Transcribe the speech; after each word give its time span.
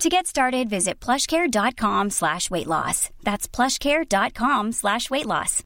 To 0.00 0.10
get 0.10 0.26
started, 0.26 0.68
visit 0.68 1.00
plushcare.com 1.00 2.10
slash 2.10 2.50
weight 2.50 2.66
loss. 2.66 3.08
That's 3.22 3.48
plushcare.com 3.48 4.72
slash 4.72 5.10
weight 5.10 5.26
loss. 5.26 5.62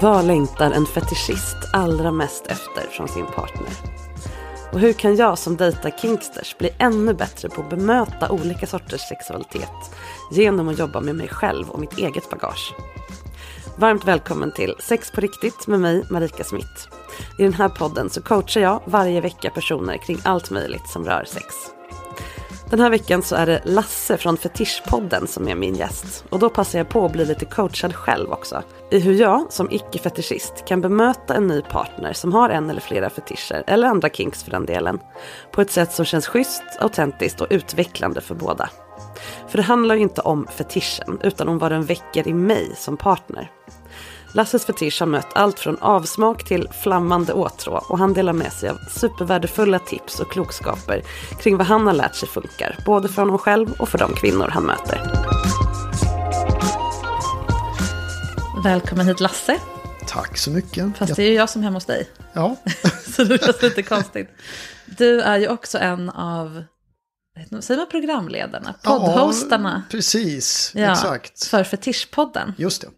Vad 0.00 0.24
längtar 0.24 0.70
en 0.70 0.86
fetischist 0.86 1.56
allra 1.72 2.12
mest 2.12 2.46
efter 2.46 2.90
från 2.90 3.08
sin 3.08 3.26
partner? 3.26 3.97
Och 4.72 4.80
hur 4.80 4.92
kan 4.92 5.16
jag 5.16 5.38
som 5.38 5.56
dejtar 5.56 5.90
kinksters 5.90 6.58
bli 6.58 6.70
ännu 6.78 7.14
bättre 7.14 7.48
på 7.48 7.60
att 7.60 7.70
bemöta 7.70 8.30
olika 8.30 8.66
sorters 8.66 9.00
sexualitet 9.00 9.90
genom 10.30 10.68
att 10.68 10.78
jobba 10.78 11.00
med 11.00 11.14
mig 11.14 11.28
själv 11.28 11.70
och 11.70 11.80
mitt 11.80 11.98
eget 11.98 12.30
bagage? 12.30 12.74
Varmt 13.76 14.04
välkommen 14.04 14.52
till 14.52 14.74
Sex 14.80 15.10
på 15.10 15.20
riktigt 15.20 15.66
med 15.66 15.80
mig, 15.80 16.04
Marika 16.10 16.44
Smith. 16.44 16.88
I 17.38 17.42
den 17.42 17.52
här 17.52 17.68
podden 17.68 18.10
så 18.10 18.22
coachar 18.22 18.60
jag 18.60 18.82
varje 18.84 19.20
vecka 19.20 19.50
personer 19.50 19.96
kring 19.96 20.18
allt 20.24 20.50
möjligt 20.50 20.88
som 20.88 21.04
rör 21.04 21.24
sex. 21.24 21.77
Den 22.70 22.80
här 22.80 22.90
veckan 22.90 23.22
så 23.22 23.36
är 23.36 23.46
det 23.46 23.60
Lasse 23.64 24.16
från 24.16 24.36
Fetischpodden 24.36 25.26
som 25.26 25.48
är 25.48 25.54
min 25.54 25.74
gäst. 25.74 26.24
Och 26.30 26.38
då 26.38 26.50
passar 26.50 26.78
jag 26.78 26.88
på 26.88 27.04
att 27.04 27.12
bli 27.12 27.24
lite 27.24 27.44
coachad 27.44 27.94
själv 27.94 28.32
också. 28.32 28.62
I 28.90 28.98
hur 28.98 29.14
jag 29.14 29.52
som 29.52 29.70
icke-fetischist 29.70 30.64
kan 30.66 30.80
bemöta 30.80 31.34
en 31.34 31.46
ny 31.46 31.62
partner 31.62 32.12
som 32.12 32.32
har 32.32 32.50
en 32.50 32.70
eller 32.70 32.80
flera 32.80 33.10
fetischer, 33.10 33.64
eller 33.66 33.88
andra 33.88 34.08
kinks 34.08 34.42
för 34.42 34.50
den 34.50 34.66
delen, 34.66 34.98
på 35.52 35.60
ett 35.60 35.70
sätt 35.70 35.92
som 35.92 36.04
känns 36.04 36.26
schysst, 36.26 36.62
autentiskt 36.80 37.40
och 37.40 37.46
utvecklande 37.50 38.20
för 38.20 38.34
båda. 38.34 38.70
För 39.48 39.58
det 39.58 39.64
handlar 39.64 39.94
ju 39.94 40.02
inte 40.02 40.20
om 40.20 40.46
fetischen, 40.46 41.20
utan 41.22 41.48
om 41.48 41.58
vad 41.58 41.72
den 41.72 41.84
väcker 41.84 42.28
i 42.28 42.34
mig 42.34 42.72
som 42.76 42.96
partner. 42.96 43.50
Lasses 44.32 44.64
fetisch 44.64 45.00
har 45.00 45.06
mött 45.06 45.28
allt 45.34 45.60
från 45.60 45.78
avsmak 45.78 46.44
till 46.44 46.68
flammande 46.82 47.32
åtrå 47.32 47.84
och 47.88 47.98
han 47.98 48.14
delar 48.14 48.32
med 48.32 48.52
sig 48.52 48.68
av 48.68 48.78
supervärdefulla 48.90 49.78
tips 49.78 50.20
och 50.20 50.32
klokskaper 50.32 51.02
kring 51.40 51.56
vad 51.56 51.66
han 51.66 51.86
har 51.86 51.94
lärt 51.94 52.14
sig 52.14 52.28
funkar, 52.28 52.76
både 52.86 53.08
för 53.08 53.22
honom 53.22 53.38
själv 53.38 53.72
och 53.78 53.88
för 53.88 53.98
de 53.98 54.14
kvinnor 54.14 54.48
han 54.48 54.62
möter. 54.64 55.02
Välkommen 58.64 59.06
hit 59.06 59.20
Lasse. 59.20 59.60
Tack 60.06 60.38
så 60.38 60.50
mycket. 60.50 60.96
Fast 60.98 61.16
det 61.16 61.22
är 61.22 61.28
ju 61.28 61.34
jag 61.34 61.50
som 61.50 61.62
är 61.62 61.64
hemma 61.64 61.76
hos 61.76 61.84
dig. 61.84 62.08
Ja. 62.32 62.56
så 63.16 63.24
det 63.24 63.44
känns 63.44 63.62
lite 63.62 63.82
konstigt. 63.82 64.28
Du 64.86 65.20
är 65.20 65.38
ju 65.38 65.48
också 65.48 65.78
en 65.78 66.10
av, 66.10 66.64
säger 67.60 67.78
man 67.78 67.88
programledarna? 67.90 68.74
Poddhostarna. 68.82 69.82
Ja, 69.88 69.90
precis, 69.90 70.72
ja, 70.74 70.92
exakt. 70.92 71.44
För 71.44 71.64
Fetischpodden. 71.64 72.54
Just 72.58 72.82
det. 72.82 72.88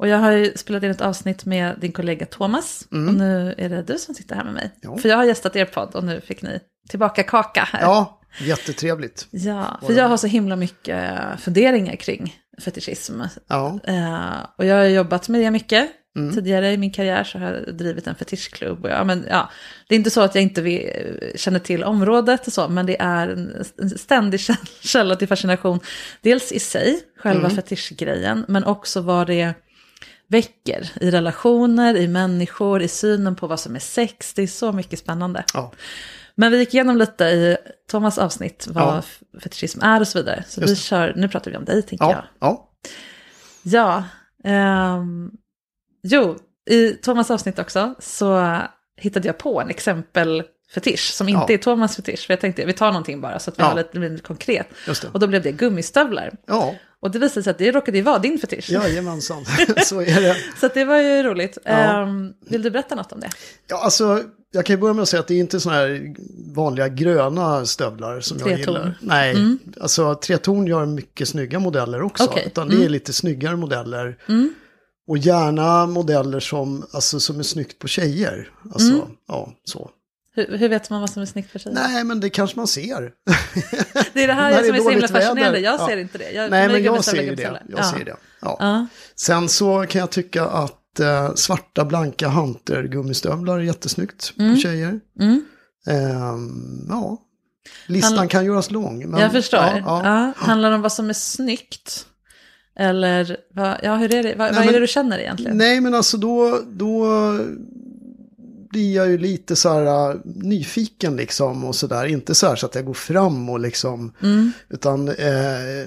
Och 0.00 0.08
jag 0.08 0.18
har 0.18 0.32
ju 0.32 0.52
spelat 0.56 0.82
in 0.82 0.90
ett 0.90 1.00
avsnitt 1.00 1.44
med 1.44 1.74
din 1.80 1.92
kollega 1.92 2.26
Thomas. 2.26 2.88
Mm. 2.92 3.08
Och 3.08 3.14
nu 3.14 3.54
är 3.58 3.68
det 3.68 3.82
du 3.82 3.98
som 3.98 4.14
sitter 4.14 4.34
här 4.36 4.44
med 4.44 4.52
mig. 4.54 4.70
Ja. 4.80 4.96
För 4.98 5.08
jag 5.08 5.16
har 5.16 5.24
gästat 5.24 5.56
er 5.56 5.64
podd 5.64 5.94
och 5.94 6.04
nu 6.04 6.20
fick 6.20 6.42
ni 6.42 6.60
tillbaka 6.88 7.22
kaka 7.22 7.68
här. 7.72 7.80
Ja, 7.80 8.20
jättetrevligt. 8.40 9.26
Ja, 9.30 9.80
för 9.86 9.92
jag 9.92 10.08
har 10.08 10.16
så 10.16 10.26
himla 10.26 10.56
mycket 10.56 11.20
funderingar 11.40 11.96
kring 11.96 12.34
fetischism. 12.64 13.20
Ja, 13.48 13.78
Eh, 13.84 14.30
och 14.58 14.64
jag 14.64 14.76
har 14.76 14.84
jobbat 14.84 15.28
med 15.28 15.40
det 15.40 15.50
mycket. 15.50 15.90
Mm. 16.16 16.34
Tidigare 16.34 16.72
i 16.72 16.76
min 16.76 16.92
karriär 16.92 17.24
så 17.24 17.38
har 17.38 17.52
jag 17.52 17.74
drivit 17.74 18.06
en 18.06 18.14
fetischklubb. 18.14 18.84
Och 18.84 18.90
ja, 18.90 19.04
men, 19.04 19.26
ja, 19.30 19.50
det 19.88 19.94
är 19.94 19.96
inte 19.96 20.10
så 20.10 20.20
att 20.20 20.34
jag 20.34 20.42
inte 20.42 20.62
vill, 20.62 20.90
känner 21.36 21.58
till 21.58 21.84
området 21.84 22.46
och 22.46 22.52
så, 22.52 22.68
men 22.68 22.86
det 22.86 23.00
är 23.00 23.28
en, 23.28 23.64
en 23.78 23.90
ständig 23.90 24.40
käll- 24.40 24.56
källa 24.80 25.16
till 25.16 25.28
fascination. 25.28 25.80
Dels 26.22 26.52
i 26.52 26.58
sig, 26.60 27.00
själva 27.18 27.44
Mm. 27.44 27.56
fetischgrejen, 27.56 28.44
men 28.48 28.64
också 28.64 29.00
vad 29.00 29.26
det 29.26 29.54
väcker 30.30 30.90
i 31.00 31.10
relationer, 31.10 31.96
i 31.96 32.08
människor, 32.08 32.82
i 32.82 32.88
synen 32.88 33.36
på 33.36 33.46
vad 33.46 33.60
som 33.60 33.74
är 33.76 33.80
sex. 33.80 34.34
Det 34.34 34.42
är 34.42 34.46
så 34.46 34.72
mycket 34.72 34.98
spännande. 34.98 35.44
ja. 35.54 35.72
Men 36.34 36.52
vi 36.52 36.58
gick 36.58 36.74
igenom 36.74 36.96
lite 36.96 37.24
i 37.24 37.56
Thomas 37.90 38.18
avsnitt 38.18 38.66
vad 38.70 39.04
Ja. 39.32 39.38
fetischism 39.40 39.80
är 39.82 40.00
och 40.00 40.08
så 40.08 40.18
vidare. 40.18 40.44
Så 40.48 40.60
Just 40.60 40.72
vi 40.72 40.76
kör, 40.76 41.12
nu 41.16 41.28
pratar 41.28 41.50
vi 41.50 41.56
om 41.56 41.64
dig 41.64 41.82
tänker 41.82 42.04
jag. 42.04 42.12
ja, 42.14 42.24
ja. 42.40 42.66
Ja, 43.62 44.04
ehm, 44.44 45.30
jo, 46.02 46.36
i 46.70 46.90
Thomas 46.90 47.30
avsnitt 47.30 47.58
också 47.58 47.94
så 47.98 48.58
hittade 48.96 49.28
jag 49.28 49.38
på 49.38 49.60
en 49.60 49.70
exempel 49.70 50.42
fetisch 50.74 51.12
som 51.12 51.28
inte 51.28 51.44
Ja. 51.48 51.54
är 51.54 51.58
Thomas 51.58 51.96
fetisch. 51.96 52.26
För 52.26 52.32
jag 52.32 52.40
tänkte, 52.40 52.64
vi 52.64 52.72
tar 52.72 52.86
någonting 52.86 53.20
bara 53.20 53.38
så 53.38 53.50
att 53.50 53.58
vi 53.58 53.62
Ja. 53.62 53.68
har 53.68 53.76
lite, 53.76 53.98
lite 53.98 54.22
konkret. 54.22 54.66
Och 55.12 55.20
då 55.20 55.26
blev 55.26 55.42
det 55.42 55.52
gummistövlar. 55.52 56.30
Ja, 56.46 56.74
Och 57.02 57.10
det 57.10 57.18
visade 57.18 57.42
sig 57.42 57.50
att 57.50 57.58
det 57.58 57.70
råkade 57.72 57.98
ju 57.98 58.04
vara 58.04 58.18
din 58.18 58.38
fetisch. 58.38 58.70
jajamensan. 58.70 59.44
så 59.84 60.00
är 60.00 60.20
det. 60.20 60.36
Så 60.60 60.68
det 60.74 60.84
var 60.84 60.96
ju 60.98 61.22
roligt. 61.22 61.58
Ja. 61.64 61.70
Ehm, 61.70 62.32
vill 62.50 62.62
du 62.62 62.70
berätta 62.70 62.94
något 62.94 63.12
om 63.12 63.20
det? 63.20 63.30
Ja, 63.68 63.82
alltså, 63.84 64.22
jag 64.52 64.66
kan 64.66 64.76
ju 64.76 64.80
börja 64.80 64.94
med 64.94 65.02
att 65.02 65.08
säga 65.08 65.20
att 65.20 65.28
det 65.28 65.34
är 65.34 65.38
inte 65.38 65.60
sådana 65.60 65.80
här 65.80 66.14
vanliga 66.54 66.88
gröna 66.88 67.66
stövlar 67.66 68.20
som 68.20 68.38
jag 68.38 68.46
Treton. 68.48 68.74
gillar. 68.74 68.98
Nej, 69.00 69.36
alltså 69.80 70.14
treton 70.14 70.66
gör 70.66 70.86
mycket 70.86 71.28
snygga 71.28 71.58
modeller 71.58 72.02
också. 72.02 72.24
Okej. 72.24 72.44
Utan 72.46 72.68
det 72.68 72.84
är 72.84 72.88
lite 72.88 73.12
snyggare 73.12 73.56
modeller. 73.56 74.16
Och 75.08 75.18
gärna 75.18 75.86
modeller 75.86 76.40
som, 76.40 76.84
alltså, 76.92 77.20
som 77.20 77.38
är 77.38 77.42
snyggt 77.42 77.78
på 77.78 77.88
tjejer. 77.88 78.48
Alltså, 78.74 79.08
ja, 79.28 79.52
så. 79.64 79.90
Hur, 80.34 80.58
hur 80.58 80.68
vet 80.68 80.90
man 80.90 81.00
vad 81.00 81.10
som 81.10 81.22
är 81.22 81.26
snyggt 81.26 81.50
för 81.50 81.58
sig? 81.58 81.72
Nej, 81.74 82.04
men 82.04 82.20
det 82.20 82.30
kanske 82.30 82.56
man 82.58 82.66
ser. 82.66 83.00
Det 84.12 84.22
är 84.22 84.26
det 84.26 84.32
här 84.32 84.50
som 84.50 84.58
är 84.58 84.62
är 84.62 84.64
så 84.66 84.72
himla 84.72 84.82
dåligt 84.90 85.10
väder. 85.10 85.20
fascinerande. 85.26 85.58
Jag 85.58 85.80
Ja. 85.80 85.86
ser 85.88 85.96
inte 85.96 86.18
det. 86.18 86.30
Jag, 86.30 86.50
Nej, 86.50 86.68
men 86.68 86.82
jag 86.82 87.04
ser 87.04 87.22
ju 87.22 87.34
det. 87.34 87.42
Jag 87.42 87.60
Ja. 87.78 87.82
ser 87.98 88.04
det. 88.04 88.16
Ja. 88.40 88.56
Ja. 88.60 88.86
Sen 89.16 89.48
så 89.48 89.86
kan 89.88 90.00
jag 90.00 90.10
tycka 90.10 90.44
att 90.44 91.00
eh, 91.00 91.34
svarta 91.34 91.84
blanka 91.84 92.28
hunter 92.28 92.82
gummistövlar 92.82 93.58
är 93.58 93.62
jättesnyggt 93.62 94.32
Mm. 94.38 94.54
på 94.54 94.60
tjejer. 94.60 95.00
Ehm, 95.86 96.86
ja, 96.88 97.18
listan 97.86 98.18
Han- 98.18 98.28
kan 98.28 98.44
göras 98.44 98.70
lång. 98.70 99.10
Men, 99.10 99.20
jag 99.20 99.32
förstår. 99.32 99.60
Ja, 99.60 99.78
Ja, 99.86 100.02
ja. 100.04 100.32
Handlar 100.46 100.68
det 100.70 100.74
om 100.76 100.82
vad 100.82 100.92
som 100.92 101.08
är 101.08 101.12
snyggt? 101.14 102.06
Eller 102.76 103.36
vad, 103.54 103.76
ja, 103.82 103.96
hur 103.96 104.14
är 104.14 104.22
det? 104.22 104.34
Vad, 104.36 104.48
vad 104.54 104.58
är 104.62 104.64
men- 104.64 104.72
det 104.74 104.80
du 104.80 104.86
känner 104.86 105.18
egentligen? 105.18 105.56
Nej, 105.56 105.80
men 105.80 105.94
alltså 105.94 106.16
då, 106.16 106.60
då 106.66 107.04
blir 108.70 108.94
jag 108.96 109.08
ju 109.08 109.18
lite 109.18 109.56
så 109.56 109.68
här 109.68 110.10
äh, 110.10 110.16
nyfiken 110.24 111.16
liksom 111.16 111.64
och 111.64 111.74
sådär. 111.76 112.06
Inte 112.06 112.34
så 112.34 112.46
här 112.46 112.56
så 112.56 112.66
att 112.66 112.74
jag 112.74 112.84
går 112.84 112.94
fram 112.94 113.48
och 113.48 113.60
liksom, 113.60 114.12
Mm. 114.22 114.52
utan, 114.68 115.08
eh, 115.08 115.14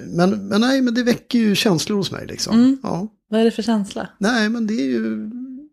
men, 0.06 0.48
men 0.48 0.60
nej, 0.60 0.82
men 0.82 0.94
det 0.94 1.02
väcker 1.02 1.38
ju 1.38 1.54
känslor 1.54 1.96
hos 1.96 2.10
mig 2.10 2.26
liksom. 2.26 2.54
Mm. 2.56 2.78
Ja. 2.82 3.08
Vad 3.30 3.40
är 3.40 3.44
det 3.44 3.50
för 3.50 3.62
känsla? 3.62 4.08
Nej, 4.18 4.48
men 4.48 4.66
det 4.66 4.74
är 4.74 4.84
ju 4.86 5.30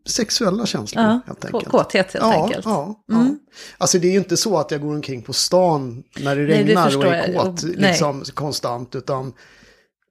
sexuella 0.08 0.66
känslor 0.66 1.04
Ja, 1.06 1.19
helt 1.28 1.46
enkelt. 1.46 1.66
kåthet 1.66 2.13
helt 2.13 2.25
ja, 2.25 2.44
enkelt. 2.44 2.66
Ja, 2.66 3.04
Mm. 3.12 3.28
ja. 3.28 3.36
Alltså 3.78 4.00
det 4.00 4.07
är 4.07 4.12
ju 4.12 4.18
inte 4.18 4.38
så 4.38 4.57
att 4.57 4.72
jag 4.72 4.81
går 4.81 4.94
omkring 4.96 5.22
på 5.22 5.34
stan 5.34 6.04
när 6.19 6.36
det 6.36 6.42
Nej, 6.42 6.52
det 6.52 6.64
regnar 6.64 6.81
och 6.86 6.92
förstår 6.92 7.06
är 7.06 7.28
jag. 7.34 7.42
kåt 7.46 7.64
Nej. 7.64 7.74
liksom, 7.78 8.24
konstant. 8.34 8.96
Utan, 8.96 9.34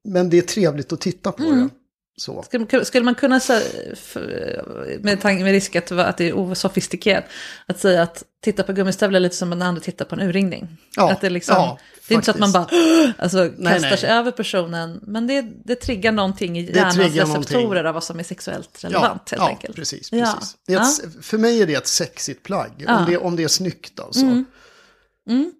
men 0.09 0.31
det 0.31 0.39
är 0.39 0.43
trevligt 0.43 0.93
att 0.93 1.01
titta 1.01 1.33
på 1.33 1.43
Mm. 1.43 1.59
det. 1.61 1.69
Så. 2.21 2.43
Skulle, 2.43 2.67
man- 2.73 2.85
skulle 2.85 3.05
man 3.05 3.15
kunna 3.15 3.41
säga, 3.41 3.63
med, 5.01 5.21
tanke, 5.21 5.45
med 5.45 5.53
risk 5.53 5.77
att, 5.77 5.93
att 5.93 6.17
det 6.17 6.29
är 6.29 6.39
osofistikerat, 6.39 7.25
att 7.67 7.81
säga 7.81 8.03
att 8.03 8.25
titta 8.45 8.63
på 8.63 8.73
gummistövlar 8.73 9.21
lite 9.21 9.37
som 9.37 9.51
när 9.51 9.67
andra 9.67 9.81
tittar 9.81 10.05
på 10.05 10.15
en 10.15 10.21
urringning. 10.21 10.69
Ja, 10.97 11.13
att 11.13 11.21
det, 11.21 11.27
är 11.27 11.31
liksom, 11.31 11.55
ja, 11.55 11.79
det 12.09 12.15
är 12.15 12.17
inte 12.17 12.25
så 12.25 12.31
att 12.31 12.39
man 12.39 12.53
bara 12.53 12.67
alltså, 13.19 13.39
Nej, 13.57 13.73
kastar 13.73 13.89
nej. 13.91 13.99
sig 13.99 14.11
över 14.11 14.31
personen, 14.31 15.01
men 15.03 15.27
det, 15.27 15.43
det 15.65 15.75
triggar 15.75 16.13
någonting 16.13 16.59
i 16.59 16.73
hjärnans 16.75 16.97
receptorer 16.97 17.27
någonting. 17.27 17.87
av 17.87 17.95
vad 17.95 18.05
som 18.05 18.19
är 18.19 18.23
sexuellt 18.23 18.85
relevant 18.85 19.31
helt 19.31 19.43
ja, 19.43 19.49
enkelt. 19.49 19.77
precis. 19.77 20.13
Ja. 20.13 20.39
precis. 20.41 20.57
Är 21.05 21.07
ett, 21.19 21.25
För 21.25 21.39
mig 21.39 21.63
är 21.63 21.67
det 21.67 21.75
ett 21.75 21.87
sexigt 21.89 22.43
plagg, 22.43 22.71
Ja. 22.87 22.99
om, 22.99 23.05
det, 23.11 23.17
om 23.19 23.37
det 23.37 23.43
är 23.45 23.49
snyggt 23.49 24.01
alltså. 24.01 24.21
Mm. 24.23 24.45
Mm. 25.29 25.53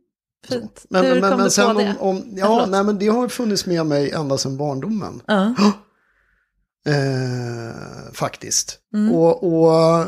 Fint. 0.49 0.87
Men, 0.91 1.05
Hur 1.05 1.21
men, 1.21 1.31
kom 1.31 1.39
men 1.41 1.49
du 1.49 1.57
på 1.57 1.69
om, 1.69 1.77
det? 1.77 1.95
om 1.99 2.25
Ja, 2.37 2.61
ja, 2.61 2.67
nej, 2.67 2.85
men 2.85 2.99
det 2.99 3.09
har 3.09 3.29
funnits 3.29 3.67
med 3.67 3.87
mig 3.87 4.11
ända 4.11 4.39
sedan 4.39 4.57
barndomen. 4.57 5.23
Ja. 5.27 5.55
Eh, 6.89 8.13
faktiskt. 8.13 8.79
Mm. 8.95 9.13
Och, 9.15 9.45
och 9.45 10.07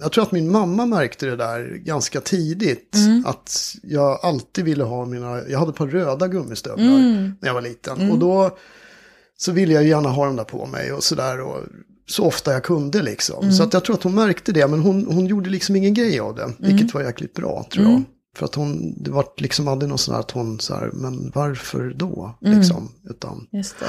jag 0.00 0.12
tror 0.12 0.24
att 0.24 0.32
min 0.32 0.50
mamma 0.52 0.86
märkte 0.86 1.26
det 1.26 1.36
där 1.36 1.76
ganska 1.84 2.20
tidigt. 2.20 2.94
Mm. 2.96 3.26
Att 3.26 3.74
jag 3.82 4.18
alltid 4.22 4.64
ville 4.64 4.84
ha 4.84 5.04
mina, 5.06 5.42
jag 5.48 5.58
hade 5.58 5.70
ett 5.70 5.76
par 5.76 5.86
röda 5.86 6.28
gummistövlar 6.28 6.84
Mm. 6.84 7.34
när 7.40 7.48
jag 7.48 7.54
var 7.54 7.60
liten. 7.62 8.10
Och 8.10 8.18
då 8.18 8.56
så 9.36 9.52
ville 9.52 9.72
jag 9.74 9.84
gärna 9.84 10.08
ha 10.08 10.26
dem 10.26 10.36
där 10.36 10.44
på 10.44 10.66
mig 10.66 10.92
och 10.92 11.04
sådär. 11.04 11.40
Och 11.40 11.58
så 12.06 12.24
ofta 12.24 12.52
jag 12.52 12.62
kunde 12.64 13.02
liksom. 13.02 13.42
Mm. 13.42 13.52
Så 13.54 13.62
att 13.62 13.72
jag 13.72 13.84
tror 13.84 13.96
att 13.96 14.02
hon 14.02 14.14
märkte 14.14 14.52
det. 14.52 14.66
Men 14.68 14.80
hon, 14.80 15.06
hon 15.06 15.26
gjorde 15.26 15.50
liksom 15.50 15.76
ingen 15.76 15.94
grej 15.94 16.20
av 16.20 16.34
det. 16.34 16.52
Vilket 16.58 16.80
Mm. 16.80 16.90
var 16.94 17.02
jäkligt 17.02 17.34
bra 17.34 17.66
tror 17.72 17.86
jag. 17.86 18.02
För 18.36 18.44
att 18.44 18.54
hon, 18.54 19.02
det 19.02 19.10
var 19.10 19.24
liksom 19.36 19.68
aldrig 19.68 19.88
någon 19.88 19.98
sån 19.98 20.14
här 20.14 20.20
att 20.20 20.30
hon 20.30 20.60
så 20.60 20.74
här, 20.74 20.90
men 20.94 21.32
varför 21.34 21.94
då? 21.96 22.38
Mm. 22.44 22.58
Liksom. 22.58 22.88
Utan, 23.10 23.46
Just 23.52 23.78
det. 23.80 23.86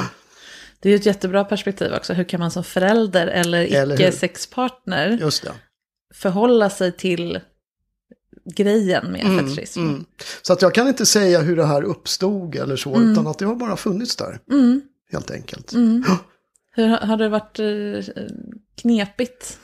Det 0.84 0.90
är 0.90 0.92
ju 0.92 0.96
ett 0.96 1.06
jättebra 1.06 1.44
perspektiv 1.44 1.94
också. 1.94 2.14
Hur 2.14 2.24
kan 2.24 2.40
man 2.40 2.52
som 2.52 2.64
förälder 2.64 3.28
eller 3.28 3.64
icke-sexpartner 3.94 5.32
förhålla 6.14 6.70
sig 6.70 6.92
till 6.92 7.40
grejen 8.56 9.12
med 9.12 9.22
Mm, 9.22 9.40
fetischism? 9.40 9.80
mm. 9.80 10.06
Så 10.42 10.54
att 10.54 10.62
jag 10.62 10.74
kan 10.74 10.88
inte 10.88 11.06
säga 11.06 11.42
hur 11.42 11.56
det 11.56 11.66
här 11.66 11.84
uppstod 11.84 12.56
eller 12.56 12.76
så, 12.76 13.02
utan 13.02 13.28
att 13.28 13.40
det 13.40 13.46
har 13.46 13.56
bara 13.56 13.78
funnits 13.78 14.16
där. 14.16 14.40
Mm. 14.52 14.82
Helt 15.12 15.32
enkelt. 15.32 15.74
Mm. 15.74 16.04
Hur 16.76 16.88
har 16.88 17.18
det 17.18 17.30
varit 17.30 17.60
eh, 17.60 18.14
knepigt? 18.82 19.60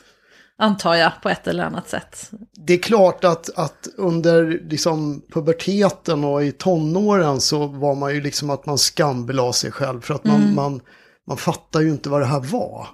Antar 0.57 0.95
jag 0.95 1.11
på 1.23 1.29
ett 1.29 1.47
eller 1.47 1.63
annat 1.63 1.89
sätt. 1.89 2.31
Det 2.65 2.73
är 2.73 2.77
klart 2.77 3.23
att, 3.23 3.49
att 3.55 3.87
under 3.97 4.59
liksom, 4.69 5.21
puberteten 5.33 6.23
och 6.23 6.43
i 6.43 6.51
tonåren 6.51 7.41
så 7.41 7.67
var 7.67 7.95
man 7.95 8.15
ju 8.15 8.21
liksom 8.21 8.49
att 8.49 8.65
man 8.65 8.77
skambelade 8.77 9.53
sig 9.53 9.71
själv. 9.71 10.01
För 10.01 10.13
att 10.13 10.23
man, 10.23 10.55
man, 10.55 10.81
man 11.29 11.37
fattar 11.37 11.81
ju 11.81 11.89
inte 11.89 12.09
vad 12.09 12.21
det 12.21 12.25
här 12.25 12.39
var. 12.39 12.87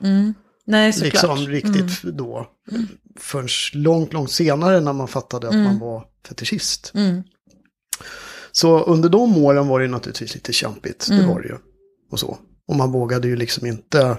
Nej, 0.66 0.94
såklart. 0.94 1.14
liksom 1.14 1.38
riktigt 1.38 2.04
då. 2.04 2.48
Förrän 3.20 3.48
långt, 3.74 4.14
långt 4.14 4.32
senare 4.32 4.80
när 4.80 4.94
man 4.94 5.08
fattade 5.08 5.48
att 5.48 5.56
man 5.56 5.80
var 5.80 6.06
fetischist. 6.28 6.92
Mm. 6.96 7.24
Så 8.52 8.80
under 8.80 9.10
de 9.10 9.38
åren 9.38 9.68
var 9.68 9.80
det 9.80 9.88
naturligtvis 9.88 10.34
lite 10.36 10.54
kämpigt, 10.54 11.08
det 11.10 11.28
var 11.28 11.42
det 11.42 11.48
ju. 11.48 11.58
Och 12.12 12.20
så. 12.20 12.38
Och 12.68 12.76
man 12.76 12.92
vågade 12.92 13.28
ju 13.28 13.36
liksom 13.36 13.68
inte 13.68 14.18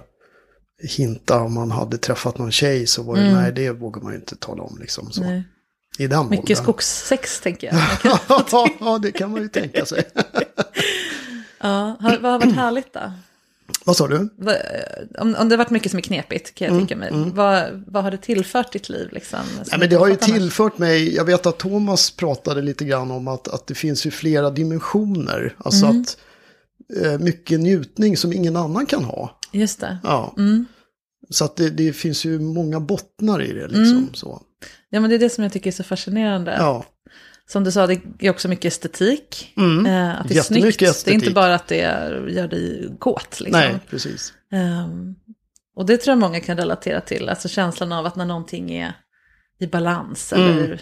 hinta 0.82 1.40
om 1.40 1.54
man 1.54 1.70
hade 1.70 1.98
träffat 1.98 2.38
någon 2.38 2.52
tjej 2.52 2.86
så 2.86 3.02
var 3.02 3.16
det, 3.16 3.34
nej 3.34 3.52
det 3.52 3.70
vågar 3.70 4.02
man 4.02 4.12
ju 4.12 4.18
inte 4.18 4.36
tala 4.36 4.62
om 4.62 4.78
liksom. 4.80 5.12
Så. 5.12 5.20
Nej. 5.20 5.44
I 5.98 6.06
den 6.06 6.28
Mycket 6.28 6.44
åldern. 6.44 6.56
skogssex 6.56 7.40
tänker 7.40 7.66
jag. 7.66 7.76
Ja, 8.80 8.98
det 9.02 9.12
kan 9.12 9.30
man 9.30 9.42
ju 9.42 9.48
tänka 9.48 9.86
sig. 9.86 10.04
ja, 11.60 11.96
vad 12.00 12.32
har 12.32 12.38
varit 12.38 12.54
härligt 12.54 12.92
då? 12.92 13.12
Vad 13.86 13.96
sa 13.96 14.06
du? 14.08 14.28
Vad- 14.38 14.56
Om, 15.18 15.34
om 15.38 15.48
det 15.48 15.56
varit 15.56 15.70
mycket 15.70 15.90
som 15.90 15.98
är 15.98 16.02
knepigt 16.02 16.54
kan 16.54 16.64
jag 16.66 16.74
Mm, 16.74 16.86
tänka 16.86 16.96
mig. 17.16 17.30
Vad, 17.34 17.84
vad 17.86 18.02
har 18.04 18.10
det 18.10 18.16
tillfört 18.16 18.72
ditt 18.72 18.88
liv? 18.88 19.08
Liksom, 19.12 19.38
som 19.54 19.64
Ja, 19.70 19.78
men 19.78 19.90
det 19.90 19.96
har 19.96 20.08
ju 20.08 20.16
tillfört 20.16 20.78
mig, 20.78 21.14
jag 21.14 21.24
vet 21.24 21.46
att 21.46 21.58
Thomas 21.58 22.10
pratade 22.10 22.62
lite 22.62 22.84
grann 22.84 23.10
om 23.10 23.28
att, 23.28 23.48
att 23.48 23.66
det 23.66 23.74
finns 23.74 24.06
ju 24.06 24.10
flera 24.10 24.50
dimensioner. 24.50 25.54
Alltså 25.58 25.86
Mm. 25.86 26.00
att 26.02 26.16
eh, 27.04 27.18
mycket 27.18 27.60
njutning 27.60 28.16
som 28.16 28.32
ingen 28.32 28.56
annan 28.56 28.86
kan 28.86 29.04
ha. 29.04 29.40
Just 29.52 29.80
det. 29.80 29.98
Ja. 30.02 30.34
Mm. 30.38 30.66
Så 31.30 31.44
att 31.44 31.56
det, 31.56 31.70
det 31.70 31.92
finns 31.92 32.24
ju 32.24 32.38
många 32.40 32.80
bottnar 32.80 33.42
i 33.42 33.52
det 33.52 33.66
liksom. 33.68 34.10
Så. 34.14 34.42
Ja, 34.90 35.00
men 35.00 35.10
det 35.10 35.16
är 35.16 35.20
det 35.20 35.30
som 35.30 35.44
jag 35.44 35.52
tycker 35.52 35.70
är 35.70 35.74
så 35.74 35.82
fascinerande. 35.84 36.56
Ja. 36.58 36.84
Som 37.48 37.64
du 37.64 37.72
sa, 37.72 37.86
det 37.86 38.00
är 38.18 38.30
också 38.30 38.48
mycket 38.48 38.64
estetik. 38.72 39.52
Mm. 39.56 39.86
Eh, 39.86 40.20
att 40.20 40.28
det 40.28 40.36
är 40.38 40.42
snyggt. 40.42 40.78
Det 40.78 40.86
är 40.86 40.90
estetik. 40.90 41.14
inte 41.14 41.30
bara 41.30 41.54
att 41.54 41.66
det 41.68 41.80
är, 41.80 42.26
gör 42.28 42.48
dig 42.48 42.96
kåt. 42.98 43.40
Liksom. 43.40 43.60
Nej, 43.60 43.78
precis. 43.90 44.32
Ehm, 44.52 45.14
och 45.76 45.86
det 45.86 45.96
tror 45.96 46.12
jag 46.12 46.18
många 46.18 46.40
kan 46.40 46.56
relatera 46.56 47.00
till. 47.00 47.28
Alltså 47.28 47.48
känslan 47.48 47.92
av 47.92 48.06
att 48.06 48.16
när 48.16 48.24
någonting 48.24 48.72
är 48.74 48.92
i 49.58 49.66
balans 49.66 50.32
Mm. 50.32 50.50
eller 50.58 50.80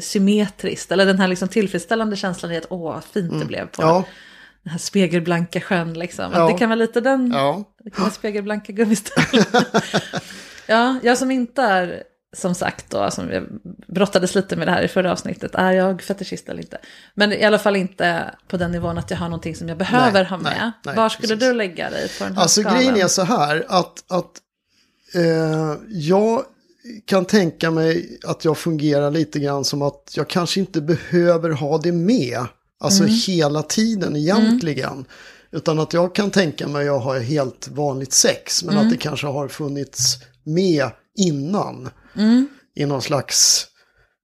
symmetriskt. 0.00 0.92
Eller 0.92 1.06
den 1.06 1.18
här 1.18 1.28
liksom 1.28 1.48
tillfredsställande 1.48 2.16
känslan 2.16 2.52
i 2.52 2.56
att 2.56 2.66
åh, 2.70 2.82
vad 2.82 3.04
fint 3.04 3.40
det 3.40 3.46
blev 3.46 3.66
på 3.66 3.82
Mm. 3.82 3.94
Ja, 3.94 4.04
den 4.62 4.70
här 4.70 4.78
spegelblanka 4.78 5.60
sjön. 5.60 5.94
Liksom. 5.94 6.32
Ja. 6.32 6.46
det 6.48 6.58
kan 6.58 6.68
vara 6.68 6.76
lite 6.78 7.00
den 7.00 7.30
ja. 7.34 7.64
det 7.84 7.90
kan 7.90 8.02
vara 8.02 8.12
spegelblanka 8.12 8.72
gummistövlar. 8.72 9.64
ja, 10.66 10.98
jag 11.02 11.18
som 11.18 11.30
inte 11.30 11.62
är, 11.62 12.02
som 12.36 12.54
sagt 12.54 12.90
då, 12.90 13.10
som 13.10 13.28
vi 13.28 13.42
brottades 13.94 14.34
lite 14.34 14.56
med 14.56 14.68
det 14.68 14.72
här 14.72 14.82
i 14.82 14.88
förra 14.88 15.12
avsnittet, 15.12 15.54
är 15.54 15.72
jag 15.72 16.02
fetischist 16.02 16.48
eller 16.48 16.60
inte? 16.62 16.78
Men 17.14 17.32
i 17.32 17.44
alla 17.44 17.58
fall 17.58 17.76
inte 17.76 18.34
på 18.48 18.56
den 18.56 18.72
nivån 18.72 18.98
att 18.98 19.10
jag 19.10 19.18
har 19.18 19.28
någonting 19.28 19.54
som 19.56 19.68
jag 19.68 19.78
behöver 19.78 20.12
Nej, 20.12 20.24
ha 20.24 20.36
nej, 20.36 20.44
med. 20.58 20.72
nej, 20.84 20.96
Var 20.96 21.08
skulle 21.08 21.28
precis. 21.28 21.48
du 21.48 21.52
lägga 21.54 21.90
dig 21.90 22.08
på 22.18 22.24
den 22.24 22.34
här 22.36 22.42
Alltså 22.42 22.60
skalan? 22.60 22.78
grejen 22.78 22.96
är 22.96 23.08
så 23.08 23.22
här 23.22 23.64
att, 23.68 24.04
att 24.08 24.30
eh, 25.14 25.74
jag 25.88 26.42
kan 27.04 27.24
tänka 27.24 27.70
mig 27.70 28.18
att 28.24 28.44
jag 28.44 28.58
fungerar 28.58 29.10
lite 29.10 29.38
grann 29.38 29.64
som 29.64 29.82
att 29.82 30.12
jag 30.16 30.28
kanske 30.28 30.60
inte 30.60 30.80
behöver 30.80 31.50
ha 31.50 31.78
det 31.78 31.92
med. 31.92 32.46
Alltså 32.80 33.02
Mm. 33.02 33.14
hela 33.26 33.62
tiden 33.62 34.16
egentligen. 34.16 35.04
Utan 35.50 35.78
att 35.78 35.92
jag 35.92 36.14
kan 36.14 36.30
tänka 36.30 36.68
mig 36.68 36.88
att 36.88 37.02
ha 37.04 37.18
helt 37.18 37.68
vanligt 37.68 38.12
sex. 38.12 38.64
Men 38.64 38.74
Mm. 38.74 38.86
att 38.86 38.92
det 38.92 38.98
kanske 38.98 39.26
har 39.26 39.48
funnits 39.48 40.16
med 40.44 40.90
innan. 41.18 41.88
Mm. 42.16 42.48
I 42.74 42.86
någon 42.86 43.02
slags 43.02 43.66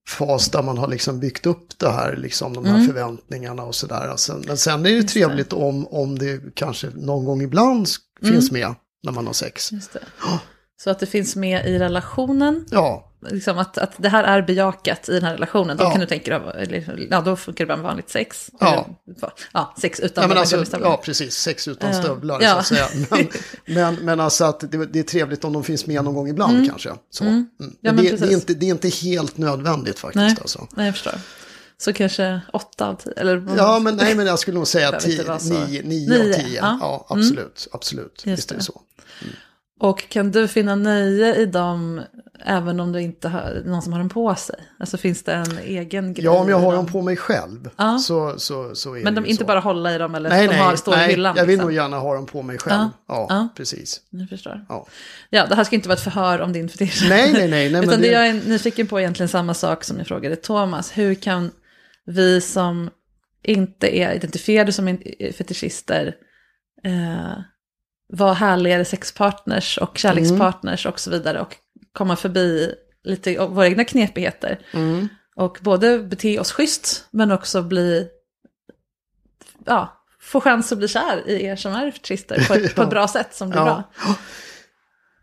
fas 0.09 0.49
där 0.49 0.63
man 0.63 0.79
har 0.79 0.89
liksom 0.89 1.21
byggt 1.21 1.47
upp 1.47 1.79
det 1.79 1.91
här, 1.91 2.17
liksom 2.17 2.53
de 2.55 2.65
här 2.65 2.75
Mm. 2.75 2.87
förväntningarna 2.87 3.63
och 3.63 3.75
sådär. 3.75 4.09
Alltså, 4.09 4.41
men 4.47 4.57
sen 4.57 4.87
är 4.87 4.91
det 4.91 5.03
trevligt 5.03 5.53
om, 5.53 5.87
om 5.87 6.19
det 6.19 6.55
kanske 6.55 6.91
någon 6.95 7.25
gång 7.25 7.43
ibland 7.43 7.89
Mm. 8.23 8.35
finns 8.35 8.51
med 8.51 8.75
när 9.03 9.13
man 9.13 9.27
har 9.27 9.33
sex. 9.33 9.71
Det. 9.71 9.99
Så 10.83 10.91
att 10.91 10.99
det 10.99 11.07
finns 11.07 11.37
med 11.37 11.67
i 11.67 11.79
relationen, 11.79 12.67
Ja, 12.71 13.12
liksom 13.31 13.59
att, 13.59 13.79
att 13.79 13.93
det 13.97 14.09
här 14.09 14.25
är 14.25 14.43
bejakat 14.43 15.09
i 15.09 15.13
den 15.13 15.23
här 15.25 15.33
relationen. 15.33 15.77
Då 15.77 15.85
Ja. 15.85 15.91
kan 15.91 16.01
du 16.01 16.07
tänka 16.07 16.39
dig, 16.39 17.09
ja 17.11 17.21
då 17.21 17.37
funkar 17.37 17.65
det 17.65 17.69
bara 17.69 17.77
med 17.77 17.85
vanligt 17.85 18.11
sex. 18.11 18.51
Ja. 18.61 18.87
Ja, 19.53 19.75
sex 19.79 20.01
utan 20.01 20.29
de 20.29 20.35
här 20.35 20.41
alltså, 20.41 20.57
gummistövlarna. 20.57 20.95
ja 20.95 21.01
precis, 21.05 21.35
sex 21.35 21.69
utan 21.69 21.95
stövlar 21.95 22.41
ja. 22.43 22.53
så 22.53 22.59
att 22.59 22.67
säga. 22.67 22.87
Men, 23.11 23.29
men, 23.67 23.95
men 23.95 24.21
alltså 24.21 24.45
att 24.45 24.61
det, 24.73 24.87
det 24.87 24.99
är 24.99 25.03
trevligt 25.03 25.45
om 25.45 25.53
de 25.53 25.65
finns 25.65 25.87
med 25.87 26.05
någon 26.05 26.15
gång 26.15 26.29
ibland 26.29 26.69
kanske. 26.71 26.91
Så. 27.11 27.25
Mm. 27.25 27.47
Ja, 27.59 27.67
Men 27.81 27.95
men 27.95 28.05
det, 28.05 28.17
det, 28.17 28.27
är 28.27 28.33
inte, 28.33 28.55
det 28.55 28.67
är 28.67 28.71
inte 28.71 28.89
helt 28.89 29.39
nödvändigt 29.39 29.99
faktiskt. 29.99 30.17
Nej. 30.23 30.37
Alltså. 30.41 30.67
Nej, 30.77 30.87
jag 30.87 30.95
förstår. 30.95 31.15
Så 31.79 31.93
kanske 31.93 32.41
åtta 32.53 32.89
av 32.89 32.95
tio, 32.95 33.13
eller? 33.17 33.45
Ja, 33.57 33.79
men 33.79 33.97
nej, 33.97 34.15
men 34.15 34.27
jag 34.27 34.39
skulle 34.39 34.55
nog 34.59 34.67
säga 34.67 34.93
tio, 35.01 35.39
nio, 35.43 35.83
nio, 35.83 36.21
av 36.21 36.33
tio. 36.33 36.57
ja. 36.61 36.79
Ja, 36.81 37.07
absolut. 37.09 37.69
absolut. 37.73 38.23
Just 38.27 38.39
Visst 38.39 38.51
är 38.53 38.57
det 38.57 38.63
så. 38.63 38.81
Och 39.81 40.09
kan 40.09 40.31
du 40.31 40.49
finna 40.49 40.75
nöje 40.75 41.35
i 41.37 41.47
dem 41.47 42.01
även 42.45 42.81
om 42.81 42.93
du 42.93 43.01
inte 43.01 43.29
har 43.29 43.63
någon 43.65 43.83
som 43.83 43.93
har 43.93 44.01
dem 44.01 44.09
på 44.09 44.35
sig? 44.35 44.57
Alltså 44.81 44.97
finns 44.97 45.23
det 45.23 45.33
en 45.33 45.59
egen 45.59 46.15
grej 46.15 46.25
Ja, 46.25 46.31
om 46.39 46.49
jag 46.49 46.59
har 46.59 46.73
dem? 46.73 46.87
på 46.87 47.03
mig 47.03 47.17
själv 47.17 47.71
Ja. 47.77 47.99
så, 47.99 48.39
så, 48.39 48.75
så 48.75 48.97
är 48.97 49.05
Men 49.05 49.15
de 49.15 49.27
inte 49.27 49.43
så. 49.43 49.47
bara 49.47 49.61
hålla 49.61 49.95
i 49.95 49.99
dem 49.99 50.15
eller 50.15 50.31
Nej, 50.31 50.47
de 50.47 50.53
nej, 50.55 50.63
har, 50.63 50.77
står 50.77 50.97
nej, 50.97 51.09
i 51.09 51.11
hyllan? 51.11 51.35
jag 51.37 51.45
vill 51.47 51.53
liksom. 51.53 51.67
nog 51.69 51.75
gärna 51.75 51.99
ha 51.99 52.15
dem 52.15 52.27
på 52.27 52.43
mig 52.43 52.59
själv. 52.59 52.79
Ja, 52.81 52.91
Ja, 53.09 53.27
ja. 53.29 53.49
precis. 53.57 54.01
Ni 54.11 54.27
förstår. 54.27 54.67
Ja. 54.69 54.87
Ja, 55.31 55.47
det 55.47 55.55
här 55.55 55.65
ska 55.65 55.77
inte 55.77 55.89
vara 55.89 55.97
ett 55.97 56.05
förhör 56.05 56.41
om 56.41 56.53
din 56.53 56.69
fetisch. 56.69 57.07
Nej, 57.09 57.33
nej, 57.33 57.49
nej, 57.49 57.71
nej, 57.73 57.83
Utan 57.85 58.01
det 58.01 58.07
jag 58.07 58.27
är 58.29 58.33
nyfiken 58.33 58.87
på 58.87 58.97
är 58.97 59.01
egentligen 59.01 59.29
samma 59.29 59.55
sak 59.55 59.85
som 59.85 59.99
jag 59.99 60.07
frågade 60.07 60.37
Thomas. 60.37 60.99
Hur 60.99 61.15
kan 61.15 61.51
vi 62.07 62.41
som 62.41 62.91
inte 63.45 63.97
är 63.99 64.13
identifierade 64.13 64.73
som 64.73 64.99
fetischister 65.39 66.15
eh, 66.85 67.39
vara 68.13 68.33
härligare 68.33 68.85
sexpartners 68.85 69.79
och 69.79 69.99
kärlekspartners 69.99 70.87
och 70.87 71.01
så 71.01 71.11
vidare 71.11 71.41
och 71.41 71.57
komma 71.93 72.17
förbi 72.17 72.75
lite 73.05 73.41
av 73.41 73.55
våra 73.55 73.67
egna 73.67 73.85
knepigheter. 73.85 74.59
Mm. 74.73 75.09
Och 75.37 75.59
både 75.61 75.99
bete 75.99 76.39
oss 76.41 76.53
schysst 76.53 77.05
men 77.11 77.33
också 77.33 77.63
bli, 77.63 78.09
ja, 79.67 80.05
få 80.21 80.41
chans 80.41 80.73
att 80.73 80.79
bli 80.79 80.89
kär 80.89 81.29
i 81.29 81.45
er 81.45 81.57
som 81.57 81.73
är 81.73 81.91
fetischister 81.91 82.45
på 82.49 82.55
ett, 82.55 82.75
på 82.77 82.83
ett 82.83 82.91
bra 82.91 83.09
sätt 83.09 83.35
som 83.35 83.51
blir 83.51 83.61
Ja. 83.61 83.65
bra. 83.65 84.15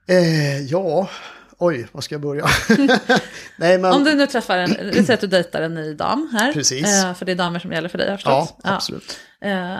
Eh, 0.07 0.61
ja, 0.61 1.09
oj, 1.57 1.87
var 1.91 2.01
ska 2.01 2.15
jag 2.15 2.21
börja? 2.21 2.45
Nej, 3.57 3.77
men... 3.77 3.93
Om 3.93 4.03
du 4.03 4.15
nu 4.15 4.27
träffar 4.27 4.57
en, 4.57 4.69
vi 4.83 4.93
säger 4.93 5.13
att 5.13 5.21
du 5.21 5.27
dejtar 5.27 5.61
en 5.61 5.73
ny 5.73 5.93
dam 5.93 6.29
här. 6.33 6.53
Precis. 6.53 7.03
Eh, 7.03 7.13
för 7.13 7.25
det 7.25 7.31
är 7.31 7.35
damer 7.35 7.59
som 7.59 7.71
gäller 7.71 7.89
för 7.89 7.97
dig, 7.97 8.07
har 8.07 8.11
jag 8.25 8.33
Ja, 8.33 8.45
förstått. 8.45 8.59
absolut. 8.63 9.19
Eh, 9.41 9.77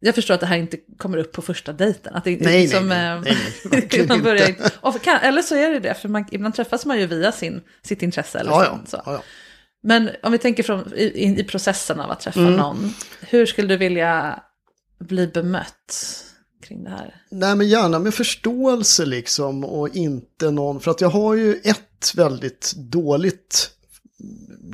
jag 0.00 0.14
förstår 0.14 0.34
att 0.34 0.40
det 0.40 0.46
här 0.46 0.56
inte 0.56 0.76
kommer 0.98 1.18
upp 1.18 1.32
på 1.32 1.42
första 1.42 1.72
dejten. 1.72 2.14
Att 2.14 2.24
det, 2.24 2.30
är 2.30 2.44
Nej, 2.44 2.62
liksom, 2.62 2.88
nej, 2.88 3.08
eh, 3.16 3.20
nej, 3.70 3.88
nej, 3.92 4.06
man 4.08 4.22
börjar 4.22 4.48
inte. 4.48 4.62
inte. 4.64 4.72
Och 4.80 5.02
kan, 5.02 5.16
eller 5.20 5.42
så 5.42 5.54
är 5.54 5.70
det 5.70 5.80
det, 5.80 5.94
för 5.94 6.08
man, 6.08 6.24
ibland 6.30 6.54
träffas 6.54 6.86
man 6.86 6.98
ju 7.00 7.06
via 7.06 7.32
sin, 7.32 7.60
sitt 7.82 8.02
intresse. 8.02 8.38
Eller 8.38 8.50
Ja, 8.50 8.80
så. 8.86 9.02
ja, 9.06 9.12
ja. 9.12 9.22
Men 9.82 10.10
om 10.22 10.32
vi 10.32 10.38
tänker 10.38 10.62
från, 10.62 10.92
i, 10.96 11.40
i- 11.40 11.44
processen 11.44 12.00
av 12.00 12.10
att 12.10 12.20
träffa 12.20 12.40
Mm. 12.40 12.52
någon, 12.56 12.94
hur 13.20 13.46
skulle 13.46 13.68
du 13.68 13.76
vilja 13.76 14.42
bli 15.00 15.26
bemött 15.26 16.24
kring 16.66 16.84
det 16.84 16.90
här? 16.90 17.22
Nej, 17.30 17.56
men 17.56 17.68
gärna 17.68 17.98
med 17.98 18.14
förståelse 18.14 19.06
liksom 19.06 19.64
och 19.64 19.96
inte 19.96 20.50
någon, 20.50 20.80
för 20.80 20.90
att 20.90 21.00
jag 21.00 21.08
har 21.08 21.34
ju 21.34 21.54
ett 21.54 22.12
väldigt 22.16 22.72
dåligt, 22.76 23.70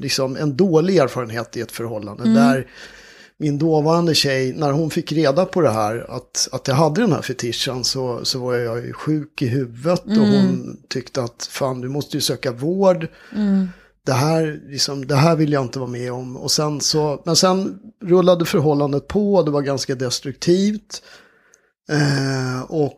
liksom 0.00 0.36
en 0.36 0.56
dålig 0.56 0.96
erfarenhet 0.96 1.56
i 1.56 1.60
ett 1.60 1.72
förhållande 1.72 2.34
där 2.34 2.66
min 3.38 3.58
dåvarande 3.58 4.14
tjej, 4.14 4.52
när 4.52 4.72
hon 4.72 4.90
fick 4.90 5.12
reda 5.12 5.44
på 5.44 5.60
det 5.60 5.70
här, 5.70 6.06
att, 6.10 6.48
att 6.52 6.68
jag 6.68 6.74
hade 6.74 7.00
den 7.00 7.12
här 7.12 7.22
fetischen 7.22 7.84
så, 7.84 8.24
så 8.24 8.38
var 8.38 8.54
jag 8.54 8.86
ju 8.86 8.92
sjuk 8.92 9.42
i 9.42 9.46
huvudet 9.46 10.04
och 10.06 10.26
hon 10.26 10.76
tyckte 10.88 11.22
att 11.22 11.48
fan 11.50 11.80
du 11.80 11.88
måste 11.88 12.16
ju 12.16 12.20
söka 12.20 12.52
vård. 12.52 13.08
Det 14.06 14.12
här, 14.12 14.60
liksom, 14.66 15.06
det 15.06 15.16
här 15.16 15.36
vill 15.36 15.52
jag 15.52 15.62
inte 15.62 15.78
vara 15.78 15.90
med 15.90 16.12
om. 16.12 16.36
Och 16.36 16.50
sen 16.50 16.80
så, 16.80 17.22
men 17.24 17.36
sen 17.36 17.78
rullade 18.04 18.44
förhållandet 18.44 19.08
på, 19.08 19.42
det 19.42 19.50
var 19.50 19.62
ganska 19.62 19.94
destruktivt. 19.94 21.02
Eh, 21.90 22.62
och 22.68 22.92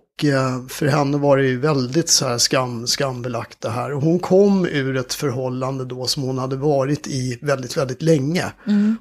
för 0.68 0.86
henne 0.86 1.18
var 1.18 1.36
det 1.36 1.46
ju 1.46 1.60
väldigt 1.60 2.08
så 2.08 2.26
här 2.26 2.38
skam, 2.38 2.86
skambelagt 2.86 3.60
det 3.60 3.70
här. 3.70 3.92
Och 3.92 4.02
hon 4.02 4.18
kom 4.18 4.66
ur 4.66 4.96
ett 4.96 5.14
förhållande 5.14 5.84
då 5.84 6.06
som 6.06 6.22
hon 6.22 6.38
hade 6.38 6.56
varit 6.56 7.06
i 7.06 7.38
väldigt, 7.42 7.76
väldigt 7.76 8.02
länge. 8.02 8.52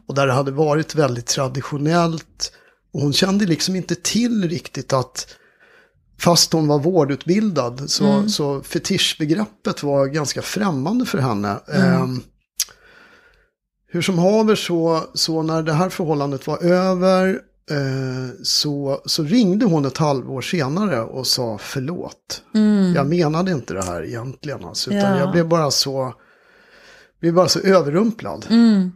Och 0.08 0.16
där 0.16 0.28
det 0.28 0.34
hade 0.34 0.52
varit 0.52 0.96
väldigt 0.96 1.26
traditionellt. 1.26 2.52
Och 2.94 3.02
hon 3.02 3.14
kände 3.14 3.46
liksom 3.46 3.76
inte 3.76 3.96
till 3.96 4.50
riktigt 4.50 4.94
att 4.94 5.36
Fast 6.20 6.54
hon 6.54 6.68
var 6.68 6.80
vårdutbildad 6.80 7.90
så, 7.90 8.30
så 8.30 8.62
fetischbegreppet 8.62 9.84
var 9.84 10.06
ganska 10.06 10.42
främmande 10.42 11.06
för 11.06 11.18
henne. 11.18 11.60
Ehm, 11.74 12.22
hur 13.88 14.02
som 14.02 14.20
haver 14.20 14.56
så, 14.56 15.04
så 15.14 15.42
när 15.42 15.64
det 15.64 15.74
här 15.74 15.90
förhållandet 15.90 16.48
var 16.48 16.64
över 16.64 17.28
eh, 17.28 17.36
så, 18.44 19.02
så 19.06 19.24
ringde 19.24 19.66
hon 19.66 19.86
ett 19.86 19.98
halvår 19.98 20.42
senare 20.42 21.02
och 21.02 21.28
sa 21.28 21.58
förlåt. 21.58 22.44
Jag 22.96 23.08
menade 23.08 23.52
inte 23.52 23.74
det 23.74 23.84
här 23.84 24.06
egentligen 24.06 24.66
alltså, 24.66 24.90
utan 24.90 25.12
Ja. 25.12 25.20
jag 25.20 25.32
blev 25.32 25.48
bara 25.48 25.72
så, 25.72 26.14
blev 27.22 27.34
bara 27.34 27.48
så 27.48 27.60
överrumplad. 27.60 28.46
Ehm, 28.50 28.92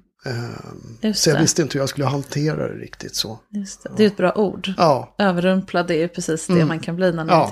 Just 1.02 1.22
så 1.24 1.30
jag 1.30 1.38
det. 1.38 1.42
visste 1.42 1.62
inte 1.62 1.74
hur 1.74 1.80
jag 1.82 1.90
skulle 1.90 2.06
hantera 2.08 2.68
det 2.68 2.74
riktigt 2.74 3.16
så. 3.16 3.40
Det. 3.50 3.66
det 3.98 4.04
är 4.04 4.08
ett 4.08 4.18
bra 4.18 4.34
ord. 4.36 4.74
Ja, 4.78 5.16
Överrumplad 5.18 5.92
är 5.92 5.96
ju 5.96 6.08
precis 6.08 6.48
det 6.48 6.66
man 6.66 6.80
kan 6.80 6.96
bli 6.96 7.12
när 7.12 7.28
Ja. 7.28 7.50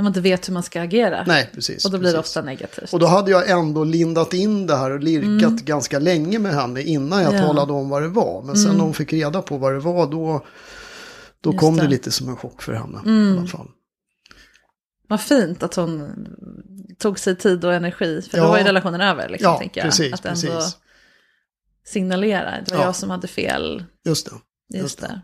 När 0.00 0.04
man 0.04 0.10
inte 0.10 0.20
vet 0.20 0.48
hur 0.48 0.52
man 0.54 0.62
ska 0.62 0.82
agera. 0.82 1.24
nej 1.26 1.50
precis. 1.54 1.84
och 1.84 1.90
då 1.90 1.98
blir 1.98 2.10
det 2.12 2.18
precis. 2.18 2.30
ofta 2.36 2.42
negativt. 2.42 2.92
Och 2.92 2.98
då 2.98 3.06
hade 3.06 3.30
jag 3.30 3.50
ändå 3.50 3.84
lindat 3.84 4.34
in 4.34 4.66
det 4.66 4.76
här 4.76 4.90
och 4.90 5.00
lirkat 5.00 5.60
ganska 5.60 5.98
länge 5.98 6.38
med 6.38 6.54
henne 6.54 6.82
innan 6.82 7.22
jag 7.22 7.28
Mm. 7.32 7.34
Ja. 7.34 7.44
Mm. 7.44 7.56
talade 7.56 7.72
om 7.72 7.88
vad 7.88 8.02
det 8.02 8.08
var. 8.08 8.42
Men 8.42 8.56
sen 8.56 8.76
när 8.76 8.84
hon 8.84 8.94
fick 8.94 9.12
reda 9.12 9.42
på 9.42 9.56
vad 9.58 9.72
det 9.72 9.78
var 9.80 10.06
då, 10.06 10.44
då 11.40 11.50
Just 11.50 11.60
kom 11.60 11.74
det. 11.74 11.80
det. 11.80 11.84
Mm. 11.84 11.90
lite 11.90 12.10
som 12.10 12.28
en 12.28 12.36
chock 12.36 12.62
för 12.62 12.72
henne. 12.72 12.98
I 13.06 13.38
alla 13.38 13.46
fall. 13.46 13.68
Vad 15.08 15.20
fint 15.20 15.62
att 15.62 15.74
hon 15.74 16.10
tog 16.98 17.18
sig 17.18 17.36
tid 17.36 17.64
och 17.64 17.74
energi, 17.74 18.22
för 18.30 18.38
Ja. 18.38 18.44
då 18.44 18.50
var 18.50 18.58
ju 18.58 18.64
relationen 18.64 19.00
över. 19.00 19.28
Liksom, 19.28 19.52
Ja, 19.52 19.58
tänker 19.58 19.80
jag. 19.80 19.84
precis, 19.90 20.12
Att 20.14 20.24
ändå 20.26 20.40
precis. 20.40 20.76
signalera, 21.86 22.50
det 22.66 22.70
var 22.74 22.80
Ja. 22.80 22.84
jag 22.84 22.96
som 22.96 23.10
hade 23.10 23.28
fel. 23.28 23.84
Just 24.04 24.30
det. 24.30 24.78
Just 24.78 25.00
det. 25.00 25.20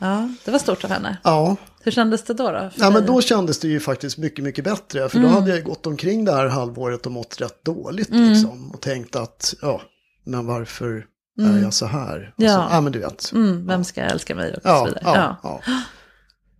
Ja, 0.00 0.28
det 0.44 0.50
var 0.50 0.58
stort 0.58 0.84
av 0.84 0.90
henne. 0.90 1.16
Ja, 1.24 1.56
Hur 1.84 1.92
kändes 1.92 2.24
det 2.24 2.34
då? 2.34 2.50
då 2.50 2.70
ja 2.76 2.90
men 2.90 3.06
då 3.06 3.20
kändes 3.20 3.58
det 3.58 3.68
ju 3.68 3.80
faktiskt 3.80 4.18
mycket, 4.18 4.44
mycket 4.44 4.64
bättre. 4.64 5.08
För 5.08 5.18
Mm. 5.18 5.30
då 5.30 5.38
hade 5.40 5.50
jag 5.50 5.64
gått 5.64 5.86
omkring 5.86 6.24
det 6.24 6.32
här 6.32 6.46
halvåret 6.46 7.06
och 7.06 7.12
mått 7.12 7.40
rätt 7.40 7.64
dåligt 7.64 8.10
liksom. 8.10 8.70
Och 8.70 8.80
tänkt 8.80 9.16
att, 9.16 9.54
ja, 9.62 9.80
men 10.24 10.46
varför 10.46 11.06
är 11.40 11.62
jag 11.62 11.74
så 11.74 11.86
här? 11.86 12.32
Och 12.36 12.42
Ja. 12.44 12.48
Så, 12.68 12.74
ja, 12.74 12.80
men 12.80 12.92
du 12.92 12.98
vet. 12.98 13.32
Mm, 13.32 13.66
vem 13.66 13.84
ska 13.84 14.00
älska 14.02 14.34
mig 14.34 14.54
och 14.54 14.62
så 14.62 14.68
Ja, 14.68 14.84
vidare. 14.84 15.00
ja, 15.04 15.36
Ja, 15.42 15.60
ja. 15.66 15.72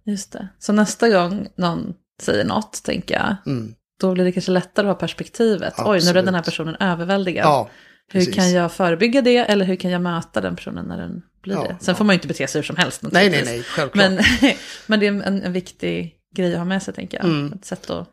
just 0.12 0.32
det. 0.32 0.48
Så 0.58 0.72
nästa 0.72 1.08
gång 1.08 1.46
någon 1.56 1.94
säger 2.22 2.44
något, 2.44 2.82
tänker 2.84 3.14
jag, 3.14 3.36
Mm. 3.52 3.74
då 4.00 4.12
blir 4.14 4.24
det 4.24 4.32
kanske 4.32 4.50
lättare 4.52 4.86
att 4.86 4.94
ha 4.94 5.00
perspektivet. 5.00 5.74
Oj, 5.78 5.84
nu 5.84 5.90
är 5.92 5.96
Absolut. 5.96 6.24
den 6.24 6.34
här 6.34 6.42
personen 6.42 6.76
överväldigad. 6.80 7.44
ja 7.46 7.68
hur 8.12 8.32
kan 8.32 8.50
jag 8.52 8.72
förebygga 8.72 9.22
det 9.22 9.36
eller 9.38 9.64
hur 9.64 9.76
kan 9.76 9.90
jag 9.90 10.02
möta 10.02 10.40
den 10.40 10.56
personen 10.56 10.86
när 10.86 10.96
den 10.96 11.22
blir 11.44 11.54
Ja, 11.54 11.62
det? 11.62 11.76
Sen 11.80 11.96
får 11.96 12.04
man 12.04 12.14
ju 12.14 12.16
inte 12.16 12.28
bete 12.28 12.46
sig 12.46 12.58
hur 12.58 12.66
som 12.66 12.76
helst 12.76 13.02
Nej, 13.02 13.30
nej, 13.30 13.42
nej, 13.44 13.62
självklart. 13.62 14.10
Men, 14.10 14.24
men 14.86 15.00
det 15.00 15.06
är 15.06 15.12
en, 15.12 15.22
en 15.42 15.52
viktig 15.52 16.14
grej 16.36 16.52
att 16.52 16.58
ha 16.58 16.64
med 16.64 16.82
sig, 16.82 16.94
tänker 16.94 17.18
jag. 17.18 17.26
Mm. 17.26 17.52
Ett 17.52 17.64
sätt 17.64 17.90
att... 17.90 18.08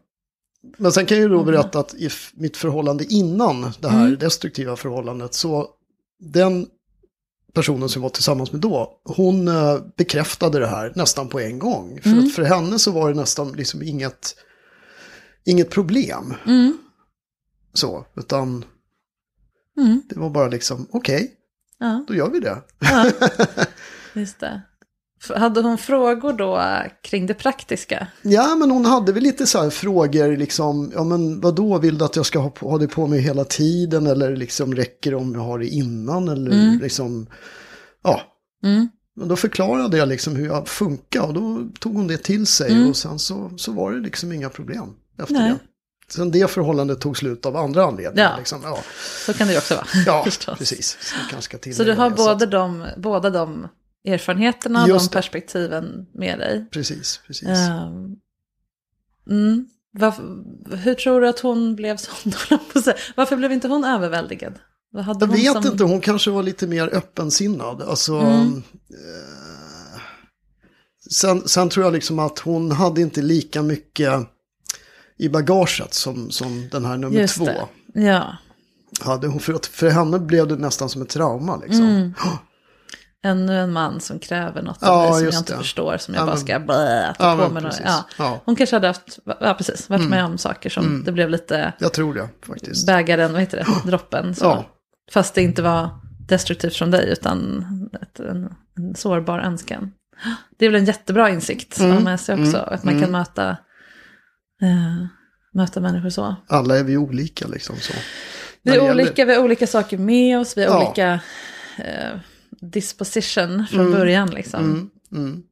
Men 0.78 0.92
sen 0.92 1.06
kan 1.06 1.18
jag 1.18 1.22
ju 1.22 1.26
Mm. 1.34 1.38
då 1.38 1.52
berätta 1.52 1.80
att 1.80 1.94
i 1.94 2.10
mitt 2.34 2.58
förhållande 2.58 3.06
innan 3.10 3.72
det 3.80 3.90
här 3.90 4.10
destruktiva 4.10 4.76
förhållandet 4.76 5.34
så 5.34 5.68
den 6.20 6.68
personen 7.54 7.90
som 7.90 8.02
jag 8.02 8.04
var 8.04 8.10
tillsammans 8.14 8.52
med 8.52 8.62
då, 8.62 9.02
hon 9.04 9.48
eh, 9.48 9.78
bekräftade 9.98 10.60
det 10.60 10.68
här 10.68 10.94
nästan 10.96 11.28
på 11.30 11.40
en 11.40 11.60
gång. 11.60 12.00
För 12.02 12.10
Mm. 12.10 12.26
att 12.26 12.34
för 12.34 12.44
henne 12.44 12.80
så 12.80 12.92
var 12.92 13.10
det 13.10 13.16
nästan 13.20 13.52
liksom 13.52 13.82
inget, 13.84 14.36
inget 15.46 15.70
problem. 15.70 16.34
Mm. 16.48 16.78
Så, 17.74 18.06
utan 18.18 18.66
Mm. 19.78 20.02
det 20.10 20.20
var 20.20 20.30
bara 20.30 20.48
liksom, 20.48 20.88
okej, 20.92 21.32
Ja, 21.82 22.06
då 22.08 22.16
gör 22.16 22.30
vi 22.30 22.40
det. 22.40 22.58
ja, 22.80 23.06
just 24.14 24.40
det. 24.40 24.62
Hade 25.36 25.62
hon 25.62 25.78
frågor 25.78 26.34
då 26.34 26.64
kring 27.04 27.26
det 27.26 27.34
praktiska? 27.34 28.08
Ja, 28.22 28.56
men 28.56 28.72
hon 28.72 28.86
hade 28.86 29.12
väl 29.12 29.24
lite 29.24 29.48
så 29.48 29.62
här 29.62 29.70
frågor, 29.70 30.38
liksom, 30.38 30.92
ja 30.96 31.04
men 31.04 31.42
vadå, 31.42 31.78
vill 31.78 31.98
du 31.98 32.06
att 32.06 32.16
jag 32.16 32.26
ska 32.26 32.40
ha, 32.40 32.50
på, 32.50 32.70
ha 32.70 32.78
det 32.78 32.88
på 32.88 33.08
mig 33.08 33.20
hela 33.20 33.44
tiden 33.44 34.08
eller 34.08 34.36
liksom 34.36 34.76
räcker 34.76 35.12
det 35.12 35.18
om 35.18 35.34
jag 35.36 35.42
har 35.42 35.60
det 35.60 35.68
innan 35.68 36.30
eller 36.30 36.80
liksom, 36.80 37.28
ja. 38.04 38.22
Mm. 38.64 38.90
Men 39.16 39.28
då 39.28 39.36
förklarade 39.36 39.98
jag 39.98 40.10
liksom 40.10 40.36
hur 40.36 40.46
jag 40.46 40.68
funkar 40.68 41.22
och 41.28 41.34
då 41.34 41.68
tog 41.80 41.96
hon 41.96 42.08
det 42.08 42.18
till 42.18 42.48
sig 42.48 42.90
och 42.90 42.96
sen 42.96 43.20
så, 43.20 43.52
så 43.58 43.72
var 43.72 43.92
det 43.92 44.00
liksom 44.00 44.32
inga 44.32 44.50
problem 44.50 44.94
efter 45.18 45.34
Nej. 45.34 45.50
det. 45.50 45.60
Sen 46.13 46.32
det 46.32 46.51
förhållandet 46.51 47.01
tog 47.01 47.18
slut 47.18 47.46
av 47.46 47.58
andra 47.58 47.84
anledningar. 47.86 48.30
Ja. 48.32 48.38
Liksom. 48.38 48.62
Ja, 48.63 48.84
Så 49.25 49.34
kan 49.34 49.48
det 49.48 49.58
också 49.58 49.75
vara. 49.75 49.86
ja 50.06 50.25
precis. 50.58 50.98
Så, 51.39 51.74
Så 51.74 51.84
du 51.84 51.94
har 51.94 52.10
det, 52.10 52.15
både 52.15 52.46
de, 52.46 52.88
båda 52.98 53.30
de 53.30 53.68
erfarenheterna, 54.06 54.86
de 54.86 54.89
Just 54.89 55.12
det. 55.12 55.15
perspektiven 55.18 56.06
med 56.13 56.39
dig. 56.39 56.65
Precis, 56.72 57.20
precis. 57.27 57.48
Ehm, 57.48 58.15
mm. 59.30 59.65
Varför, 59.94 60.24
hur 60.75 60.94
tror 60.94 61.22
du 61.22 61.27
att 61.27 61.39
hon 61.39 61.75
blev 61.75 61.98
sån? 61.98 62.34
Varför 63.15 63.36
blev 63.38 63.51
inte 63.51 63.68
hon 63.68 63.84
överväldigad? 63.84 64.60
Vad 64.91 65.03
hade 65.03 65.20
Jag 65.25 65.27
hon 65.27 65.36
vet 65.38 65.46
som... 65.51 65.58
Mm. 65.62 65.72
inte, 65.72 65.84
hon 65.84 66.01
kanske 66.01 66.32
var 66.32 66.44
lite 66.44 66.68
mer 66.68 66.88
öppensinnad. 66.96 67.82
Alltså, 67.82 68.18
eh, 68.20 68.48
sen, 71.12 71.48
sen 71.48 71.70
tror 71.70 71.86
jag 71.86 71.94
liksom 71.94 72.20
att 72.20 72.39
hon 72.39 72.72
hade 72.72 73.01
inte 73.01 73.22
lika 73.22 73.62
mycket 73.62 74.13
i 75.22 75.30
bagaget 75.30 75.94
som, 75.94 76.32
som 76.32 76.70
den 76.72 76.86
här 76.86 76.98
nummer 76.98 77.20
Just 77.20 77.36
två 77.38 77.46
det. 77.46 77.68
Ja, 78.01 78.38
hade. 79.01 79.28
Hon, 79.28 79.40
för, 79.40 79.60
för 79.72 79.90
henne 79.90 80.20
blev 80.20 80.48
det 80.48 80.56
nästan 80.56 80.90
som 80.90 81.01
ett 81.01 81.10
trauma 81.10 81.58
liksom. 81.58 81.86
Mm. 81.86 82.13
ännu 83.24 83.60
en 83.60 83.72
man 83.72 84.00
som 84.01 84.20
kräver 84.20 84.62
något 84.62 84.78
Ja, 84.82 84.88
av 84.90 85.10
mig 85.10 85.20
som 85.20 85.25
jag 85.25 85.34
inte 85.42 85.54
det. 85.54 85.58
förstår, 85.58 85.98
som 85.98 86.13
jag 86.13 86.22
Ja, 86.22 86.25
bara 86.25 86.38
ska 86.38 86.60
blä, 86.60 87.13
ta 87.20 87.42
Ja, 87.42 87.48
på 87.48 87.54
mig. 87.54 87.63
Ja. 87.86 88.06
Ja. 88.18 88.28
Mm. 88.28 88.40
Hon 88.46 88.56
kanske 88.56 88.75
hade 88.75 88.88
haft, 88.88 89.20
ja 89.40 89.54
precis, 89.58 89.90
varit 89.90 90.10
med 90.10 90.25
om 90.25 90.38
saker 90.38 90.70
som 90.70 91.04
det 91.04 91.12
blev 91.12 91.30
lite 91.30 91.74
Jag 91.80 91.94
tror 91.94 92.13
det 92.13 92.30
faktiskt. 92.48 92.88
bägaren, 92.88 93.32
vad 93.32 93.42
heter 93.42 93.58
det, 93.58 93.66
droppen. 93.90 94.36
Så. 94.36 94.46
Ja. 94.46 94.66
Fast 95.13 95.36
det 95.36 95.42
inte 95.42 95.62
var 95.62 95.90
destruktivt 96.28 96.75
från 96.75 96.92
dig, 96.92 97.10
utan 97.10 97.66
ett, 98.01 98.20
en, 98.20 98.54
en 98.78 98.96
sårbar 98.96 99.40
önskan. 99.40 99.92
Det 100.60 100.66
är 100.66 100.70
väl 100.70 100.80
en 100.80 100.86
jättebra 100.86 101.30
insikt 101.30 101.82
att 101.82 101.94
ha 101.94 102.00
med 102.00 102.20
sig 102.20 102.42
också, 102.42 102.58
att 102.58 102.84
man 102.84 103.01
kan 103.01 103.12
möta, 103.12 103.58
eh, 104.62 105.06
möta 105.53 105.80
människor 105.80 106.10
så. 106.10 106.36
Alla 106.48 106.77
är 106.80 106.84
vi 106.84 106.98
olika 106.98 107.48
liksom 107.48 107.75
så. 107.77 107.94
Vi 108.63 108.72
är 108.72 108.75
gäller- 108.75 108.91
olika, 108.91 109.25
vi 109.25 109.36
har 109.36 109.44
olika 109.44 109.68
saker 109.68 109.98
med 109.98 110.39
oss, 110.39 110.58
vi 110.58 110.63
har 110.63 110.70
Ja. 110.75 110.86
olika 110.88 111.20
eh, 111.77 112.20
disposition 112.62 113.65
från 113.72 113.91
början 113.91 114.30
liksom. 114.30 114.63
Mm, 114.63 114.89
mm. 115.25 115.44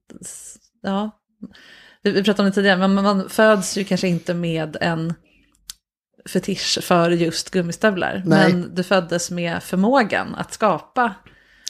Ja. 0.81 1.11
Vi, 2.03 2.11
vi 2.11 2.23
pratade 2.23 2.43
om 2.43 2.49
det 2.49 2.55
tidigare, 2.55 2.77
men 2.77 2.93
man, 2.93 3.03
man 3.03 3.29
föds 3.29 3.77
ju 3.77 3.83
kanske 3.83 4.07
inte 4.07 4.33
med 4.33 4.77
en 4.81 5.13
fetisch 6.29 6.79
för 6.81 7.09
just 7.11 7.49
gummistövlar. 7.49 8.23
Nej. 8.25 8.53
Men 8.53 8.75
du 8.75 8.83
föddes 8.83 9.31
med 9.31 9.63
förmågan 9.63 10.35
att 10.35 10.53
skapa 10.53 11.13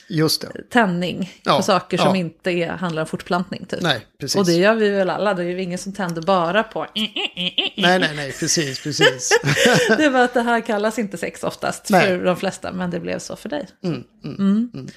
Just 0.10 0.42
det. 0.42 0.70
tändning 0.70 1.32
Ja, 1.44 1.58
på 1.58 1.64
saker 1.64 1.98
som 1.98 2.08
ja. 2.08 2.16
inte 2.16 2.52
är, 2.52 2.70
handlar 2.70 3.02
om 3.02 3.08
fortplantning. 3.08 3.66
Typ. 3.66 3.82
Nej, 3.82 4.06
precis. 4.20 4.40
Och 4.40 4.46
det 4.46 4.54
gör 4.54 4.76
vi 4.76 4.90
väl 4.90 5.10
alla, 5.10 5.34
det 5.34 5.44
är 5.44 5.48
ju 5.48 5.62
ingen 5.62 5.78
som 5.78 5.94
tänder 5.94 6.22
bara 6.22 6.64
på... 6.64 6.88
Nej, 6.96 8.00
nej, 8.00 8.12
nej, 8.16 8.32
precis, 8.40 8.84
precis. 8.84 9.40
Det 9.98 10.10
var 10.10 10.20
att 10.20 10.34
det 10.34 10.42
här 10.42 10.62
kallas 10.62 11.00
inte 11.00 11.18
sex 11.18 11.44
oftast 11.44 11.90
Nej. 11.90 12.08
för 12.08 12.26
de 12.26 12.36
flesta, 12.36 12.72
men 12.72 12.92
det 12.92 13.00
blev 13.00 13.20
så 13.20 13.36
för 13.36 13.50
dig. 13.50 13.68
Mm, 13.84 14.04
mm. 14.24 14.72
Mm. 14.74 14.88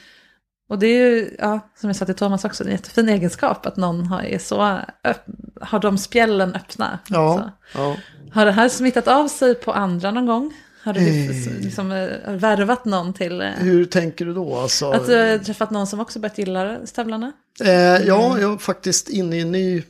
Och 0.69 0.79
det 0.79 0.87
är 0.87 1.11
ju, 1.11 1.37
ja, 1.39 1.61
som 1.77 1.89
jag 1.89 1.97
sa 1.97 2.05
till 2.05 2.15
Thomas 2.15 2.45
också, 2.45 2.65
en 2.65 2.71
jättefin 2.71 3.09
egenskap 3.09 3.67
att 3.67 3.77
någon 3.77 4.07
har, 4.07 4.23
är 4.23 4.39
så 4.39 4.63
öpp, 5.05 5.25
har 5.61 5.81
de 5.81 5.99
spjällen 5.99 6.55
öppna. 6.55 6.99
Ja, 7.09 7.53
Så. 7.73 7.79
ja. 7.79 7.97
Har 8.33 8.47
det 8.47 8.53
här 8.53 8.69
smittat 8.69 9.09
av 9.09 9.29
sig 9.29 9.55
på 9.55 9.73
andra 9.73 10.11
någon 10.11 10.27
gång? 10.27 10.55
Har 10.85 10.93
du 10.93 11.01
Eh. 11.01 11.61
liksom, 11.61 11.93
eh, 11.93 12.33
värvat 12.35 12.85
någon 12.85 13.13
till 13.15 13.41
eh, 13.41 13.49
Hur 13.49 13.85
tänker 13.85 14.25
du 14.25 14.35
då? 14.35 14.57
Alltså, 14.57 14.91
att 14.91 15.07
du 15.07 15.17
har 15.17 15.39
träffat 15.39 15.71
någon 15.71 15.87
som 15.87 16.01
också 16.01 16.19
börjat 16.19 16.39
gilla 16.39 16.87
stövlarna? 16.87 17.33
eh, 17.65 17.71
ja, 18.07 18.39
jag 18.41 18.53
är 18.53 18.59
faktiskt 18.59 19.09
inne 19.09 19.37
i 19.37 19.41
en 19.41 19.53
ny, 19.53 19.83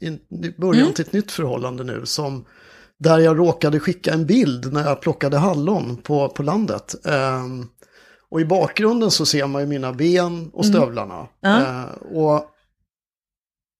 in, 0.00 0.18
början 0.56 0.82
Mm. 0.82 0.94
till 0.94 1.04
ett 1.04 1.12
nytt 1.12 1.32
förhållande 1.32 1.84
nu. 1.84 2.00
Som, 2.06 2.44
där 2.98 3.18
jag 3.18 3.38
råkade 3.38 3.80
skicka 3.80 4.12
en 4.12 4.26
bild 4.26 4.72
när 4.72 4.84
jag 4.84 5.00
plockade 5.00 5.36
hallon 5.38 5.96
på, 5.96 6.28
på 6.28 6.42
landet. 6.42 6.94
Ehm, 7.06 7.66
och 8.30 8.40
i 8.40 8.44
bakgrunden 8.44 9.10
så 9.10 9.26
ser 9.26 9.46
man 9.46 9.62
ju 9.62 9.68
mina 9.68 9.92
ben 9.92 10.50
och 10.52 10.66
stövlarna. 10.66 11.14
Mm. 11.14 11.62
Ja. 11.62 11.82
Eh, 11.82 12.16
och 12.16 12.44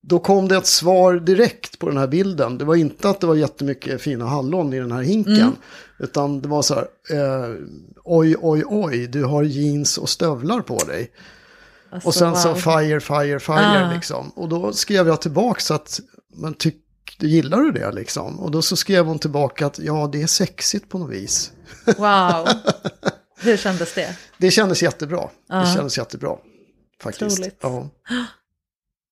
då 0.02 0.18
kom 0.18 0.48
det 0.48 0.56
ett 0.56 0.66
svar 0.66 1.14
direkt 1.14 1.78
på 1.78 1.88
den 1.88 1.98
här 1.98 2.06
bilden. 2.06 2.58
Det 2.58 2.64
var 2.64 2.76
inte 2.76 3.08
att 3.08 3.20
det 3.20 3.26
var 3.26 3.34
jättemycket 3.34 4.02
fina 4.02 4.26
hallon 4.26 4.72
i 4.74 4.78
den 4.78 4.92
här 4.92 5.02
hinken. 5.02 5.34
Mm. 5.36 5.56
Utan 5.98 6.40
det 6.40 6.48
var 6.48 6.62
så 6.62 6.74
här, 6.74 6.86
eh, 7.10 7.54
oj, 8.04 8.36
oj, 8.40 8.64
oj, 8.66 9.06
du 9.06 9.24
har 9.24 9.42
jeans 9.42 9.98
och 9.98 10.08
stövlar 10.08 10.60
på 10.60 10.78
dig. 10.78 11.10
Alltså, 11.90 12.08
Och 12.08 12.14
sen 12.14 12.36
så 12.36 12.48
wow. 12.48 12.56
fire, 12.56 13.00
fire, 13.00 13.40
fire 13.40 13.86
Ah. 13.86 13.92
liksom. 13.94 14.28
Och 14.30 14.48
då 14.48 14.72
skrev 14.72 15.08
jag 15.08 15.20
tillbaka 15.20 15.60
så 15.60 15.74
att, 15.74 16.00
men 16.34 16.54
tyck, 16.54 16.76
gillar 17.20 17.58
du 17.60 17.72
det 17.72 17.92
liksom? 17.92 18.40
Och 18.40 18.50
då 18.50 18.62
så 18.62 18.76
skrev 18.76 19.06
hon 19.06 19.18
tillbaka 19.18 19.66
att 19.66 19.78
ja, 19.78 20.08
det 20.12 20.22
är 20.22 20.26
sexigt 20.26 20.88
på 20.88 20.98
något 20.98 21.10
vis. 21.10 21.52
Wow. 21.84 22.48
Hur 23.40 23.56
kändes 23.56 23.94
det? 23.94 24.16
Det 24.38 24.50
kändes 24.50 24.82
jättebra. 24.82 25.28
Ja. 25.48 25.56
Det 25.56 25.66
kändes 25.66 25.98
jättebra. 25.98 26.36
Faktiskt. 27.02 27.32
Otroligt. 27.32 27.58
Ja. 27.60 27.88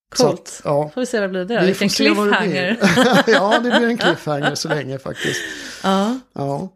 Coolt. 0.08 0.40
att, 0.40 0.60
ja. 0.64 0.90
Får 0.94 1.00
vi 1.00 1.06
se 1.06 1.20
vad 1.20 1.28
det 1.28 1.28
blir 1.28 1.44
det 1.44 1.54
då. 1.54 1.60
Vi 1.60 1.66
Vilken 1.66 1.88
det 1.88 1.94
cliffhanger. 1.94 2.78
ja, 3.26 3.58
det 3.58 3.78
blir 3.78 3.88
en 3.88 3.98
cliffhanger 3.98 4.54
så 4.54 4.68
länge 4.68 4.98
faktiskt. 4.98 5.40
ja. 5.82 6.18
Ja, 6.34 6.68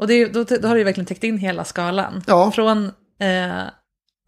Och 0.00 0.06
det 0.06 0.26
då, 0.26 0.44
då 0.44 0.68
har 0.68 0.74
du 0.74 0.80
ju 0.80 0.84
verkligen 0.84 1.06
täckt 1.06 1.24
in 1.24 1.38
hela 1.38 1.64
skalan. 1.64 2.22
Ja. 2.26 2.50
Från, 2.50 2.86
eh, 3.20 3.62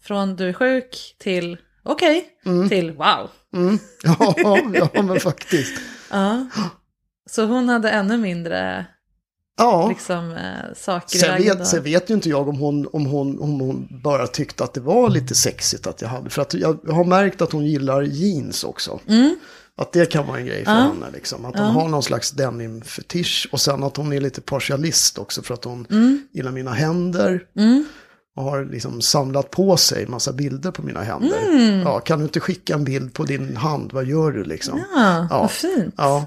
från 0.02 0.36
du 0.36 0.48
är 0.48 0.52
sjuk 0.52 1.16
till 1.18 1.58
okej, 1.84 2.26
till 2.68 2.92
wow. 2.92 3.30
mm. 3.54 3.78
ja, 4.02 4.34
ja 4.94 5.02
men 5.02 5.20
faktiskt. 5.20 5.80
Ja. 6.10 6.46
Så 7.30 7.44
hon 7.46 7.68
hade 7.68 7.90
ännu 7.90 8.16
mindre 8.16 8.86
Ja. 9.56 9.88
liksom, 9.88 10.30
eh, 10.32 10.74
saker 10.76 11.18
Sen 11.18 11.42
vet, 11.42 11.66
sen 11.66 11.82
vet 11.82 12.10
ju 12.10 12.14
inte 12.14 12.28
jag 12.28 12.48
om 12.48 12.58
hon, 12.58 12.88
om, 12.92 13.06
hon, 13.06 13.38
om 13.40 13.60
hon 13.60 13.88
bara 14.02 14.26
tyckte 14.26 14.64
att 14.64 14.74
det 14.74 14.80
var 14.80 15.08
lite 15.10 15.34
sexigt 15.34 15.86
att 15.86 16.00
jag 16.02 16.08
hade. 16.08 16.30
För 16.30 16.42
att 16.42 16.54
jag 16.54 16.78
har 16.90 17.04
märkt 17.04 17.42
att 17.42 17.52
hon 17.52 17.66
gillar 17.66 18.02
jeans 18.02 18.64
också. 18.64 19.00
Mm. 19.08 19.36
Att 19.78 19.92
det 19.92 20.06
kan 20.06 20.26
vara 20.26 20.38
en 20.38 20.46
grej 20.46 20.64
för 20.64 20.72
Ja. 20.72 20.78
henne. 20.78 21.06
Liksom. 21.12 21.44
Att 21.44 21.56
hon 21.58 21.66
har 21.70 21.88
någon 21.88 22.02
slags 22.02 22.30
denim-fetisch. 22.32 23.48
Och 23.52 23.60
sen 23.60 23.82
att 23.84 23.96
hon 23.96 24.12
är 24.12 24.20
lite 24.20 24.40
partialist 24.40 25.18
också. 25.18 25.42
För 25.42 25.54
att 25.54 25.64
hon 25.64 25.86
gillar 26.32 26.50
mina 26.52 26.72
händer. 26.72 27.42
Mm. 27.58 27.84
Och 28.36 28.42
har 28.42 28.64
liksom 28.64 29.00
samlat 29.02 29.50
på 29.50 29.76
sig 29.76 30.06
massa 30.06 30.32
bilder 30.32 30.70
på 30.70 30.82
mina 30.82 31.02
händer. 31.02 31.38
Mm. 31.48 31.80
Ja, 31.80 32.00
kan 32.00 32.18
du 32.18 32.24
inte 32.24 32.40
skicka 32.40 32.74
en 32.74 32.84
bild 32.84 33.14
på 33.14 33.24
din 33.24 33.56
hand? 33.56 33.92
Vad 33.92 34.04
gör 34.06 34.32
du 34.32 34.44
liksom? 34.44 34.78
Ja, 34.94 35.26
Ja. 35.30 35.38
vad 35.40 35.50
fint. 35.50 35.94
Ja, 35.96 36.26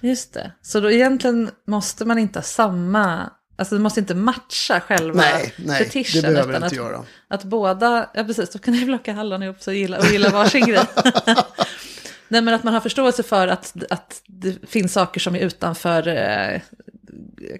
Just 0.00 0.32
det. 0.34 0.52
Så 0.62 0.80
då 0.80 0.90
egentligen 0.90 1.50
måste 1.66 2.04
man 2.04 2.18
inte 2.18 2.38
ha 2.38 2.44
samma, 2.44 3.30
alltså 3.58 3.74
det 3.74 3.80
måste 3.80 4.00
inte 4.00 4.14
matcha 4.14 4.80
själva 4.80 5.20
nej, 5.20 5.54
nej, 5.56 5.84
fetischen. 5.84 6.22
det 6.22 6.28
behöver 6.28 6.52
det 6.52 6.56
inte 6.56 6.66
att, 6.66 6.72
göra. 6.72 7.04
Att 7.28 7.44
båda, 7.44 8.10
ja 8.14 8.24
precis, 8.24 8.50
då 8.50 8.58
kan 8.58 8.74
ni 8.74 8.84
plocka 8.84 9.12
hallon 9.12 9.42
ihop 9.42 9.62
så 9.62 9.72
gilla, 9.72 9.98
och 9.98 10.06
gilla 10.06 10.30
varsin 10.30 10.66
grej. 10.66 10.84
Nej 12.28 12.42
men 12.42 12.54
att 12.54 12.62
man 12.62 12.74
har 12.74 12.80
förståelse 12.80 13.22
för 13.22 13.48
att, 13.48 13.74
att 13.90 14.22
det 14.26 14.68
finns 14.68 14.92
saker 14.92 15.20
som 15.20 15.36
är 15.36 15.40
utanför 15.40 16.08
eh, 16.08 16.60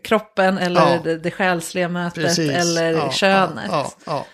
kroppen 0.03 0.59
eller 0.59 0.81
Ja. 0.81 1.01
det, 1.05 1.17
det 1.19 1.31
själsliga 1.31 1.89
mötet 1.89 2.25
precis. 2.25 2.51
eller 2.51 2.93
ja, 2.93 3.13
könet. 3.13 3.71
Ja, 4.05 4.27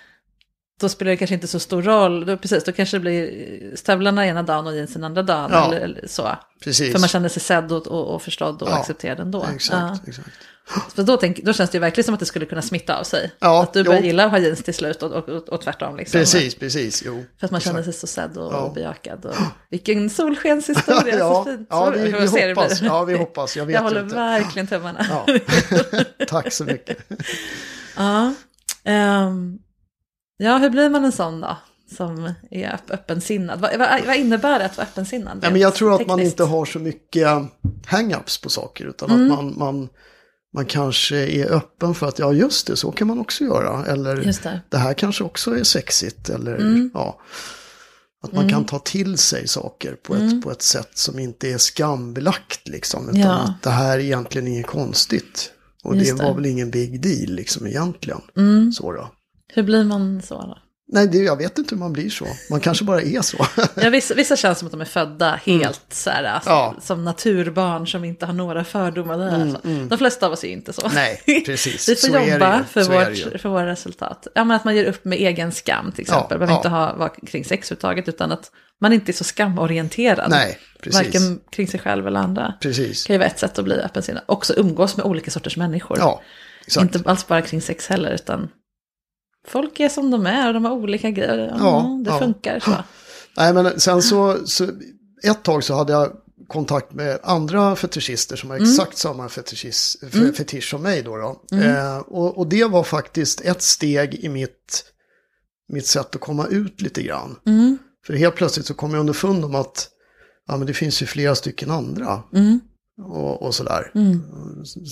Då 0.80 0.88
spelar 0.88 1.10
det 1.10 1.16
kanske 1.16 1.34
inte 1.34 1.46
så 1.48 1.58
stor 1.60 1.82
roll. 1.82 2.26
Då, 2.26 2.36
precis, 2.36 2.64
då 2.64 2.72
kanske 2.72 2.96
det 2.96 3.00
blir 3.00 3.76
stövlarna 3.76 4.26
ena 4.26 4.42
dagen 4.42 4.66
och 4.66 4.76
jeansen 4.76 5.04
andra 5.04 5.22
dagen. 5.22 5.50
Ja. 5.52 5.66
Eller, 5.66 5.80
eller 5.80 6.06
så. 6.06 6.28
precis. 6.64 6.92
För 6.92 6.98
man 7.00 7.08
känner 7.08 7.28
sig 7.28 7.42
sedd 7.42 7.72
och, 7.72 7.86
och, 7.86 8.14
och 8.14 8.22
förstådd 8.22 8.62
och 8.62 8.68
Ja, 8.68 8.74
accepterad 8.80 9.20
ändå. 9.20 9.46
Exakt, 9.54 9.70
Ja. 9.72 9.98
exakt. 10.08 10.28
För 10.94 11.02
då, 11.02 11.16
tänk, 11.16 11.42
då 11.44 11.52
känns 11.52 11.70
det 11.70 11.76
ju 11.76 11.80
verkligen 11.80 12.04
som 12.04 12.14
att 12.14 12.20
det 12.20 12.26
skulle 12.26 12.46
kunna 12.46 12.62
smitta 12.62 12.98
av 13.00 13.04
sig. 13.04 13.30
Ja, 13.38 13.62
att 13.62 13.72
du 13.72 13.84
börjar 13.84 14.00
jo. 14.00 14.06
gilla 14.06 14.24
att 14.24 14.30
ha 14.30 14.38
jeans 14.38 14.62
till 14.62 14.74
slut 14.74 15.02
och, 15.02 15.12
och, 15.12 15.28
och, 15.28 15.48
och 15.48 15.60
tvärtom. 15.60 15.96
Liksom. 15.96 16.18
Precis, 16.20 16.54
precis. 16.54 17.02
Jo. 17.06 17.24
För 17.40 17.44
att 17.46 17.50
man 17.50 17.60
känner 17.60 17.80
exakt. 17.80 17.98
sig 17.98 18.08
så 18.08 18.14
sedd 18.14 18.36
och, 18.36 18.52
Ja. 18.52 18.56
och 18.58 18.74
bejakad. 18.74 19.24
Och, 19.24 19.34
vilken 19.70 20.10
solskenshistoria, 20.10 21.14
ja, 21.18 21.44
så 21.44 21.50
fint. 21.50 21.66
ja, 21.70 21.90
vi, 21.90 22.02
vi 22.02 22.10
det 22.10 22.48
hoppas. 22.54 22.82
Ja, 22.82 23.04
vi 23.04 23.16
hoppas. 23.16 23.56
Jag 23.56 23.64
vet 23.66 23.74
Jag 23.74 23.82
håller 23.82 24.02
inte. 24.02 24.14
verkligen 24.14 24.66
tummarna. 24.66 25.06
Ja. 25.10 25.26
Tack 26.28 26.52
så 26.52 26.64
mycket. 26.64 26.98
Ja. 27.96 28.34
Ehm, 28.84 29.58
ja, 30.36 30.58
hur 30.58 30.70
blir 30.70 30.90
man 30.90 31.04
en 31.04 31.12
sån 31.12 31.40
då? 31.40 31.56
Som 31.96 32.32
är 32.50 32.70
öpp- 32.72 32.90
öppensinnad. 32.90 33.60
Vad, 33.60 33.78
vad, 33.78 33.88
vad 34.06 34.16
innebär 34.16 34.58
det 34.58 34.64
att 34.64 34.76
vara 34.76 34.86
öppensinnad? 34.86 35.38
Ja, 35.42 35.50
men 35.50 35.60
jag 35.60 35.74
tror 35.74 35.94
att 35.94 36.06
man 36.06 36.18
tekniskt? 36.18 36.32
inte 36.34 36.44
har 36.44 36.64
så 36.64 36.78
mycket 36.78 37.28
hang-ups 37.86 38.42
på 38.42 38.48
saker. 38.50 38.84
Utan 38.84 39.10
Mm. 39.10 39.30
att 39.32 39.38
man, 39.38 39.54
man, 39.58 39.88
man 40.54 40.66
kanske 40.66 41.16
är 41.16 41.50
öppen 41.52 41.94
för 41.94 42.06
att 42.08 42.18
ja, 42.18 42.32
just 42.32 42.66
det, 42.66 42.76
så 42.76 42.90
kan 42.92 43.06
man 43.08 43.18
också 43.18 43.44
göra. 43.44 43.86
Eller 43.86 44.16
det. 44.16 44.46
Mm. 44.46 44.58
det 44.68 44.78
här 44.78 44.94
kanske 44.94 45.24
också 45.24 45.58
är 45.58 45.64
sexigt. 45.64 46.28
Eller 46.28 46.88
ja. 46.94 47.20
Att 48.22 48.32
man 48.32 48.48
kan 48.48 48.64
ta 48.64 48.78
till 48.78 49.18
sig 49.18 49.48
saker 49.48 49.94
på 50.02 50.14
ett, 50.14 50.42
på 50.42 50.50
ett 50.50 50.62
sätt 50.62 50.90
som 50.98 51.18
inte 51.18 51.52
är 51.52 51.58
skambelagt. 51.58 52.68
Liksom, 52.68 53.02
utan 53.08 53.14
Mm. 53.20 53.28
Ja. 53.28 53.34
att 53.38 53.62
det 53.62 53.70
här 53.70 53.98
är 53.98 54.02
egentligen 54.02 54.48
inget 54.48 54.66
konstigt. 54.66 55.50
Och 55.84 55.94
det 55.94 56.00
det. 56.00 56.10
Mm. 56.10 56.26
var 56.26 56.34
väl 56.34 56.46
ingen 56.46 56.70
big 56.70 57.00
deal 57.02 57.34
liksom 57.34 57.66
egentligen. 57.66 58.20
Så 58.72 58.92
då. 58.92 59.10
Hur 59.54 59.62
blir 59.62 59.84
man 59.84 60.22
så 60.22 60.34
då? 60.34 60.58
Nej, 60.92 61.06
det, 61.08 61.18
jag 61.18 61.36
vet 61.36 61.58
inte 61.58 61.74
hur 61.74 61.80
man 61.80 61.92
blir 61.92 62.10
så. 62.10 62.26
Man 62.50 62.60
kanske 62.60 62.84
bara 62.84 63.00
är 63.00 63.22
så. 63.22 63.46
Ja, 63.74 63.90
vissa, 63.90 64.14
vissa 64.14 64.36
känns 64.36 64.58
som 64.58 64.66
att 64.66 64.72
de 64.72 64.80
är 64.80 64.84
födda 64.84 65.40
helt 65.44 65.82
så 65.90 66.10
här, 66.10 66.24
alltså, 66.24 66.50
Mm. 66.50 66.58
Ja. 66.60 66.68
Mm, 66.68 66.80
som 66.80 67.04
naturbarn 67.04 67.86
som 67.86 68.04
inte 68.04 68.26
har 68.26 68.32
några 68.32 68.64
fördomar. 68.64 69.18
Där, 69.18 69.40
alltså. 69.40 69.60
De 69.88 69.98
flesta 69.98 70.26
av 70.26 70.32
oss 70.32 70.44
är 70.44 70.48
ju 70.48 70.54
inte 70.54 70.72
så. 70.72 70.88
Nej, 70.94 71.22
precis. 71.46 71.88
Vi 71.88 71.94
får 71.96 72.08
Så 72.08 72.30
jobba 72.30 72.64
för, 72.64 72.82
vårt, 72.84 73.40
för 73.40 73.48
våra 73.48 73.66
resultat. 73.66 74.26
Ja, 74.34 74.44
men 74.44 74.56
att 74.56 74.64
man 74.64 74.76
ger 74.76 74.84
upp 74.84 75.04
med 75.04 75.18
egen 75.18 75.52
skam 75.52 75.92
till 75.92 76.02
exempel. 76.02 76.26
Ja, 76.30 76.38
Behöver 76.38 76.52
ja. 76.52 76.56
inte 76.56 76.68
ha, 76.68 76.94
vara 76.96 77.08
kring 77.08 77.44
sex 77.44 77.70
överhuvudtaget, 77.72 78.08
utan 78.08 78.32
att 78.32 78.50
man 78.80 78.92
inte 78.92 79.10
är 79.10 79.14
så 79.14 79.24
skamorienterad. 79.24 80.30
Nej, 80.30 80.58
precis. 80.82 81.04
Varken 81.04 81.40
kring 81.50 81.68
sig 81.68 81.80
själv 81.80 82.06
eller 82.06 82.20
andra. 82.20 82.54
Precis. 82.60 83.02
Det 83.02 83.06
kan 83.06 83.14
ju 83.14 83.18
vara 83.18 83.28
ett 83.28 83.38
sätt 83.38 83.58
att 83.58 83.64
bli 83.64 83.74
öppensinnad. 83.74 84.22
Också 84.26 84.54
umgås 84.56 84.96
med 84.96 85.06
olika 85.06 85.30
sorters 85.30 85.56
människor. 85.56 85.96
Ja, 86.00 86.22
exakt. 86.66 86.94
Inte 86.96 87.10
alls 87.10 87.26
bara 87.26 87.42
kring 87.42 87.62
sex 87.62 87.86
heller, 87.86 88.10
utan 88.10 88.48
folk 89.46 89.80
är 89.80 89.88
som 89.88 90.10
de 90.10 90.26
är 90.26 90.48
och 90.48 90.54
de 90.54 90.64
har 90.64 90.72
olika 90.72 91.10
grejer. 91.10 91.56
Ja, 91.58 92.00
det 92.04 92.10
ja. 92.10 92.18
funkar 92.18 92.60
så. 92.60 92.70
Nej, 93.36 93.52
men 93.54 93.80
sen 93.80 94.02
så, 94.02 94.46
så, 94.46 94.64
ett 95.24 95.42
tag 95.42 95.64
så 95.64 95.74
hade 95.74 95.92
jag 95.92 96.12
kontakt 96.48 96.92
med 96.94 97.18
andra 97.22 97.76
fetischister 97.76 98.36
som 98.36 98.50
har 98.50 98.56
Mm. 98.56 98.70
exakt 98.70 98.98
samma 98.98 99.26
f- 99.26 99.38
fetisch 100.36 100.70
som 100.70 100.82
mig 100.82 101.02
då. 101.02 101.16
då. 101.16 101.56
Eh, 101.56 101.98
och, 101.98 102.38
och 102.38 102.46
det 102.46 102.64
var 102.64 102.84
faktiskt 102.84 103.40
ett 103.40 103.62
steg 103.62 104.14
i 104.14 104.28
mitt, 104.28 104.84
mitt 105.68 105.86
sätt 105.86 106.14
att 106.14 106.20
komma 106.20 106.46
ut 106.46 106.80
lite 106.80 107.02
grann. 107.02 107.36
Mm. 107.46 107.78
För 108.06 108.14
helt 108.14 108.34
plötsligt 108.34 108.66
så 108.66 108.74
kom 108.74 108.90
jag 108.90 109.00
underfund 109.00 109.44
om 109.44 109.54
att 109.54 109.88
ja, 110.48 110.56
men 110.56 110.66
det 110.66 110.74
finns 110.74 111.02
ju 111.02 111.06
flera 111.06 111.34
stycken 111.34 111.70
andra. 111.70 112.22
Mm. 112.98 113.10
Och, 113.10 113.42
och 113.42 113.54
sådär. 113.54 113.90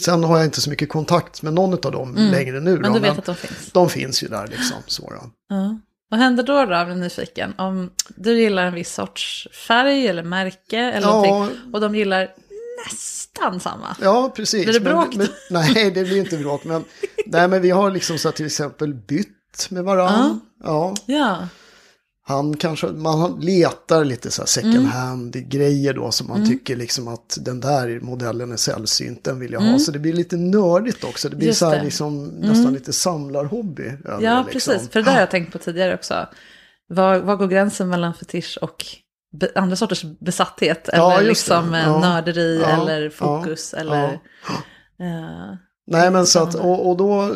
Sen 0.04 0.24
har 0.24 0.36
jag 0.36 0.44
inte 0.46 0.60
så 0.60 0.70
mycket 0.70 0.88
kontakt 0.88 1.42
med 1.42 1.54
någon 1.54 1.72
av 1.72 1.92
dem 1.92 2.14
längre 2.14 2.60
nu. 2.60 2.70
Mm. 2.70 2.82
Men 2.82 2.92
du 2.92 2.98
vet 3.00 3.18
att 3.18 3.24
de 3.24 3.34
finns. 3.34 3.72
de 3.72 3.88
finns 3.88 4.22
ju 4.22 4.28
där 4.28 4.46
liksom. 4.46 4.76
Så. 4.86 5.12
Ja. 5.48 5.78
Vad 6.08 6.20
händer 6.20 6.42
då 6.42 6.52
då, 6.66 6.84
blir 6.84 6.94
nyfiken? 6.94 7.54
Om 7.58 7.90
du 8.16 8.40
gillar 8.40 8.64
en 8.66 8.74
viss 8.74 8.94
sorts 8.94 9.48
färg 9.68 10.06
eller 10.06 10.22
märke 10.22 10.78
eller 10.78 11.08
Ja. 11.08 11.22
någonting, 11.22 11.58
och 11.72 11.80
de 11.80 11.94
gillar 11.94 12.28
nästan 12.86 13.60
samma. 13.60 13.96
Ja, 14.00 14.32
precis. 14.36 14.64
Blir 14.64 14.74
det 14.74 14.80
Men- 14.80 14.92
bråk 14.92 15.14
Men, 15.16 15.28
nej, 15.50 15.90
det 15.90 16.04
blir 16.04 16.16
inte 16.18 16.36
bråk. 16.36 16.64
Men, 16.64 16.84
nej, 17.26 17.48
men 17.48 17.62
vi 17.62 17.70
har 17.70 17.90
liksom 17.90 18.18
så 18.18 18.32
till 18.32 18.46
exempel 18.46 18.94
bytt 18.94 19.66
med 19.70 19.84
varandra. 19.84 20.38
Ja. 20.64 20.94
Ja, 21.06 21.48
han 22.26 22.56
kanske, 22.56 22.86
man 22.86 23.40
letar 23.40 24.04
lite 24.04 24.30
så 24.30 24.42
här 24.42 24.46
second 24.46 24.74
Mm. 24.74 24.86
hand 24.86 25.32
grejer 25.48 25.94
då 25.94 26.10
som 26.10 26.26
man 26.28 26.48
tycker 26.48 26.76
liksom 26.76 27.08
att 27.08 27.38
den 27.40 27.60
där 27.60 28.00
modellen 28.00 28.52
är 28.52 28.56
sällsynt, 28.56 29.24
den 29.24 29.40
vill 29.40 29.52
jag 29.52 29.60
ha. 29.60 29.78
Så 29.78 29.92
det 29.92 29.98
blir 29.98 30.12
lite 30.12 30.36
nördigt 30.36 31.04
också, 31.04 31.28
det 31.28 31.36
blir 31.36 31.44
Mm. 31.46 31.48
Just 31.50 31.58
så 31.58 31.66
här 31.70 31.78
det. 31.78 31.84
liksom, 31.84 32.24
nästan 32.26 32.72
lite 32.72 32.92
samlarhobby. 32.92 33.92
Ja, 34.04 34.10
det, 34.16 34.52
liksom. 34.52 34.72
precis. 34.72 34.88
För 34.90 35.00
det 35.00 35.04
där 35.04 35.12
har 35.12 35.20
jag 35.20 35.30
tänkt 35.30 35.52
på 35.52 35.58
tidigare 35.58 35.94
också. 35.94 36.26
Var, 36.88 37.18
var 37.18 37.36
går 37.36 37.46
gränsen 37.46 37.88
mellan 37.88 38.14
fetisch 38.14 38.58
och 38.62 38.84
be, 39.40 39.48
andra 39.54 39.76
sorters 39.76 40.04
besatthet? 40.20 40.88
Ja, 40.92 41.12
eller 41.12 41.22
det. 41.22 41.28
liksom 41.28 41.74
eh, 41.74 41.80
Ja. 41.82 42.00
nörderi 42.00 42.60
Ja. 42.62 42.82
eller 42.82 43.10
fokus 43.10 43.70
Ja. 43.76 43.80
eller... 43.80 44.04
Eh, 45.00 45.54
Nej, 45.86 46.10
men 46.10 46.26
så 46.26 46.42
att, 46.42 46.54
och, 46.54 46.88
och 46.90 46.96
då 46.96 47.34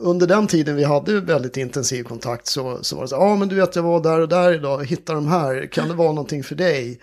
under 0.00 0.26
den 0.26 0.46
tiden 0.46 0.76
vi 0.76 0.84
hade 0.84 1.20
väldigt 1.20 1.56
intensiv 1.56 2.02
kontakt 2.04 2.46
så, 2.46 2.78
så 2.84 2.96
var 2.96 3.02
det 3.02 3.08
så 3.08 3.14
ja 3.14 3.18
ah, 3.20 3.36
men 3.36 3.48
du 3.48 3.54
vet 3.56 3.76
jag 3.76 3.82
var 3.82 4.00
där 4.02 4.20
och 4.20 4.28
där 4.28 4.52
idag, 4.54 4.84
hitta 4.86 5.14
de 5.14 5.28
här, 5.28 5.66
kan 5.72 5.88
det 5.88 5.94
vara 5.94 6.08
någonting 6.12 6.44
för 6.44 6.54
dig? 6.54 7.00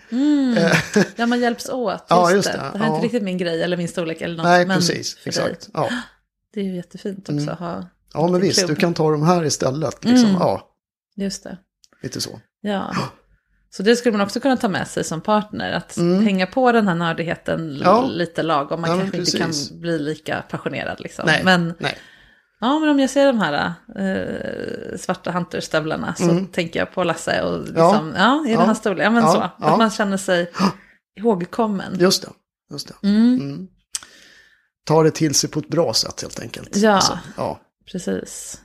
Eh, 0.56 0.72
ja, 1.16 1.26
man 1.26 1.40
hjälps 1.40 1.68
åt. 1.68 1.92
Just, 1.92 2.04
Ja, 2.10 2.30
just 2.32 2.52
det. 2.52 2.58
det. 2.72 2.78
Här 2.78 2.84
är 2.84 2.88
Ja. 2.88 2.94
inte 2.94 3.04
riktigt 3.06 3.22
min 3.22 3.38
grej 3.38 3.62
eller 3.62 3.76
min 3.76 3.88
storlek 3.88 4.20
eller 4.20 4.36
något. 4.36 4.44
Nej, 4.44 4.66
men 4.66 4.76
precis, 4.76 5.16
exakt. 5.24 5.68
Ja. 5.74 5.88
Det 6.54 6.60
är 6.60 6.64
ju 6.64 6.76
jättefint 6.76 7.28
också 7.28 7.50
att 7.50 7.58
ha. 7.58 7.88
ja, 8.14 8.28
men 8.28 8.40
visst, 8.40 8.58
klubb. 8.58 8.70
du 8.70 8.76
kan 8.76 8.94
ta 8.94 9.10
de 9.10 9.22
här 9.22 9.44
istället. 9.44 10.04
Liksom. 10.04 10.28
Mm. 10.28 10.40
Ja, 10.40 10.68
Just 11.16 11.44
det. 11.44 11.58
lite 12.02 12.20
så. 12.20 12.40
Ja. 12.60 12.96
Så 13.70 13.82
det 13.82 13.96
skulle 13.96 14.12
man 14.12 14.26
också 14.26 14.40
kunna 14.40 14.56
ta 14.56 14.68
med 14.68 14.88
sig 14.88 15.04
som 15.04 15.20
partner. 15.20 15.72
Att 15.72 15.96
hänga 16.24 16.46
på 16.46 16.72
den 16.72 16.88
här 16.88 16.94
nördigheten 16.94 17.60
Mm. 17.60 17.82
Ja. 17.84 18.06
lite 18.06 18.42
lagom. 18.42 18.80
Man 18.80 18.90
Ja, 18.90 18.96
kanske 18.98 19.16
inte 19.18 19.38
kan 19.38 19.52
bli 19.80 19.98
lika 19.98 20.42
passionerad 20.50 21.00
liksom. 21.00 21.24
Nej, 21.26 21.40
Men, 21.44 21.74
nej. 21.78 21.98
Ja, 22.60 22.78
men 22.78 22.88
om 22.88 22.98
jag 23.00 23.10
ser 23.10 23.26
de 23.26 23.38
här 23.40 23.72
eh, 23.96 24.98
svarta 24.98 25.30
hunterstövlarna 25.32 26.14
så 26.14 26.44
tänker 26.52 26.78
jag 26.78 26.92
på 26.92 27.04
Lasse. 27.04 27.42
Och 27.42 27.60
liksom, 27.60 28.12
ja. 28.16 28.34
i 28.34 28.38
Mm. 28.38 28.50
Ja. 28.52 28.58
den 28.58 28.66
här 28.68 28.74
storleken. 28.74 29.04
Ja, 29.04 29.10
men 29.10 29.22
Ja, 29.22 29.32
så. 29.32 29.38
ja. 29.64 29.72
Att 29.72 29.78
man 29.78 29.90
känner 29.90 30.16
sig 30.16 30.50
ihågkommen. 31.20 31.96
Just 31.98 32.22
det. 32.22 32.28
Just 32.70 32.88
det. 32.88 33.08
Mm. 33.08 33.68
Ta 34.84 35.02
det 35.02 35.10
till 35.10 35.34
sig 35.34 35.50
på 35.50 35.58
ett 35.58 35.68
bra 35.68 35.94
sätt 35.94 36.22
helt 36.22 36.40
enkelt. 36.40 36.76
Ja. 36.76 36.90
Alltså, 36.92 37.18
ja. 37.36 37.60
Precis. 37.92 38.60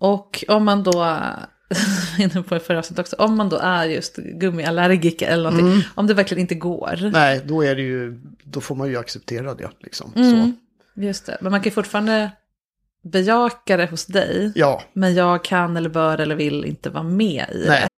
Och 0.00 0.44
om 0.48 0.64
man 0.64 0.82
då, 0.82 0.92
inne 2.18 2.42
på 2.42 2.54
det 2.54 2.60
förra 2.60 2.78
avsnittet 2.78 2.98
också, 3.06 3.16
om 3.16 3.36
man 3.36 3.48
då 3.48 3.56
är 3.56 3.84
just 3.84 4.16
gummiallergiker 4.16 5.28
eller 5.28 5.42
någonting, 5.50 5.66
Mm. 5.72 5.80
om 5.94 6.06
det 6.06 6.14
verkligen 6.14 6.40
inte 6.40 6.54
går. 6.54 7.10
Nej, 7.12 7.42
då 7.46 7.64
är 7.64 7.76
det 7.76 7.82
ju, 7.82 8.20
då 8.44 8.60
får 8.60 8.74
man 8.74 8.88
ju 8.88 8.96
acceptera 8.96 9.54
det 9.54 9.70
liksom. 9.80 10.12
Så. 10.14 10.52
Just 10.96 11.26
det, 11.26 11.38
men 11.40 11.52
man 11.52 11.60
kan 11.60 11.72
fortfarande 11.72 12.30
bejaka 13.02 13.76
det 13.76 13.86
hos 13.90 14.06
dig, 14.06 14.52
Ja, 14.54 14.82
men 14.92 15.14
jag 15.14 15.44
kan 15.44 15.76
eller 15.76 15.88
bör 15.88 16.18
eller 16.18 16.34
vill 16.34 16.64
inte 16.64 16.90
vara 16.90 17.02
med 17.04 17.46
i 17.52 17.66
nej. 17.68 17.80
det. 17.80 17.88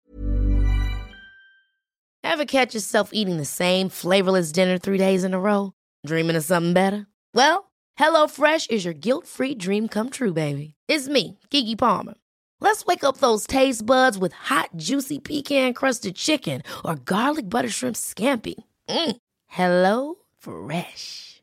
Ever 2.25 2.45
catch 2.45 2.75
yourself 2.75 3.11
eating 3.13 3.37
the 3.39 3.45
same 3.45 3.91
flavorless 3.91 4.53
dinner 4.53 4.79
three 4.79 4.99
days 4.99 5.25
in 5.25 5.35
a 5.35 5.39
row? 5.41 5.73
Dreaming 6.07 6.37
of 6.37 6.45
something 6.45 6.73
better? 6.73 7.07
Well, 7.35 7.65
HelloFresh 7.99 8.71
is 8.71 8.85
your 8.85 8.95
guilt 8.95 9.27
free 9.27 9.55
dream 9.55 9.89
come 9.89 10.09
true, 10.11 10.33
baby. 10.33 10.75
It's 10.89 11.09
me, 11.09 11.39
Gigi 11.51 11.77
Palmer. 11.77 12.15
Let's 12.61 12.87
wake 12.87 13.03
up 13.05 13.17
those 13.19 13.47
taste 13.47 13.85
buds 13.85 14.19
with 14.19 14.33
hot, 14.33 14.69
juicy 14.77 15.19
pecan 15.19 15.75
crusted 15.75 16.15
chicken 16.15 16.63
or 16.85 16.95
garlic 16.95 17.49
butter 17.51 17.69
shrimp 17.69 17.97
scampi. 17.97 18.55
Mm. 18.89 19.17
Hello 19.49 20.15
Fresh. 20.39 21.43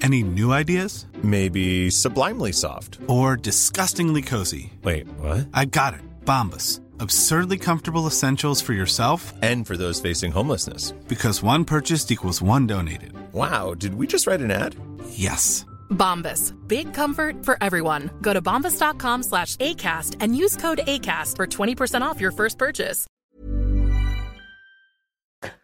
Any 0.00 0.22
new 0.22 0.52
ideas? 0.52 1.06
Maybe 1.22 1.90
sublimely 1.90 2.52
soft. 2.52 2.98
Or 3.08 3.36
disgustingly 3.36 4.22
cozy? 4.22 4.72
Wait, 4.84 5.06
what? 5.18 5.48
I 5.52 5.64
got 5.64 5.94
it. 5.94 6.00
Bombus. 6.24 6.80
Absurdly 7.00 7.58
comfortable 7.58 8.06
essentials 8.06 8.60
for 8.62 8.72
yourself 8.74 9.32
And 9.42 9.66
for 9.66 9.76
those 9.76 10.00
facing 10.00 10.32
homelessness. 10.32 10.92
because 11.08 11.42
one 11.42 11.64
purchased 11.64 12.10
equals 12.10 12.42
one 12.42 12.66
donated. 12.66 13.12
Wow, 13.32 13.74
did 13.74 13.94
we 13.94 14.06
just 14.06 14.26
write 14.26 14.40
an 14.40 14.50
ad? 14.50 14.74
Yes. 15.10 15.64
Bombas. 15.90 16.52
Big 16.68 16.92
comfort 16.94 17.44
for 17.44 17.56
everyone. 17.60 18.10
Go 18.20 18.32
to 18.32 18.42
bombas.com 18.42 19.22
slash 19.22 19.56
ACAST 19.56 20.16
and 20.20 20.36
use 20.36 20.56
code 20.56 20.80
ACAST 20.86 21.36
for 21.36 21.46
20% 21.46 22.02
off 22.02 22.20
your 22.20 22.32
first 22.32 22.58
purchase. 22.58 23.06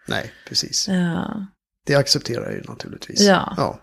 Nej, 0.08 0.30
precis. 0.46 0.88
Ja, 0.88 1.46
Det 1.86 1.94
accepterar 1.94 2.44
jag 2.44 2.52
ju 2.54 2.62
naturligtvis. 2.68 3.20
Ja. 3.20 3.54
ja. 3.56 3.80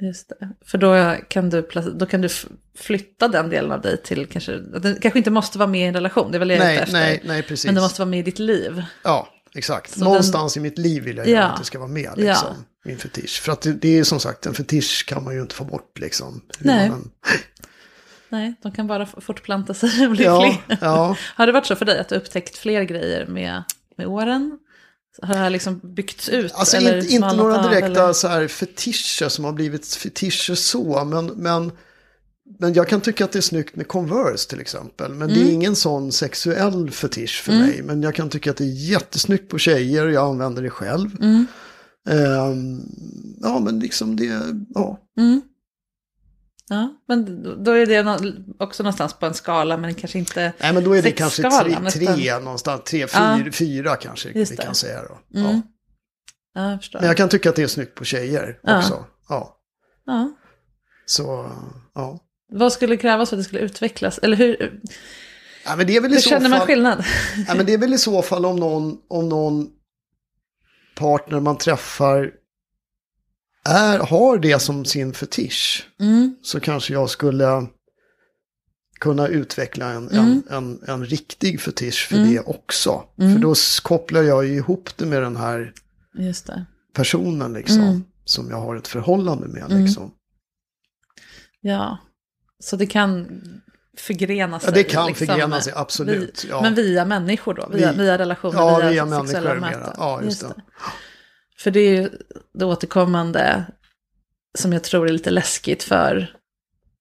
Just 0.00 0.28
det. 0.28 0.48
För 0.66 0.78
då 0.78 1.16
kan, 1.28 1.50
du, 1.50 1.68
då 1.94 2.06
kan 2.06 2.20
du 2.20 2.28
flytta 2.78 3.28
den 3.28 3.50
delen 3.50 3.72
av 3.72 3.80
dig 3.80 4.02
till 4.02 4.26
kanske, 4.26 4.56
den 4.56 4.96
kanske 5.00 5.18
inte 5.18 5.30
måste 5.30 5.58
vara 5.58 5.68
med 5.68 5.80
i 5.80 5.84
en 5.84 5.94
relation, 5.94 6.30
det 6.32 6.36
är 6.36 6.38
väl 6.38 6.48
det 6.48 6.58
Nej, 6.58 6.76
efter. 6.76 6.92
nej, 6.92 7.22
nej, 7.24 7.42
precis. 7.42 7.66
Men 7.66 7.74
det 7.74 7.80
måste 7.80 8.00
vara 8.00 8.10
med 8.10 8.18
i 8.18 8.22
ditt 8.22 8.38
liv. 8.38 8.84
Ja, 9.04 9.28
exakt. 9.54 9.90
Så 9.98 10.04
Någonstans 10.04 10.56
i 10.56 10.60
mitt 10.60 10.78
liv 10.78 11.02
vill 11.02 11.16
jag 11.16 11.28
Ja. 11.28 11.42
att 11.42 11.58
det 11.58 11.64
ska 11.64 11.78
vara 11.78 11.88
med, 11.88 12.10
liksom. 12.16 12.48
Ja. 12.48 12.64
Min 12.84 12.98
fetisch. 12.98 13.40
För 13.42 13.52
att 13.52 13.60
det, 13.60 13.72
det 13.72 13.98
är 13.98 14.04
som 14.04 14.20
sagt, 14.20 14.46
en 14.46 14.54
fetisch 14.54 15.04
kan 15.08 15.24
man 15.24 15.34
ju 15.34 15.40
inte 15.40 15.54
få 15.54 15.64
bort, 15.64 15.98
liksom. 15.98 16.40
Nej. 16.58 16.88
man 16.90 17.10
Nej, 18.28 18.54
de 18.62 18.72
kan 18.72 18.86
bara 18.86 19.06
fortplanta 19.06 19.74
sig 19.74 20.06
och 20.06 20.12
bli 20.12 20.24
Ja, 20.24 20.58
fler. 20.66 20.78
ja. 20.80 21.16
Har 21.34 21.46
det 21.46 21.52
varit 21.52 21.66
så 21.66 21.76
för 21.76 21.84
dig 21.84 21.98
att 21.98 22.08
du 22.08 22.14
upptäckt 22.16 22.56
fler 22.58 22.82
grejer 22.82 23.26
med, 23.26 23.62
med 23.96 24.06
åren? 24.06 24.58
Har 25.22 25.34
det 25.34 25.40
här 25.40 25.50
liksom 25.50 25.80
byggts 25.82 26.28
ut? 26.28 26.52
Alltså 26.54 26.76
eller 26.76 26.96
inte, 26.96 27.12
inte 27.14 27.36
några 27.36 27.68
direkta 27.68 28.02
eller? 28.04 28.12
så 28.12 28.28
här 28.28 28.48
fetischer 28.48 29.28
som 29.28 29.44
har 29.44 29.52
blivit 29.52 29.86
fetischer 29.86 30.54
så, 30.54 31.04
men, 31.04 31.26
men, 31.26 31.72
men 32.58 32.72
jag 32.74 32.88
kan 32.88 33.00
tycka 33.00 33.24
att 33.24 33.32
det 33.32 33.38
är 33.38 33.40
snyggt 33.40 33.76
med 33.76 33.88
Converse 33.88 34.48
till 34.48 34.60
exempel. 34.60 35.14
Men 35.14 35.30
Mm. 35.30 35.34
det 35.44 35.50
är 35.50 35.54
ingen 35.54 35.76
sån 35.76 36.12
sexuell 36.12 36.90
fetisch 36.90 37.42
för 37.44 37.52
mig. 37.52 37.82
Men 37.82 38.02
jag 38.02 38.14
kan 38.14 38.30
tycka 38.30 38.50
att 38.50 38.56
det 38.56 38.64
är 38.64 38.90
jättesnyggt 38.90 39.48
på 39.48 39.58
tjejer 39.58 40.06
jag 40.08 40.30
använder 40.30 40.62
det 40.62 40.70
själv. 40.70 41.10
Mm. 41.20 41.46
Ehm, 42.08 42.80
ja, 43.40 43.58
men 43.58 43.78
liksom 43.78 44.16
det, 44.16 44.42
ja. 44.74 44.98
Mm. 45.18 45.40
Men 47.10 47.42
då- 47.64 47.72
är 47.72 47.86
det 47.86 48.34
också 48.58 48.82
någonstans 48.82 49.12
på 49.14 49.26
en 49.26 49.34
skala, 49.34 49.76
men 49.76 49.94
kanske 49.94 50.18
inte 50.18 50.52
Nej, 50.60 50.72
men 50.72 50.84
då 50.84 50.96
är 50.96 51.02
det 51.02 51.12
kanske 51.12 51.42
tre, 51.42 51.90
tre 51.90 52.38
någonstans, 52.38 52.82
tre, 52.84 53.06
Ja. 53.12 53.38
fyra, 53.38 53.52
fyra 53.52 53.96
kanske 53.96 54.28
vi 54.32 54.56
kan 54.56 54.74
säga 54.74 55.02
då. 55.02 55.38
Mm. 55.40 55.50
Ja. 55.52 55.62
Ja, 56.54 56.70
jag. 56.70 57.00
Men 57.00 57.06
jag 57.08 57.16
kan 57.16 57.28
tycka 57.28 57.50
att 57.50 57.56
det 57.56 57.62
är 57.62 57.66
snyggt 57.66 57.94
på 57.94 58.04
tjejer 58.04 58.58
också. 58.62 59.04
Ja. 59.28 59.56
Ja. 60.06 60.32
Så, 61.06 61.50
ja. 61.94 62.18
Vad 62.52 62.72
skulle 62.72 62.96
krävas 62.96 63.28
för 63.28 63.36
att 63.36 63.40
det 63.40 63.44
skulle 63.44 63.60
utvecklas? 63.60 64.18
Eller 64.18 64.36
hur, 64.36 64.80
Ja, 65.64 65.76
men 65.76 65.86
det 65.86 65.96
är 65.96 66.00
väl 66.00 66.10
i 66.10 66.14
hur 66.14 66.20
så 66.20 66.28
känner 66.30 66.48
man 66.48 66.60
skillnad? 66.60 67.04
Ja, 67.48 67.54
men 67.54 67.66
det 67.66 67.74
är 67.74 67.78
väl 67.78 67.94
i 67.94 67.98
så 67.98 68.22
fall 68.22 68.46
om 68.46 68.56
någon, 68.56 68.98
om 69.08 69.28
någon 69.28 69.68
partner 70.94 71.40
man 71.40 71.58
träffar 71.58 72.30
är, 73.64 73.98
har 73.98 74.38
det 74.38 74.58
som 74.62 74.84
sin 74.84 75.12
fetisch. 75.12 75.88
Mm. 76.00 76.34
Så 76.42 76.60
kanske 76.60 76.92
jag 76.92 77.10
skulle 77.10 77.66
kunna 79.00 79.28
utveckla 79.28 79.90
en, 79.90 80.08
Mm. 80.08 80.24
en, 80.26 80.42
en, 80.50 80.80
en 80.88 81.04
riktig 81.06 81.60
fetisch 81.60 82.06
för 82.08 82.16
Mm. 82.16 82.30
det 82.32 82.40
också. 82.40 83.04
Mm. 83.18 83.34
För 83.34 83.42
då 83.42 83.52
s- 83.52 83.80
kopplar 83.80 84.22
jag 84.22 84.46
ju 84.46 84.54
ihop 84.54 84.90
det 84.96 85.06
med 85.06 85.22
den 85.22 85.36
här 85.36 85.72
Just 86.14 86.46
det. 86.46 86.64
personen 86.94 87.52
liksom. 87.52 87.80
Mm. 87.80 88.04
Som 88.24 88.50
jag 88.50 88.60
har 88.60 88.76
ett 88.76 88.88
förhållande 88.88 89.48
med 89.48 89.62
Mm. 89.70 89.84
liksom. 89.84 90.10
Ja, 91.60 91.98
så 92.58 92.76
det 92.76 92.86
kan 92.86 93.40
förgrena 93.96 94.60
sig. 94.60 94.68
Ja, 94.68 94.74
det 94.74 94.84
kan 94.84 95.06
liksom, 95.06 95.26
förgrena 95.26 95.60
sig, 95.60 95.72
absolut, 95.76 96.44
Vi, 96.44 96.48
ja. 96.48 96.62
Men 96.62 96.74
via 96.74 97.04
människor 97.04 97.54
då, 97.54 97.68
via, 97.72 97.92
Vi- 97.92 97.98
via 97.98 98.18
relationer, 98.18 98.58
ja, 98.58 98.78
via, 98.78 98.90
via 98.90 99.04
människor 99.06 99.26
sexuella 99.26 99.60
möten. 99.60 99.92
Ja, 99.96 100.22
just 100.22 100.40
det. 100.40 100.54
För 101.62 101.70
det 101.70 101.80
är 101.80 101.90
ju 102.02 102.10
det 102.54 102.64
återkommande 102.64 103.64
som 104.58 104.72
jag 104.72 104.82
tror 104.84 105.08
är 105.08 105.12
lite 105.12 105.30
läskigt 105.30 105.82
för 105.82 106.34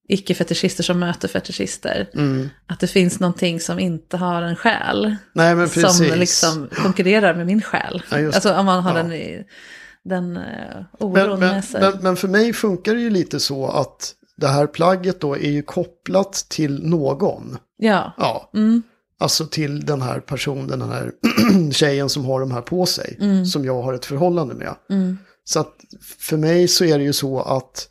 icke-fetischister 0.09 0.83
som 0.83 0.99
möter 0.99 1.27
fetischister. 1.27 2.09
Mm. 2.13 2.49
Att 2.67 2.79
det 2.79 2.87
finns 2.87 3.19
någonting 3.19 3.59
som 3.59 3.79
inte 3.79 4.17
har 4.17 4.41
en 4.41 4.55
själ. 4.55 5.15
Nej, 5.33 5.69
Som 5.69 6.05
liksom 6.19 6.69
konkurrerar 6.71 7.33
med 7.35 7.45
min 7.45 7.61
själ. 7.61 8.03
Ja, 8.11 8.25
alltså 8.25 8.53
om 8.55 8.65
man 8.65 8.83
har 8.83 8.91
Ja. 8.97 9.03
den, 9.03 9.13
i, 9.13 9.45
den 10.03 10.37
uh, 10.37 10.83
oron 10.99 11.13
Men, 11.13 11.29
men, 11.29 11.39
med 11.39 11.65
sig. 11.65 11.81
men, 11.81 11.93
men 12.03 12.15
för 12.15 12.27
mig 12.27 12.53
funkar 12.53 12.93
det 12.95 13.01
ju 13.01 13.09
lite 13.09 13.39
så 13.39 13.67
att 13.67 14.13
det 14.37 14.47
här 14.47 14.67
plagget 14.67 15.21
då 15.21 15.33
är 15.37 15.49
ju 15.51 15.61
kopplat 15.61 16.33
till 16.49 16.89
någon. 16.89 17.57
ja. 17.77 18.13
Ja, 18.17 18.51
Mm. 18.53 18.83
Alltså 19.19 19.45
till 19.45 19.85
den 19.85 20.01
här 20.01 20.19
personen, 20.19 20.79
den 20.79 20.89
här 20.91 21.11
tjejen 21.71 22.09
som 22.09 22.25
har 22.25 22.39
de 22.39 22.51
här 22.51 22.61
på 22.61 22.85
sig. 22.85 23.17
Mm. 23.21 23.45
Som 23.45 23.65
jag 23.65 23.81
har 23.81 23.93
ett 23.93 24.05
förhållande 24.05 24.53
med. 24.55 24.75
Mm. 24.89 25.17
Så 25.43 25.59
att 25.59 25.73
för 26.19 26.37
mig 26.37 26.67
så 26.67 26.85
är 26.85 26.97
det 26.97 27.03
ju 27.03 27.13
så 27.13 27.41
att, 27.41 27.87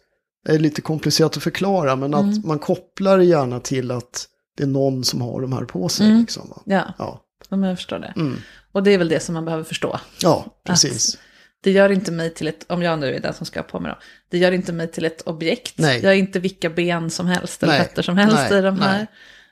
det 0.47 0.53
är 0.53 0.59
lite 0.59 0.81
komplicerat 0.81 1.37
att 1.37 1.43
förklara, 1.43 1.97
men 1.97 2.15
att 2.15 2.23
Mm. 2.23 2.43
man 2.45 2.59
kopplar 2.59 3.19
gärna 3.19 3.61
till 3.61 3.91
att 3.91 4.27
det 4.57 4.63
är 4.63 4.67
någon 4.67 5.05
som 5.05 5.21
har 5.21 5.41
de 5.41 5.53
här 5.53 5.65
på 5.65 5.89
sig. 5.89 6.07
Mm. 6.07 6.21
Liksom? 6.21 6.63
Ja. 6.65 6.95
Ja. 6.99 7.23
men 7.49 7.63
jag 7.63 7.77
förstår 7.79 7.99
det. 7.99 8.13
Mm. 8.17 8.37
Och 8.73 8.83
det 8.83 8.91
är 8.91 8.99
väl 8.99 9.09
det 9.09 9.21
som 9.21 9.35
man 9.35 9.45
behöver 9.45 9.65
förstå. 9.65 10.01
ja, 10.23 10.61
precis. 10.65 11.19
Det 11.63 11.71
gör 11.71 11.91
inte 11.91 12.13
mig 12.13 12.35
till 12.35 12.49
ett, 12.49 12.65
om 12.69 12.83
jag 12.83 12.99
nu 12.99 13.15
är 13.15 13.21
den 13.21 13.35
som 13.35 13.47
ska 13.47 13.61
ha 13.61 13.65
på 13.65 13.81
mig 13.81 13.93
då, 13.93 13.99
det 14.31 14.39
gör 14.39 14.53
inte 14.53 14.73
mig 14.73 14.91
till 14.91 15.05
ett 15.05 15.21
objekt. 15.21 15.75
Nej. 15.79 16.01
Jag 16.03 16.13
är 16.13 16.17
inte 16.17 16.39
vilka 16.39 16.71
ben 16.71 17.11
som 17.11 17.27
helst 17.27 17.63
eller 17.63 17.73
Nej. 17.73 17.83
fötter 17.83 18.03
som 18.03 18.17
helst 18.17 18.37
Nej. 18.51 18.59
i 18.59 18.63
de 18.63 18.79
här. 18.81 19.01
Eh, 19.01 19.07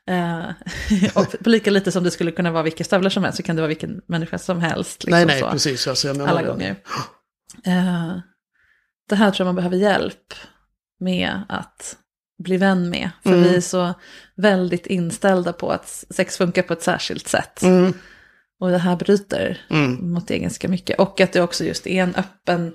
och 1.14 1.46
lika 1.46 1.70
lite 1.70 1.92
som 1.92 2.04
det 2.04 2.10
skulle 2.10 2.30
kunna 2.30 2.50
vara 2.50 2.62
vilka 2.62 2.84
stövlar 2.84 3.10
som 3.10 3.24
helst 3.24 3.36
så 3.36 3.42
kan 3.42 3.56
det 3.56 3.62
vara 3.62 3.68
vilken 3.68 4.00
människa 4.06 4.38
som 4.38 4.60
helst. 4.60 5.04
liksom 5.04 5.16
nej, 5.18 5.26
nej, 5.26 5.40
så. 5.40 5.50
precis. 5.50 5.86
Alltså, 5.86 6.06
jag 6.08 6.16
menar 6.16 6.30
Alla 6.30 6.42
det. 6.42 6.48
gånger. 6.48 6.76
Eh, 7.66 8.16
det 9.08 9.16
här 9.16 9.30
tror 9.30 9.44
jag 9.46 9.54
man 9.54 9.56
behöver 9.56 9.76
hjälp 9.76 10.34
med 11.00 11.42
att 11.48 11.96
bli 12.44 12.56
vän 12.56 12.90
med. 12.90 13.10
För 13.22 13.30
Mm. 13.30 13.42
vi 13.42 13.56
är 13.56 13.60
så 13.60 13.94
väldigt 14.36 14.86
inställda 14.86 15.52
på 15.52 15.70
att 15.70 16.04
sex 16.10 16.36
funkar 16.36 16.62
på 16.62 16.72
ett 16.72 16.82
särskilt 16.82 17.28
sätt. 17.28 17.62
Mm. 17.62 17.92
Och 18.60 18.70
det 18.70 18.78
här 18.78 18.96
bryter 18.96 19.60
Mm. 19.70 20.12
mot 20.12 20.28
det 20.28 20.38
ganska 20.38 20.68
mycket. 20.68 20.98
Och 20.98 21.20
att 21.20 21.32
det 21.32 21.40
också 21.42 21.64
just 21.64 21.86
är 21.86 22.02
en 22.02 22.14
öppen, 22.14 22.72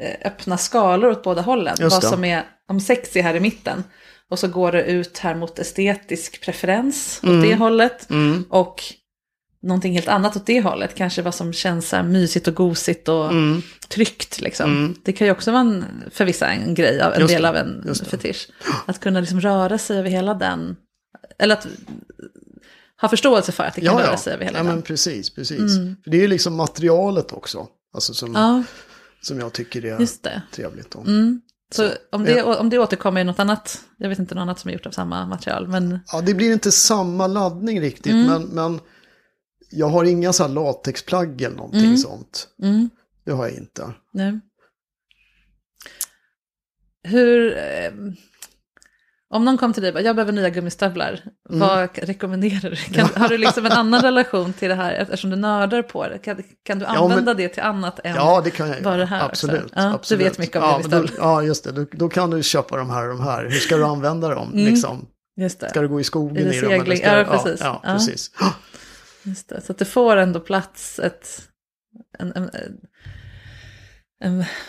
eh, 0.00 0.26
öppna 0.26 0.58
skalor 0.58 1.10
åt 1.10 1.22
båda 1.22 1.42
hållen. 1.42 1.76
Vad 1.80 2.04
som 2.04 2.24
är, 2.24 2.42
om 2.68 2.80
sex 2.80 3.16
är 3.16 3.22
här 3.22 3.34
i 3.34 3.40
mitten. 3.40 3.84
Och 4.30 4.38
så 4.38 4.48
går 4.48 4.72
det 4.72 4.84
ut 4.84 5.18
här 5.18 5.34
mot 5.34 5.58
estetisk 5.58 6.40
preferens 6.40 7.20
åt 7.22 7.28
Mm. 7.30 7.42
det 7.42 7.54
hållet. 7.54 8.10
Mm. 8.10 8.44
Och 8.50 8.82
någonting 9.62 9.92
helt 9.94 10.08
annat 10.08 10.36
åt 10.36 10.46
det 10.46 10.60
hållet. 10.60 10.94
Kanske 10.94 11.22
vad 11.22 11.34
som 11.34 11.52
känns 11.52 11.88
så 11.88 12.02
mysigt 12.02 12.48
och 12.48 12.54
gosigt 12.54 13.08
och 13.08 13.30
Mm. 13.30 13.62
tryggt. 13.88 14.40
Liksom. 14.40 14.70
Mm. 14.70 14.94
Det 15.04 15.12
kan 15.12 15.26
ju 15.26 15.30
också 15.32 15.50
vara 15.52 15.60
en, 15.60 15.84
för 16.10 16.24
vissa 16.24 16.46
en 16.48 16.74
grej, 16.74 17.00
av- 17.00 17.12
en 17.14 17.20
Just 17.20 17.34
del 17.34 17.44
av 17.44 17.56
en 17.56 17.94
fetisch. 18.10 18.48
Att 18.86 19.00
kunna 19.00 19.20
liksom 19.20 19.40
röra 19.40 19.78
sig 19.78 19.98
över 19.98 20.10
hela 20.10 20.34
den. 20.34 20.76
Eller 21.38 21.54
att 21.56 21.66
ha 23.00 23.08
förståelse 23.08 23.52
för 23.52 23.64
att 23.64 23.74
det 23.74 23.80
kan 23.80 23.94
Ja, 23.94 24.00
röra 24.02 24.10
ja. 24.10 24.16
sig 24.16 24.32
över 24.32 24.44
hela 24.44 24.58
ja 24.58 24.64
den. 24.64 24.72
men 24.74 24.82
precis, 24.82 25.30
precis. 25.30 25.76
Mm. 25.76 25.96
För 26.04 26.10
det 26.10 26.16
är 26.16 26.20
ju 26.20 26.28
liksom 26.28 26.54
materialet 26.56 27.32
också. 27.32 27.66
Alltså 27.94 28.14
som, 28.14 28.34
Ja, 28.34 28.62
som 29.22 29.38
jag 29.40 29.52
tycker 29.52 29.84
är 29.84 30.00
just 30.00 30.22
det. 30.22 30.42
trevligt. 30.52 30.90
Då. 30.90 31.04
Så, 31.72 31.88
Så, 31.88 31.94
om, 32.12 32.24
det, 32.24 32.32
ja. 32.32 32.58
om 32.60 32.70
det 32.70 32.78
återkommer 32.78 33.20
i 33.20 33.24
något 33.24 33.38
annat, 33.38 33.84
jag 33.96 34.08
vet 34.08 34.18
inte 34.18 34.34
något 34.34 34.42
annat 34.42 34.58
som 34.58 34.68
är 34.68 34.72
gjort 34.72 34.86
av 34.86 34.90
samma 34.90 35.26
material, 35.26 35.68
men 35.68 35.98
Ja, 36.12 36.20
det 36.20 36.34
blir 36.34 36.52
inte 36.52 36.72
samma 36.72 37.26
laddning 37.26 37.80
riktigt, 37.80 38.12
Mm. 38.12 38.26
men, 38.26 38.42
men 38.42 38.80
jag 39.70 39.86
har 39.88 40.04
inga 40.04 40.32
så 40.32 40.42
här 40.42 40.50
latexplagg 40.50 41.42
eller 41.42 41.56
någonting 41.56 41.84
Mm. 41.84 41.96
sånt. 41.96 42.48
mm, 42.62 42.90
Det 43.24 43.32
har 43.32 43.46
jag 43.48 43.56
inte. 43.56 43.92
nej. 44.12 44.40
Hur, 47.02 47.56
eh, 47.58 47.92
om 49.32 49.44
någon 49.44 49.58
kom 49.58 49.72
till 49.72 49.82
dig 49.82 49.88
och 49.88 49.94
bara, 49.94 50.02
jag 50.04 50.16
behöver 50.16 50.32
nya 50.32 50.50
gummistövlar, 50.50 51.20
Mm. 51.50 51.60
vad 51.60 51.88
rekommenderar 52.02 52.70
du? 52.70 52.76
Kan, 52.76 53.08
har 53.16 53.28
du 53.28 53.38
liksom 53.38 53.66
en 53.66 53.72
annan 53.72 54.02
relation 54.02 54.52
till 54.52 54.68
det 54.68 54.74
här, 54.74 54.92
eftersom 54.92 55.30
du 55.30 55.36
nördar 55.36 55.82
på 55.82 56.08
det? 56.08 56.18
Kan, 56.18 56.42
kan 56.64 56.78
du 56.78 56.86
men- 56.86 56.96
använda 56.96 57.34
det 57.34 57.48
till 57.48 57.62
annat 57.62 58.00
än 58.04 58.14
Ja, 58.14 58.40
det 58.44 58.50
kan 58.50 58.68
jag 58.68 58.82
bara 58.82 58.96
det 58.96 59.04
här 59.06 59.24
absolut? 59.24 59.72
Ja, 59.76 59.92
absolut. 59.94 60.18
Du 60.20 60.24
vet 60.24 60.38
mycket 60.38 60.56
om 60.56 60.62
ja, 60.62 60.78
men 60.82 60.90
då, 60.90 60.96
gummistövlar. 60.96 61.26
ja, 61.26 61.42
just 61.42 61.64
det. 61.64 61.72
Då, 61.72 61.86
då 61.92 62.08
kan 62.08 62.30
du 62.30 62.42
köpa 62.42 62.76
de 62.76 62.90
här 62.90 63.02
och 63.08 63.16
de 63.16 63.24
här. 63.24 63.44
Hur 63.44 63.50
ska 63.58 63.76
du 63.76 63.84
använda 63.84 64.28
dem? 64.34 64.52
Mm. 64.52 64.64
Liksom? 64.64 65.06
Just 65.36 65.60
det. 65.60 65.70
Ska 65.70 65.80
du 65.80 65.88
gå 65.88 66.00
i 66.00 66.04
skogen 66.04 66.36
i 66.52 66.60
dem? 66.60 66.72
eller 66.72 66.96
ska 66.96 67.06
Ja, 67.06 67.18
du- 67.18 67.24
precis. 67.24 67.60
Ja, 67.60 67.80
Ja. 67.84 67.92
precis. 67.92 68.30
Just 69.22 69.48
det. 69.48 69.60
Så 69.60 69.72
att 69.72 69.78
det 69.78 69.84
får 69.84 70.16
ändå 70.16 70.40
plats 70.40 70.98
ett, 70.98 71.42
en, 72.18 72.32
en, 72.36 72.42
en 72.42 72.76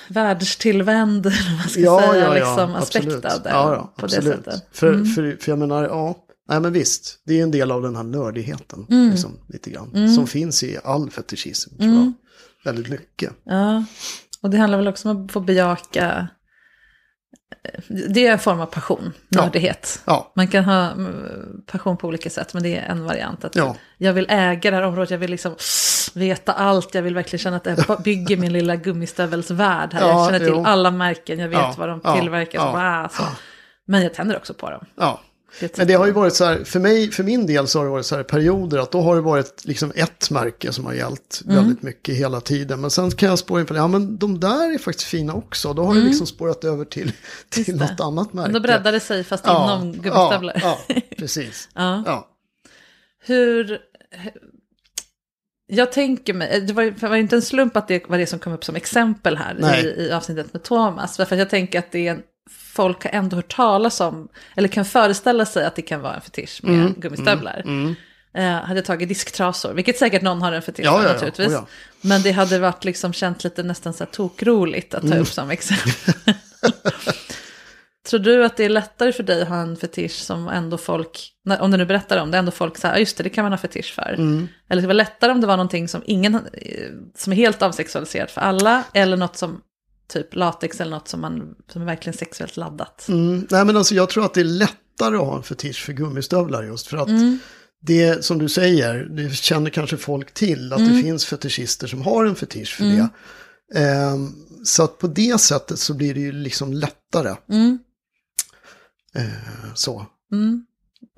världstillvänd, 0.08 1.26
eller 1.26 1.50
vad 1.50 1.58
man 1.58 1.70
ska 1.70 2.12
säga, 2.12 2.34
liksom, 2.34 2.76
aspekt 2.76 3.06
absolut. 3.06 3.26
av 3.26 3.42
det. 3.44 3.50
Ja, 3.50 3.74
ja, 3.76 3.94
på 3.98 4.06
absolut. 4.06 4.46
det 4.46 4.52
sättet. 4.52 4.68
För, 4.72 4.94
Mm. 4.94 5.06
för, 5.06 5.38
för 5.42 5.52
jag 5.52 5.60
menar, 5.60 5.84
ja, 5.84 6.16
nej 6.50 6.60
men 6.60 6.74
visst, 6.74 7.20
det 7.26 7.40
är 7.40 7.44
en 7.44 7.52
del 7.52 7.72
av 7.72 7.82
den 7.82 7.96
här 7.96 8.04
nördigheten, 8.04 8.86
Mm. 8.90 9.10
liksom, 9.12 9.32
lite 9.48 9.70
grann, 9.70 9.92
Mm. 9.96 10.16
som 10.16 10.28
finns 10.28 10.64
i 10.64 10.78
all 10.84 11.10
fetischism, 11.12 11.76
tror 11.78 11.88
Mm. 11.88 11.98
jag. 12.04 12.14
Väldigt 12.74 12.90
mycket. 12.92 13.34
Ja, 13.44 13.84
och 14.42 14.50
det 14.50 14.58
handlar 14.58 14.78
väl 14.78 14.88
också 14.88 15.10
om 15.10 15.26
att 15.26 15.32
få 15.32 15.40
bejaka, 15.40 16.28
det 18.14 18.28
är 18.28 18.32
en 18.32 18.40
form 18.40 18.60
av 18.62 18.66
passion, 18.66 19.14
Ja. 19.30 19.42
nördighet. 19.42 20.02
Ja. 20.06 20.32
Man 20.36 20.48
kan 20.48 20.64
ha 20.64 20.92
mm, 20.92 21.62
passion 21.72 21.98
på 21.98 22.08
olika 22.08 22.30
sätt, 22.30 22.54
men 22.54 22.64
det 22.64 22.78
är 22.78 22.82
en 22.90 23.04
variant. 23.06 23.46
Att 23.46 23.56
Ja. 23.56 23.76
Jag 23.98 24.14
vill 24.14 24.26
äga 24.30 24.72
det 24.72 24.78
här 24.78 24.84
området, 24.84 25.10
jag 25.12 25.18
vill 25.18 25.32
liksom 25.32 25.56
veta 26.14 26.54
allt, 26.54 26.96
jag 26.96 27.02
vill 27.02 27.16
verkligen 27.16 27.40
känna 27.44 27.58
att 27.58 27.66
jag 27.88 28.02
bygger 28.04 28.38
min 28.38 28.54
lilla 28.54 28.76
gummistövelsvärld 28.76 29.94
här. 29.94 30.02
Ja, 30.02 30.08
jag 30.08 30.26
känner 30.26 30.40
till 30.40 30.48
jo. 30.48 30.64
alla 30.66 30.92
märken, 30.92 31.40
jag 31.40 31.50
vet 31.50 31.60
Ja, 31.60 31.74
vad 31.78 31.90
de 31.90 32.02
ja, 32.04 32.16
tillverkas. 32.16 32.62
ja. 32.74 33.02
Wow. 33.20 33.28
Men 33.88 34.04
jag 34.04 34.14
tänder 34.14 34.38
också 34.38 34.54
på 34.54 34.70
dem. 34.70 34.86
Det 35.60 35.78
Men 35.78 35.88
det 35.88 35.94
har 35.94 36.06
ju 36.06 36.12
varit 36.12 36.34
så 36.34 36.46
här, 36.46 36.64
för 36.64 36.80
mig, 36.80 37.12
för 37.12 37.24
min 37.24 37.46
del 37.46 37.68
så 37.68 37.80
har 37.80 37.86
det 37.86 37.92
varit 37.92 38.06
så 38.06 38.16
här 38.16 38.24
perioder 38.24 38.78
att 38.78 38.92
då 38.92 39.02
har 39.02 39.16
det 39.16 39.22
varit 39.22 39.66
liksom 39.66 39.92
ett 39.96 40.30
märke 40.32 40.74
som 40.74 40.86
har 40.86 40.94
gällt 40.94 41.42
Mm. 41.46 41.56
väldigt 41.56 41.82
mycket 41.82 42.16
hela 42.16 42.42
tiden. 42.42 42.82
Men 42.82 42.90
sen 42.92 43.12
kan 43.12 43.30
jag 43.30 43.40
spåra 43.40 43.60
in 43.62 43.66
på 43.66 43.74
det, 43.74 43.80
ja 43.80 43.88
men 43.88 44.18
de 44.18 44.40
där 44.40 44.74
är 44.74 44.78
faktiskt 44.78 45.08
fina 45.08 45.34
också. 45.34 45.74
Då 45.74 45.84
har 45.84 45.92
Mm. 45.92 46.04
det 46.04 46.10
liksom 46.10 46.28
spårat 46.28 46.64
över 46.64 46.86
till, 46.86 47.12
till 47.50 47.76
något 47.76 48.00
annat 48.00 48.34
märke. 48.34 48.52
Då 48.52 48.60
breddar 48.60 48.92
det 48.92 49.00
sig 49.00 49.24
fast 49.24 49.44
Ja, 49.48 49.76
inom 49.76 49.92
gummistövlar. 49.94 50.60
Ja, 50.62 50.78
ja, 50.88 50.96
precis. 51.18 51.70
Ja. 51.76 52.04
Ja. 52.06 52.28
Hur... 53.26 53.80
Jag 55.68 55.92
tänker 55.92 56.34
mig, 56.34 56.62
det 56.62 56.74
var, 56.74 56.84
det 56.84 57.08
var 57.08 57.16
inte 57.16 57.36
en 57.36 57.42
slump 57.42 57.78
att 57.78 57.88
det 57.88 58.10
var 58.10 58.18
det 58.18 58.26
som 58.28 58.40
kom 58.40 58.54
upp 58.54 58.66
som 58.66 58.76
exempel 58.76 59.38
här 59.38 59.84
i, 59.86 60.02
i 60.02 60.12
avsnittet 60.12 60.54
med 60.54 60.64
Thomas. 60.64 61.18
För 61.18 61.24
att 61.24 61.38
jag 61.40 61.50
tänker 61.50 61.80
att 61.80 61.92
det 61.92 62.08
är 62.08 62.12
en, 62.12 62.22
folk 62.50 63.04
har 63.04 63.12
ändå 63.12 63.36
hört 63.36 63.56
talas 63.56 64.02
om, 64.02 64.28
eller 64.56 64.68
kan 64.68 64.86
föreställa 64.86 65.46
sig 65.46 65.66
att 65.66 65.76
det 65.76 65.82
kan 65.82 66.02
vara 66.02 66.16
en 66.16 66.22
fetisch 66.22 66.60
med 66.64 66.74
Mm, 66.74 66.94
gummistövlar. 66.98 67.62
mm, 67.66 67.96
Eh, 68.34 68.52
hade 68.52 68.82
tagit 68.82 69.10
disktrasor, 69.10 69.74
vilket 69.74 69.98
säkert 69.98 70.22
någon 70.22 70.42
har 70.42 70.52
en 70.52 70.62
fetisch 70.62 70.86
Ja, 70.86 70.98
för 70.98 71.08
ja, 71.08 71.14
naturligtvis. 71.14 71.48
Oh, 71.48 71.54
ja. 71.54 71.68
Men 72.02 72.22
det 72.22 72.32
hade 72.32 72.60
varit 72.60 72.84
liksom 72.86 73.14
känt 73.14 73.44
lite 73.44 73.64
nästan 73.64 73.94
så 73.94 74.04
här 74.04 74.12
tokroligt 74.12 74.94
att 74.94 75.02
ta 75.02 75.08
Mm. 75.08 75.22
upp 75.22 75.28
som 75.28 75.50
exempel. 75.52 76.34
Tror 78.10 78.20
du 78.20 78.46
att 78.46 78.58
det 78.58 78.66
är 78.66 78.70
lättare 78.70 79.12
för 79.12 79.24
dig 79.24 79.42
att 79.42 79.48
ha 79.48 79.56
en 79.62 79.78
fetisch 79.78 80.12
som 80.12 80.48
ändå 80.48 80.78
folk, 80.78 81.32
om 81.60 81.72
du 81.72 81.78
nu 81.78 81.86
berättar 81.86 82.18
om 82.18 82.32
det, 82.32 82.38
ändå 82.38 82.52
folk 82.52 82.78
säger, 82.78 82.96
ja 82.96 83.00
just 83.00 83.18
det, 83.18 83.24
det 83.24 83.30
kan 83.30 83.44
man 83.44 83.52
ha 83.52 83.58
fetisch 83.58 83.94
för. 83.96 84.14
Mm. 84.18 84.48
Eller 84.70 84.82
det 84.82 84.88
var 84.88 84.94
lättare 84.94 85.32
om 85.32 85.42
det 85.42 85.48
var 85.48 85.58
någonting 85.58 85.88
som 85.88 86.02
ingen, 86.06 86.36
eh, 86.36 86.42
som 87.18 87.34
är 87.34 87.38
helt 87.38 87.62
avsexualiserat 87.62 88.32
för 88.32 88.42
alla, 88.42 88.84
eller 88.94 89.18
något 89.18 89.38
som 89.38 89.62
typ 90.12 90.36
latex 90.36 90.82
eller 90.82 90.92
något 90.92 91.08
som, 91.08 91.22
man, 91.22 91.56
som 91.72 91.82
är 91.82 91.86
verkligen 91.86 92.18
sexuellt 92.18 92.58
laddat. 92.58 93.06
Mm, 93.10 93.48
nej 93.50 93.66
men 93.66 93.78
alltså 93.78 93.96
jag 93.96 94.10
tror 94.10 94.26
att 94.26 94.34
det 94.34 94.40
är 94.42 94.46
lättare 94.46 95.16
att 95.16 95.26
ha 95.26 95.38
en 95.38 95.44
fetisch 95.44 95.86
för 95.86 95.94
gummistövlar 95.94 96.64
just 96.64 96.88
för 96.88 96.98
att 96.98 97.08
Mm. 97.10 97.40
det 97.82 98.26
som 98.26 98.38
du 98.40 98.50
säger, 98.50 98.94
det 99.10 99.36
känner 99.36 99.70
kanske 99.70 99.98
folk 99.98 100.34
till 100.34 100.74
att 100.74 100.80
Mm. 100.80 100.96
det 100.96 101.02
finns 101.02 101.26
fetischister 101.26 101.88
som 101.88 102.02
har 102.02 102.26
en 102.26 102.36
fetisch 102.36 102.76
för 102.78 102.84
Mm. 102.84 102.98
det. 102.98 103.10
Ehm, 103.80 104.28
så 104.64 104.84
att 104.84 104.98
på 104.98 105.08
det 105.08 105.42
sättet 105.42 105.80
så 105.80 105.94
blir 105.94 106.14
det 106.14 106.20
ju 106.20 106.32
liksom 106.32 106.74
lättare. 106.74 107.30
Eh, 109.16 109.74
så. 109.76 110.06
Mm. 110.32 110.66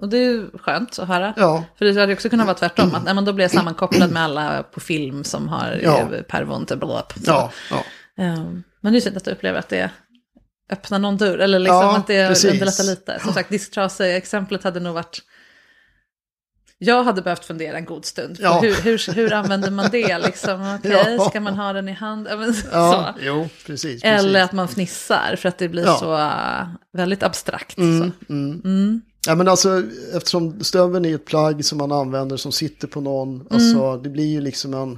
Och 0.02 0.10
det 0.10 0.18
är 0.18 0.22
ju 0.32 0.50
skönt 0.58 1.00
att 1.00 1.08
höra. 1.08 1.34
Ja. 1.38 1.64
För 1.78 1.86
det 1.86 2.00
hade 2.02 2.14
också 2.14 2.30
kunnat 2.30 2.46
vara 2.46 2.58
tvärtom. 2.58 2.96
Att 2.96 3.04
nej, 3.04 3.14
men 3.14 3.26
då 3.26 3.34
blir 3.34 3.44
jag 3.46 3.52
sammankopplad 3.52 4.12
med 4.12 4.24
alla 4.24 4.64
på 4.64 4.80
film 4.80 5.24
som 5.24 5.48
har 5.48 5.80
Ja. 5.84 6.10
ja. 6.12 6.18
pervon 6.30 6.66
till 6.66 6.78
blop. 6.78 7.14
Ja, 7.26 7.52
ja. 7.72 7.84
Um, 8.26 8.64
men 8.84 8.94
det 8.94 9.00
är 9.00 9.02
synd 9.02 9.18
att 9.18 9.26
du 9.26 9.32
upplever 9.32 9.60
att 9.60 9.70
det 9.70 9.92
öppnar 10.70 11.00
någon 11.00 11.18
dörr. 11.18 11.38
Eller 11.38 11.60
liksom 11.60 11.76
Ja, 11.78 11.98
att 11.98 12.08
det 12.08 12.28
precis. 12.28 12.52
underlättar 12.52 12.84
lite. 12.84 13.20
Som 13.24 13.34
sagt, 13.34 13.50
disktrase-exemplet 13.50 14.64
hade 14.64 14.80
nog 14.80 14.94
varit... 14.94 15.22
Jag 16.78 17.04
hade 17.04 17.22
behövt 17.22 17.46
fundera 17.46 17.78
en 17.78 17.86
god 17.86 18.06
stund 18.06 18.38
på 18.38 18.44
Ja. 18.44 18.60
hur, 18.62 18.76
hur, 18.76 19.14
hur 19.14 19.34
använder 19.34 19.72
man 19.72 19.90
det? 19.92 20.18
Liksom, 20.18 20.76
Okej, 20.80 21.16
Ja. 21.18 21.30
ska 21.30 21.40
man 21.42 21.54
ha 21.56 21.74
den 21.74 21.90
i 21.90 21.92
hand? 21.92 22.24
Men, 22.38 22.54
ja 22.72 23.14
så. 23.16 23.20
jo, 23.26 23.42
precis. 23.66 23.66
precis. 23.66 24.04
Eller 24.04 24.42
att 24.44 24.52
man 24.52 24.68
fnissar 24.68 25.36
för 25.36 25.50
att 25.50 25.58
det 25.58 25.70
blir 25.70 25.86
så 25.86 26.14
uh, 26.18 26.68
väldigt 26.94 27.24
abstrakt. 27.24 27.78
Mm, 27.78 28.12
Så. 28.28 28.34
mm. 28.34 28.62
Mm. 28.66 29.02
Ja, 29.28 29.36
men 29.36 29.48
alltså, 29.48 29.84
eftersom 30.14 30.64
stöveln 30.64 31.06
är 31.06 31.16
ett 31.16 31.26
plagg 31.26 31.66
som 31.66 31.78
man 31.78 31.92
använder 31.92 32.38
som 32.38 32.52
sitter 32.52 32.88
på 32.88 33.02
någon, 33.02 33.48
alltså, 33.50 33.98
det 33.98 34.10
blir 34.10 34.28
ju 34.32 34.42
liksom 34.42 34.74
en... 34.74 34.98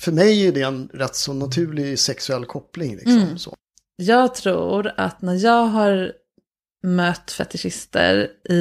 För 0.00 0.12
mig 0.12 0.46
är 0.46 0.52
det 0.52 0.62
en 0.62 0.88
rätt 0.94 1.14
så 1.16 1.32
naturlig 1.32 1.98
sexuell 1.98 2.44
koppling. 2.44 2.96
Liksom, 2.96 3.18
Mm. 3.22 3.38
så. 3.38 3.54
Jag 3.96 4.34
tror 4.34 4.92
att 4.96 5.22
när 5.22 5.34
jag 5.34 5.66
har 5.66 6.12
mött 6.82 7.30
fetischister 7.30 8.28
i, 8.50 8.54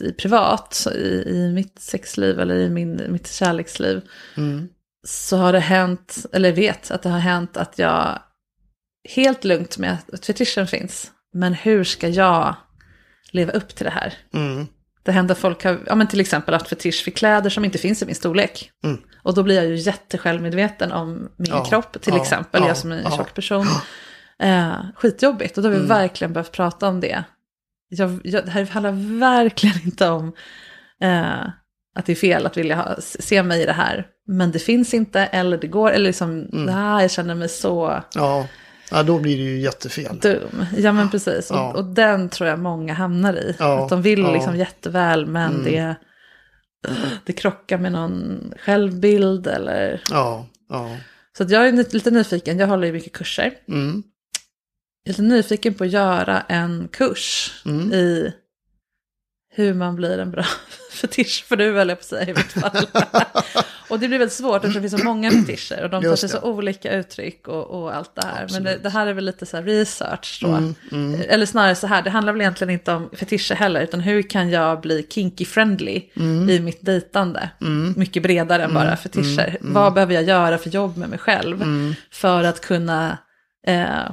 i 0.00 0.12
privat, 0.18 0.86
i, 0.94 0.98
i 1.26 1.52
mitt 1.54 1.78
sexliv 1.78 2.40
eller 2.40 2.54
i 2.56 2.70
min, 2.70 3.02
mitt 3.08 3.32
kärleksliv, 3.32 4.00
Mm. 4.36 4.68
så 5.06 5.36
har 5.36 5.52
det 5.52 5.60
hänt, 5.60 6.26
eller 6.32 6.52
vet 6.52 6.90
att 6.90 7.02
det 7.02 7.08
har 7.08 7.18
hänt 7.18 7.56
att 7.56 7.78
jag 7.78 8.18
helt 9.08 9.44
lugnt 9.44 9.78
med 9.78 9.96
att 10.12 10.26
fetischen 10.26 10.66
finns, 10.66 11.10
men 11.34 11.54
hur 11.54 11.84
ska 11.84 12.08
jag 12.08 12.54
leva 13.30 13.52
upp 13.52 13.68
till 13.74 13.84
det 13.84 13.90
här? 13.90 14.14
Mm. 14.34 14.66
Det 15.02 15.12
händer 15.12 15.32
att 15.34 15.38
folk 15.38 15.64
har, 15.64 15.78
ja 15.86 15.94
men 15.94 16.08
till 16.08 16.20
exempel 16.20 16.54
haft 16.54 16.68
fetisch 16.68 17.04
för 17.04 17.10
kläder 17.10 17.50
som 17.50 17.64
inte 17.64 17.78
finns 17.78 18.02
i 18.02 18.06
min 18.06 18.14
storlek. 18.14 18.70
Mm. 18.84 19.00
Och 19.28 19.34
då 19.34 19.42
blir 19.42 19.56
jag 19.56 19.66
ju 19.66 19.74
jättesjälvmedveten 19.76 20.92
om 20.92 21.28
min 21.36 21.50
Ja, 21.50 21.64
kropp, 21.64 22.00
till 22.00 22.14
ja, 22.16 22.22
exempel, 22.22 22.62
ja, 22.62 22.68
jag 22.68 22.76
som 22.76 22.92
är 22.92 22.96
en 22.96 23.10
tjock 23.10 23.34
person. 23.34 23.66
Eh, 24.38 24.72
skitjobbigt, 24.96 25.56
och 25.56 25.62
då 25.62 25.68
har 25.68 25.70
vi 25.72 25.76
Mm. 25.76 25.88
verkligen 25.88 26.32
behövt 26.32 26.52
prata 26.52 26.88
om 26.88 27.00
det. 27.00 27.24
Jag, 27.88 28.20
jag, 28.24 28.44
det 28.44 28.50
här 28.50 28.64
handlar 28.66 29.18
verkligen 29.18 29.80
inte 29.84 30.08
om 30.08 30.32
eh, 31.02 31.46
att 31.96 32.06
det 32.06 32.12
är 32.12 32.16
fel 32.16 32.46
att 32.46 32.56
vilja 32.56 32.76
ha, 32.76 32.96
se 33.00 33.42
mig 33.42 33.62
i 33.62 33.66
det 33.66 33.72
här. 33.72 34.06
Men 34.26 34.50
det 34.52 34.58
finns 34.58 34.94
inte, 34.94 35.20
eller 35.20 35.58
det 35.58 35.66
går, 35.66 35.90
eller 35.90 36.06
liksom, 36.06 36.30
Mm. 36.30 36.62
nej, 36.64 37.02
jag 37.02 37.10
känner 37.10 37.34
mig 37.34 37.48
så 37.48 38.02
Ja. 38.14 38.46
ja, 38.90 39.02
då 39.02 39.18
blir 39.18 39.36
det 39.36 39.42
ju 39.42 39.58
jättefel. 39.60 40.18
dum. 40.18 40.66
Ja 40.76 40.92
men 40.92 41.10
precis, 41.10 41.48
Ja. 41.50 41.68
och, 41.70 41.76
och 41.76 41.84
den 41.84 42.28
tror 42.28 42.48
jag 42.48 42.58
många 42.58 42.94
hamnar 42.94 43.34
i. 43.34 43.56
Ja, 43.58 43.84
Att 43.84 43.88
de 43.90 44.02
vill 44.02 44.18
ja. 44.20 44.32
liksom 44.32 44.56
jätteväl, 44.56 45.26
men 45.26 45.52
Mm. 45.52 45.64
det, 45.64 45.94
det 47.24 47.32
krockar 47.32 47.78
med 47.78 47.92
någon 47.92 48.52
självbild 48.60 49.46
eller... 49.46 50.02
Ja, 50.10 50.46
ja. 50.68 50.96
Så 51.38 51.44
jag 51.48 51.68
är 51.68 51.72
lite 51.94 52.10
nyfiken, 52.10 52.58
jag 52.58 52.66
håller 52.66 52.86
ju 52.86 52.92
mycket 52.92 53.12
kurser. 53.12 53.54
Mm. 53.68 54.02
Jag 55.02 55.08
är 55.10 55.12
lite 55.12 55.22
nyfiken 55.22 55.74
på 55.74 55.84
att 55.84 55.90
göra 55.90 56.40
en 56.40 56.88
kurs 56.88 57.52
Mm. 57.66 57.92
i 57.92 58.32
hur 59.50 59.74
man 59.74 59.96
blir 59.96 60.18
en 60.18 60.30
bra 60.30 60.44
fetischfru, 60.92 61.80
eller 61.80 61.94
på 61.94 61.98
att 62.00 62.04
säga 62.04 62.22
i 62.30 62.34
mitt 62.34 62.52
fall. 62.52 62.86
och 63.88 63.98
det 64.00 64.08
blir 64.08 64.18
väldigt 64.18 64.36
svårt 64.36 64.56
eftersom 64.56 64.82
det 64.82 64.88
finns 64.88 65.00
så 65.02 65.06
många 65.08 65.30
fetischer 65.46 65.84
och 65.84 65.90
de 65.90 66.02
tar 66.02 66.16
sig 66.16 66.28
så 66.28 66.40
olika 66.40 66.92
uttryck 66.96 67.48
och, 67.48 67.66
och 67.82 67.94
allt 67.96 68.14
det 68.14 68.26
här. 68.26 68.32
Men 68.52 68.62
det, 68.64 68.70
Absolut. 68.70 68.82
det 68.82 68.90
här 68.90 69.06
är 69.06 69.12
väl 69.12 69.24
lite 69.24 69.46
så 69.46 69.56
research 69.60 70.38
då. 70.42 70.48
Mm, 70.48 70.74
mm. 70.92 71.20
Eller 71.28 71.46
snarare 71.46 71.74
så 71.74 71.86
här, 71.86 72.02
det 72.02 72.10
handlar 72.10 72.32
väl 72.32 72.40
egentligen 72.40 72.70
inte 72.72 72.92
om 72.92 73.10
fetischer 73.12 73.54
heller, 73.54 73.80
utan 73.80 74.00
hur 74.00 74.22
kan 74.22 74.50
jag 74.50 74.80
bli 74.80 75.06
kinky 75.10 75.44
friendly 75.44 76.02
Mm. 76.16 76.50
i 76.50 76.60
mitt 76.60 76.84
dejtande? 76.86 77.50
Mycket 77.96 78.22
bredare 78.22 78.64
än 78.64 78.74
bara 78.74 78.96
fetischer. 78.96 79.56
mm, 79.60 79.72
Vad 79.72 79.92
behöver 79.94 80.14
jag 80.14 80.24
göra 80.24 80.58
för 80.58 80.70
jobb 80.70 80.96
med 80.96 81.08
mig 81.08 81.18
själv 81.18 81.62
Mm. 81.62 81.94
för 82.10 82.44
att 82.44 82.60
kunna 82.60 83.18
eh, 83.66 84.10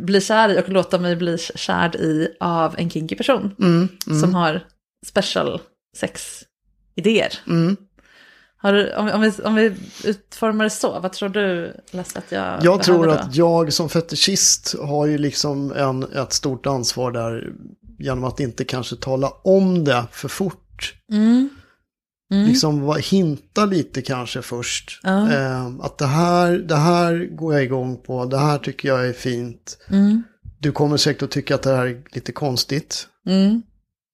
bli 0.00 0.20
kär 0.20 0.48
i 0.48 0.60
och 0.60 0.68
låta 0.68 0.98
mig 0.98 1.16
bli 1.16 1.38
kär 1.38 1.96
i 1.96 2.28
av 2.40 2.74
en 2.78 2.90
kinky 2.90 3.14
person 3.16 3.54
Mm. 3.58 3.88
Mm. 4.06 4.20
som 4.20 4.34
har 4.34 4.60
special 5.06 5.60
sex-idéer. 5.96 7.32
Mm. 7.46 7.76
Du, 8.62 8.94
om, 8.94 9.08
om, 9.08 9.20
vi, 9.20 9.32
om 9.44 9.54
vi 9.54 9.74
utformar 10.04 10.64
det 10.64 10.70
så, 10.70 11.00
vad 11.00 11.12
tror 11.12 11.28
du 11.28 11.76
Lasse 11.90 12.18
att 12.18 12.32
jag 12.32 12.64
Jag 12.64 12.82
tror 12.82 13.06
då? 13.06 13.12
att 13.12 13.36
jag 13.36 13.72
som 13.72 13.88
fetischist 13.88 14.74
har 14.78 15.06
ju 15.06 15.18
liksom 15.18 15.72
en, 15.72 16.02
ett 16.02 16.32
stort 16.32 16.66
ansvar 16.66 17.12
där 17.12 17.52
genom 17.98 18.24
att 18.24 18.40
inte 18.40 18.64
kanske 18.64 18.96
tala 18.96 19.28
om 19.44 19.84
det 19.84 20.04
för 20.12 20.28
fort. 20.28 20.94
Mm. 21.12 21.48
Mm. 22.32 22.46
Liksom 22.46 22.96
hinta 23.02 23.64
lite 23.64 24.02
kanske 24.02 24.42
först. 24.42 25.00
Ja. 25.02 25.32
Eh, 25.32 25.66
att 25.80 25.98
det 25.98 26.06
här, 26.06 26.52
det 26.52 26.76
här 26.76 27.36
går 27.36 27.54
jag 27.54 27.62
igång 27.62 27.96
på, 27.96 28.24
det 28.24 28.38
här 28.38 28.58
tycker 28.58 28.88
jag 28.88 29.08
är 29.08 29.12
fint. 29.12 29.78
Mm. 29.88 30.22
Du 30.58 30.72
kommer 30.72 30.96
säkert 30.96 31.22
att 31.22 31.30
tycka 31.30 31.54
att 31.54 31.62
det 31.62 31.76
här 31.76 31.86
är 31.86 32.02
lite 32.12 32.32
konstigt. 32.32 33.08
Mm. 33.26 33.62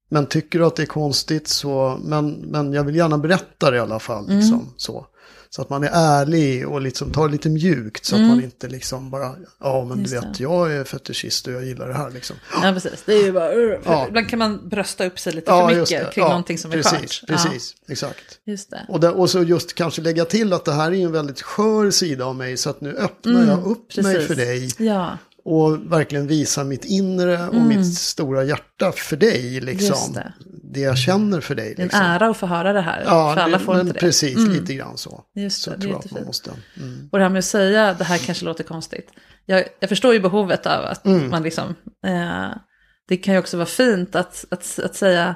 Men 0.09 0.27
tycker 0.27 0.59
du 0.59 0.65
att 0.67 0.77
det 0.77 0.83
är 0.83 0.87
konstigt 0.87 1.49
så, 1.49 1.99
men, 2.05 2.31
men 2.31 2.73
jag 2.73 2.85
vill 2.85 2.97
gärna 2.97 3.19
berätta 3.19 3.71
det 3.71 3.77
i 3.77 3.81
alla 3.81 3.99
fall. 3.99 4.25
Mm. 4.25 4.39
Liksom, 4.39 4.73
så. 4.77 5.07
så 5.51 5.63
att 5.63 5.71
man 5.71 5.85
är 5.85 5.91
ärlig 5.93 6.69
och 6.69 6.81
liksom 6.81 7.13
tar 7.13 7.27
det 7.27 7.33
lite 7.33 7.49
mjukt 7.49 8.05
så 8.05 8.15
att 8.15 8.19
Mm. 8.19 8.31
man 8.31 8.45
inte 8.45 8.69
liksom 8.69 9.11
bara, 9.11 9.35
ja 9.61 9.85
men 9.85 9.99
Just 10.01 10.13
du 10.15 10.21
det. 10.21 10.27
vet, 10.27 10.41
jag 10.41 10.73
är 10.73 10.85
fetischist 10.85 11.47
och 11.47 11.53
jag 11.53 11.65
gillar 11.65 11.89
det 11.89 11.95
här 11.95 12.11
liksom. 12.11 12.37
Ja, 12.63 12.73
precis. 12.73 13.03
Det 13.07 13.13
är 13.15 13.25
ju 13.25 13.33
bara... 13.33 13.55
uh, 13.55 13.77
Ja. 13.85 14.07
Ibland 14.09 14.29
kan 14.29 14.39
man 14.39 14.69
brösta 14.69 15.07
upp 15.07 15.19
sig 15.19 15.33
lite 15.33 15.51
Ja, 15.51 15.69
för 15.69 15.77
mycket 15.77 15.89
det. 16.07 16.11
kring 16.15 16.23
Ja, 16.25 16.29
någonting 16.29 16.59
som 16.59 16.73
är 16.73 16.77
precis, 16.77 17.21
skört. 17.21 17.29
Precis, 17.29 17.75
exakt. 17.89 18.39
Ja, 18.45 18.51
just 18.51 18.71
det. 18.71 18.87
Och, 18.89 19.01
det, 19.01 19.09
och 19.11 19.31
så 19.31 19.43
just 19.43 19.75
kanske 19.75 20.03
lägga 20.03 20.25
till 20.25 20.53
att 20.53 20.65
det 20.65 20.73
här 20.73 20.93
är 20.93 21.05
en 21.05 21.13
väldigt 21.13 21.43
skör 21.43 21.91
sida 21.91 22.25
av 22.25 22.37
mig 22.37 22.57
så 22.57 22.71
att 22.71 22.81
nu 22.81 22.97
öppnar 22.97 23.47
jag 23.47 23.67
upp 23.67 23.97
mig 23.97 24.05
Mm, 24.05 24.13
precis. 24.13 24.27
för 24.29 24.35
dig. 24.35 24.71
Ja, 24.89 25.19
Och 25.51 25.93
verkligen 25.93 26.27
visar 26.27 26.65
mitt 26.65 26.85
inre 26.85 27.47
och 27.49 27.55
Mm. 27.55 27.69
mitt 27.69 27.95
stora 27.95 28.45
hjärta 28.45 28.93
för 28.93 29.17
dig. 29.17 29.61
Liksom. 29.61 30.13
Det. 30.13 30.33
det 30.73 30.81
jag 30.81 30.99
känner 30.99 31.41
för 31.41 31.55
dig. 31.55 31.75
det 31.77 31.81
är 31.81 31.83
en 31.83 31.87
Liksom. 31.87 32.01
ära 32.03 32.29
att 32.31 32.37
få 32.37 32.47
höra 32.47 32.73
det 32.73 32.81
här. 32.81 33.03
Ja, 33.07 33.35
för 33.35 33.41
alla 33.43 33.59
det- 33.59 33.65
får 33.65 33.73
men 33.73 33.81
inte 33.81 33.93
det. 33.93 34.01
precis, 34.01 34.37
Mm. 34.37 34.53
lite 34.53 34.75
grann 34.75 34.97
så. 34.99 35.25
Just 35.37 35.63
så 35.63 35.71
det, 35.71 35.77
det 35.77 35.81
är 35.81 35.83
tror 35.83 35.93
jag 35.93 36.05
att 36.05 36.11
man 36.13 36.25
måste. 36.25 36.51
Mm. 36.77 37.09
Och 37.13 37.19
det 37.19 37.25
här 37.25 37.31
med 37.31 37.39
att 37.39 37.45
säga, 37.45 37.95
det 37.95 38.05
här 38.05 38.19
kanske 38.19 38.45
låter 38.45 38.65
konstigt. 38.65 39.09
Jag, 39.47 39.65
jag 39.81 39.89
förstår 39.89 40.13
ju 40.15 40.21
behovet 40.21 40.67
av 40.67 40.85
att 40.85 41.07
Mm. 41.07 41.31
man 41.31 41.43
liksom... 41.43 41.75
Eh, 42.07 42.49
det 43.09 43.17
kan 43.17 43.35
ju 43.35 43.41
också 43.41 43.57
vara 43.57 43.67
fint 43.67 44.15
att, 44.17 44.45
att, 44.51 44.79
att 44.85 44.95
säga, 44.95 45.35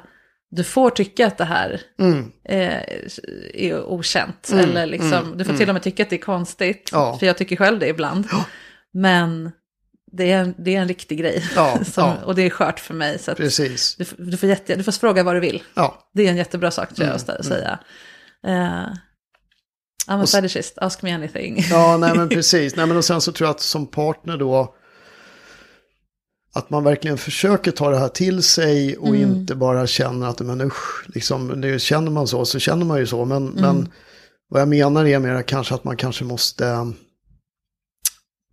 du 0.51 0.65
får 0.65 0.91
tycka 0.91 1.27
att 1.27 1.39
det 1.39 1.45
här 1.45 1.81
Mm. 2.01 2.33
eh, 2.49 2.83
är 3.55 3.83
okänt. 3.85 4.51
Mm, 4.53 4.65
Eller 4.65 4.87
liksom, 4.87 5.13
mm, 5.13 5.39
du 5.39 5.45
får 5.45 5.55
till 5.55 5.69
och 5.69 5.75
med 5.75 5.83
tycka 5.83 6.03
att 6.03 6.11
det 6.11 6.17
är 6.17 6.21
konstigt. 6.21 6.89
Ja. 6.93 7.17
För 7.19 7.27
jag 7.27 7.39
tycker 7.39 7.57
själv 7.57 7.79
det 7.79 7.89
ibland. 7.89 8.27
Men 8.95 9.51
det 10.13 10.31
är, 10.33 10.39
en- 10.41 10.55
det 10.59 10.77
är 10.77 10.81
en 10.81 10.89
riktig 10.89 11.19
grej. 11.19 11.45
Ja, 11.57 11.79
Som, 11.85 12.05
ja. 12.05 12.17
Och 12.25 12.35
det 12.35 12.43
är 12.43 12.51
skört 12.51 12.81
för 12.81 12.95
mig. 12.95 13.19
Så 13.19 13.35
Precis. 13.35 13.95
du, 13.99 14.05
får- 14.05 14.17
du, 14.23 14.37
får 14.37 14.49
jätte, 14.49 14.77
du 14.77 14.83
får 14.83 14.93
fråga 14.93 15.23
vad 15.23 15.37
du 15.37 15.41
vill. 15.41 15.63
Ja. 15.75 16.11
Det 16.15 16.27
är 16.27 16.31
en 16.31 16.37
jättebra 16.37 16.71
sak 16.71 16.95
tror 16.95 17.09
jag 17.09 17.21
Mm, 17.21 17.35
att 17.37 17.41
stä- 17.41 17.49
säga. 17.49 17.79
Eh, 18.47 18.89
I'm 20.09 20.23
a 20.23 20.27
fetishist, 20.27 20.79
ask 20.79 21.03
me 21.03 21.13
anything. 21.15 21.65
Ja, 21.71 21.97
nej 21.97 22.15
men 22.17 22.29
precis. 22.37 22.77
Nej, 22.77 22.87
men 22.87 22.97
och 22.97 23.05
sen 23.05 23.21
så 23.21 23.33
tror 23.33 23.47
jag 23.47 23.55
att 23.55 23.61
som 23.61 23.87
partner 23.87 24.37
då, 24.37 24.75
att 26.55 26.71
man 26.71 26.85
verkligen 26.85 27.19
försöker 27.19 27.71
ta 27.71 27.91
det 27.91 27.99
här 27.99 28.09
till 28.09 28.43
sig 28.43 28.97
och 28.97 29.09
Mm. 29.09 29.21
inte 29.33 29.55
bara 29.55 29.87
känner 29.87 30.27
att, 30.27 30.41
men 30.41 30.61
usch, 30.61 31.05
liksom, 31.15 31.61
det 31.61 31.79
känner 31.83 32.11
man 32.11 32.27
så, 32.29 32.45
så 32.45 32.59
känner 32.59 32.85
man 32.87 32.99
ju 32.99 33.07
så. 33.07 33.25
Men, 33.25 33.49
Mm. 33.49 33.55
men 33.63 33.89
vad 34.49 34.61
jag 34.61 34.69
menar 34.69 35.07
är 35.07 35.19
mer 35.19 35.43
kanske 35.43 35.75
att 35.75 35.85
man 35.85 35.97
kanske 35.97 36.25
måste 36.25 36.93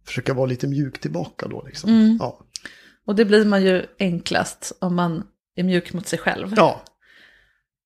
försöka 0.10 0.34
vara 0.34 0.46
lite 0.46 0.68
mjuk 0.68 1.00
tillbaka 1.02 1.48
då. 1.48 1.64
Liksom. 1.68 1.90
Mm. 1.90 2.18
Ja. 2.20 2.40
Och 3.08 3.16
det 3.16 3.26
blir 3.26 3.46
man 3.46 3.64
ju 3.64 3.86
enklast 4.00 4.78
om 4.82 4.96
man 4.96 5.24
är 5.56 5.64
mjuk 5.64 5.94
mot 5.94 6.08
sig 6.08 6.20
själv. 6.20 6.54
ja, 6.58 6.84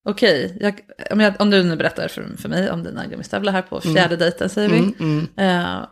Okej, 0.10 0.58
jag, 0.60 0.80
om, 1.12 1.20
jag, 1.20 1.34
om 1.42 1.50
du 1.50 1.64
nu 1.64 1.76
berättar 1.76 2.08
för, 2.08 2.38
för 2.38 2.50
mig 2.50 2.72
om 2.72 2.84
dina 2.84 3.06
gummistövlar 3.08 3.54
här 3.54 3.62
på 3.62 3.82
fjärde 3.82 4.16
dejten 4.16 4.50
säger 4.50 4.70
vi. 4.70 4.78
mm, 4.78 4.94
mm, 5.00 5.28
Eh, 5.38 5.86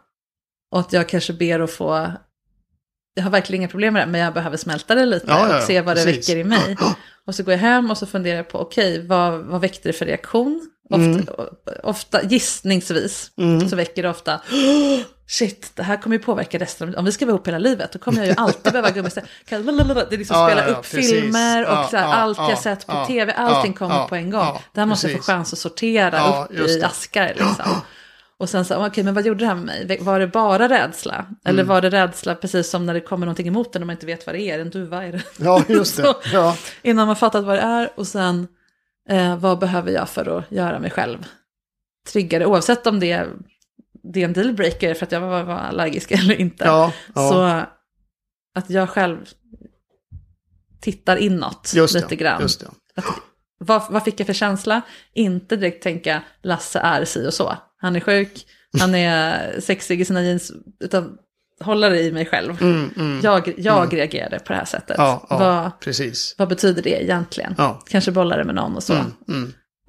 och 0.72 0.80
att 0.80 0.94
jag 0.94 1.10
kanske 1.10 1.34
ber 1.34 1.60
att 1.60 1.72
få, 1.72 2.12
jag 3.14 3.24
har 3.24 3.30
verkligen 3.32 3.62
inga 3.62 3.68
problem 3.70 3.94
med 3.94 4.08
det, 4.08 4.12
men 4.12 4.22
jag 4.22 4.34
behöver 4.34 4.58
smälta 4.58 4.96
det 4.96 5.06
lite 5.06 5.26
Ja, 5.30 5.50
ja, 5.50 5.58
och 5.58 5.64
se 5.64 5.82
vad 5.82 5.98
det 5.98 6.04
precis. 6.06 6.30
väcker 6.30 6.40
i 6.40 6.44
mig. 6.44 6.78
Och 7.28 7.36
så 7.36 7.44
går 7.44 7.52
jag 7.54 7.60
hem 7.60 7.92
och 7.92 7.98
så 7.98 8.06
funderar 8.06 8.36
jag 8.38 8.50
på, 8.50 8.60
okej, 8.60 9.08
vad, 9.08 9.40
vad 9.40 9.62
väckte 9.62 9.90
det 9.90 9.94
för 9.94 10.06
reaktion? 10.06 10.70
Ofta, 10.90 11.34
ofta 11.84 12.24
gissningsvis, 12.24 13.32
Mm. 13.38 13.70
så 13.70 13.76
väcker 13.76 14.04
det 14.04 14.10
ofta, 14.10 14.42
shit, 15.32 15.72
det 15.76 15.84
här 15.84 15.98
kommer 15.98 16.16
ju 16.16 16.22
påverka 16.24 16.60
resten 16.60 16.90
av 16.90 16.96
Om 16.96 17.06
vi 17.06 17.12
ska 17.12 17.26
vara 17.26 17.36
ihop 17.36 17.48
hela 17.48 17.58
livet, 17.58 17.92
då 17.92 18.00
kommer 18.00 18.18
jag 18.18 18.28
ju 18.28 18.34
alltid 18.38 18.72
behöva 18.74 18.90
gummistövlar. 18.92 19.30
Det 20.10 20.16
är 20.16 20.18
liksom 20.18 20.38
Ja, 20.38 20.48
spela 20.48 20.68
ja, 20.68 20.74
upp 20.76 20.82
precis. 20.92 21.12
filmer 21.12 21.66
och 21.66 21.72
Ja, 21.74 21.88
så 21.92 21.98
här, 21.98 22.14
allt 22.14 22.38
ja, 22.38 22.50
jag 22.50 22.60
sett 22.60 22.88
på 22.88 23.06
tv, 23.06 23.34
allting 23.34 23.74
kommer 23.74 24.08
på 24.08 24.16
en 24.16 24.30
gång. 24.30 24.58
det 24.74 24.80
här 24.82 24.86
måste 24.88 25.08
jag 25.08 25.18
få 25.18 25.24
chans 25.24 25.54
att 25.54 25.60
sortera 25.60 26.44
upp 26.44 26.52
i 26.54 26.84
askar 26.84 27.28
liksom. 27.28 27.82
Och 28.40 28.50
sen 28.50 28.66
så, 28.66 28.86
okej, 28.88 29.04
men 29.04 29.14
vad 29.14 29.26
gjorde 29.26 29.40
det 29.40 29.46
här 29.48 29.56
med 29.56 29.88
mig? 29.88 29.98
Var 30.02 30.20
det 30.20 30.28
bara 30.28 30.70
rädsla? 30.70 31.26
Eller 31.46 31.64
Mm. 31.64 31.68
var 31.68 31.82
det 31.82 31.90
rädsla 31.90 32.36
precis 32.36 32.70
som 32.70 32.86
när 32.86 32.94
det 32.94 33.00
kommer 33.02 33.26
någonting 33.26 33.48
emot 33.48 33.76
en 33.76 33.82
och 33.82 33.86
man 33.88 33.94
inte 33.96 34.06
vet 34.06 34.26
vad 34.26 34.36
det 34.36 34.42
är? 34.42 34.56
Är 34.58 34.62
en 34.62 34.70
duva? 34.70 35.04
Är 35.06 35.12
det... 35.12 35.22
Ja, 35.38 35.64
just 35.68 35.98
det. 35.98 36.04
Så. 36.32 36.54
Innan 36.82 37.08
man 37.08 37.16
fattat 37.16 37.44
vad 37.44 37.58
det 37.58 37.62
är 37.62 37.90
och 37.96 38.08
sen 38.08 38.48
eh, 39.10 39.36
vad 39.38 39.60
behöver 39.60 39.92
jag 39.92 40.10
för 40.10 40.38
att 40.38 40.52
göra 40.52 40.80
mig 40.80 40.92
själv 40.92 41.18
tryggare? 42.12 42.46
Oavsett 42.46 42.88
om 42.88 43.00
det, 43.00 43.26
det 44.04 44.22
är 44.22 44.26
en 44.26 44.34
dealbreaker 44.34 44.94
för 44.94 45.06
att 45.06 45.12
jag 45.12 45.22
var, 45.22 45.44
var 45.44 45.56
allergisk 45.56 46.12
eller 46.20 46.42
inte. 46.42 46.66
Ja, 46.66 46.94
ja. 47.16 47.30
Så 47.30 47.44
att 48.60 48.70
jag 48.70 48.90
själv 48.90 49.18
tittar 50.82 51.18
inåt 51.18 51.72
Just 51.76 51.94
det, 51.94 52.00
lite 52.00 52.16
grann. 52.16 52.42
just 52.42 52.60
det. 52.60 52.68
Att, 52.96 53.06
vad, 53.58 53.84
vad 53.90 54.04
fick 54.04 54.20
jag 54.20 54.28
för 54.28 54.34
känsla? 54.34 54.82
Inte 55.14 55.56
direkt 55.56 55.84
tänka 55.84 56.24
Lasse 56.44 56.80
är 56.80 57.06
si 57.06 57.28
och 57.28 57.34
så. 57.34 57.58
Han 57.78 57.96
är 57.96 58.00
sjuk, 58.00 58.46
han 58.80 58.96
är 58.96 59.60
sexig 59.60 60.02
i 60.02 60.06
sina 60.06 60.24
jeans. 60.24 60.52
Utan 60.80 61.18
hålla 61.60 61.90
det 61.90 62.02
i 62.02 62.12
mig 62.12 62.26
själv. 62.26 62.62
Mm, 62.62 62.90
mm, 62.98 63.20
jag 63.24 63.54
jag 63.58 63.78
mm. 63.78 63.90
reagerade 63.90 64.40
på 64.40 64.54
det 64.54 64.60
här 64.60 64.66
sättet. 64.66 64.96
Ja, 64.98 65.28
ja, 65.30 65.38
vad, 65.38 65.72
vad 66.38 66.50
betyder 66.50 66.82
det 66.82 67.04
egentligen? 67.04 67.56
Ja. 67.58 67.82
Kanske 67.90 68.12
bolla 68.12 68.38
det 68.38 68.44
med 68.44 68.56
någon 68.56 68.76
och 68.76 68.84
så. 68.84 68.94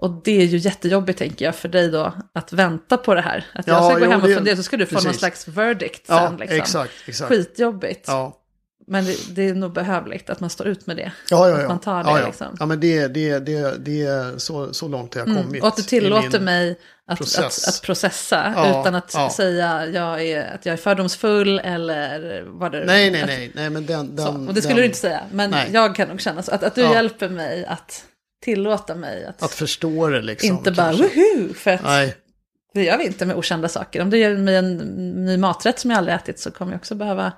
Mm, 0.03 0.11
mm. 0.11 0.16
Och 0.18 0.22
det 0.24 0.40
är 0.42 0.44
ju 0.46 0.59
jättejobbigt 0.59 1.18
tänker 1.18 1.44
jag 1.44 1.55
för 1.55 1.68
dig 1.68 1.88
då 1.90 2.12
att 2.34 2.53
vänta 2.53 2.96
på 2.96 3.14
det 3.14 3.20
här. 3.22 3.46
Att 3.55 3.66
jag 3.66 3.76
Ja, 3.76 3.90
ska 3.90 3.98
gå 3.98 4.05
jo, 4.05 4.11
hem 4.11 4.20
och 4.22 4.28
det- 4.28 4.34
fundera 4.34 4.57
så 4.57 4.62
ska 4.62 4.76
du 4.76 4.86
få 4.86 5.00
någon 5.00 5.14
slags 5.14 5.48
verdict 5.48 6.05
Ja, 6.09 6.26
sen. 6.28 6.36
Liksom. 6.36 6.57
exakt, 6.59 6.92
exakt. 7.07 7.28
Skitjobbigt. 7.28 8.05
Ja. 8.07 8.38
Men 8.86 9.05
det, 9.05 9.34
det 9.34 9.48
är 9.48 9.55
nog 9.55 9.72
behövligt 9.72 10.30
att 10.30 10.40
man 10.40 10.50
står 10.50 10.66
ut 10.66 10.86
med 10.86 10.96
det. 10.96 11.12
Ja, 11.30 11.48
ja, 11.48 11.55
Att 11.55 11.62
ja. 11.62 11.68
man 11.68 11.80
tar 11.80 12.05
det 12.05 12.11
ja, 12.11 12.20
ja. 12.20 12.26
liksom. 12.26 12.57
ja 12.61 12.66
men 12.66 12.80
det, 12.80 13.09
det, 13.09 13.38
det, 13.38 13.84
det 13.84 14.03
är 14.03 14.38
så, 14.38 14.74
så 14.74 14.88
långt 14.88 15.14
har 15.14 15.20
jag 15.20 15.28
Mm. 15.28 15.42
kommit. 15.42 15.62
Och 15.62 15.68
att 15.68 15.76
du 15.76 15.82
tillåter 15.82 16.40
mig 16.40 16.78
att, 17.07 17.18
process. 17.18 17.68
att, 17.68 17.74
att 17.74 17.82
processa 17.82 18.53
Ja, 18.57 18.80
utan 18.80 18.94
att 18.94 19.11
ja. 19.14 19.30
säga 19.30 19.86
jag 19.86 20.22
är, 20.22 20.55
att 20.55 20.66
jag 20.66 20.72
är 20.72 20.76
fördomsfull 20.76 21.59
eller 21.64 22.42
vad 22.46 22.72
det 22.72 22.84
Nej, 22.84 23.11
nej, 23.11 23.20
att- 23.22 23.26
nej, 23.28 23.50
nej, 23.55 23.70
men 23.70 23.86
den... 23.86 24.16
Den 24.16 24.48
Och 24.48 24.55
det 24.55 24.61
skulle 24.62 24.74
den, 24.74 24.80
du 24.82 24.86
inte 24.86 24.98
säga, 24.98 25.20
men 25.32 25.50
Nej. 25.50 25.70
jag 25.72 25.94
kan 25.96 26.09
nog 26.09 26.20
känna 26.20 26.42
så. 26.42 26.53
Att, 26.53 26.62
att 26.62 26.74
du 26.74 26.80
hjälper 26.82 27.28
mig 27.28 27.64
att 27.66 28.05
tillåta 28.43 28.95
mig 28.95 29.24
att, 29.26 29.43
Att 29.43 29.53
förstå 29.55 30.09
det 30.09 30.22
liksom. 30.22 30.49
inte 30.51 30.72
bara 30.72 30.86
kanske. 30.97 31.05
woho! 31.36 31.55
För 31.55 31.70
att 31.70 31.82
Nej, 31.82 32.16
det 32.74 32.84
gör 32.84 32.99
vi 32.99 33.07
inte 33.07 33.26
med 33.26 33.36
okända 33.36 33.68
saker. 33.68 34.03
Om 34.03 34.11
du 34.11 34.18
ger 34.18 34.36
mig 34.36 34.57
en 34.57 34.76
ny 35.24 35.36
maträtt 35.36 35.78
som 35.78 35.90
jag 35.90 35.99
aldrig 35.99 36.14
ätit 36.16 36.38
så 36.38 36.51
kommer 36.51 36.72
jag 36.72 36.78
också 36.78 36.95
behöva 36.95 37.32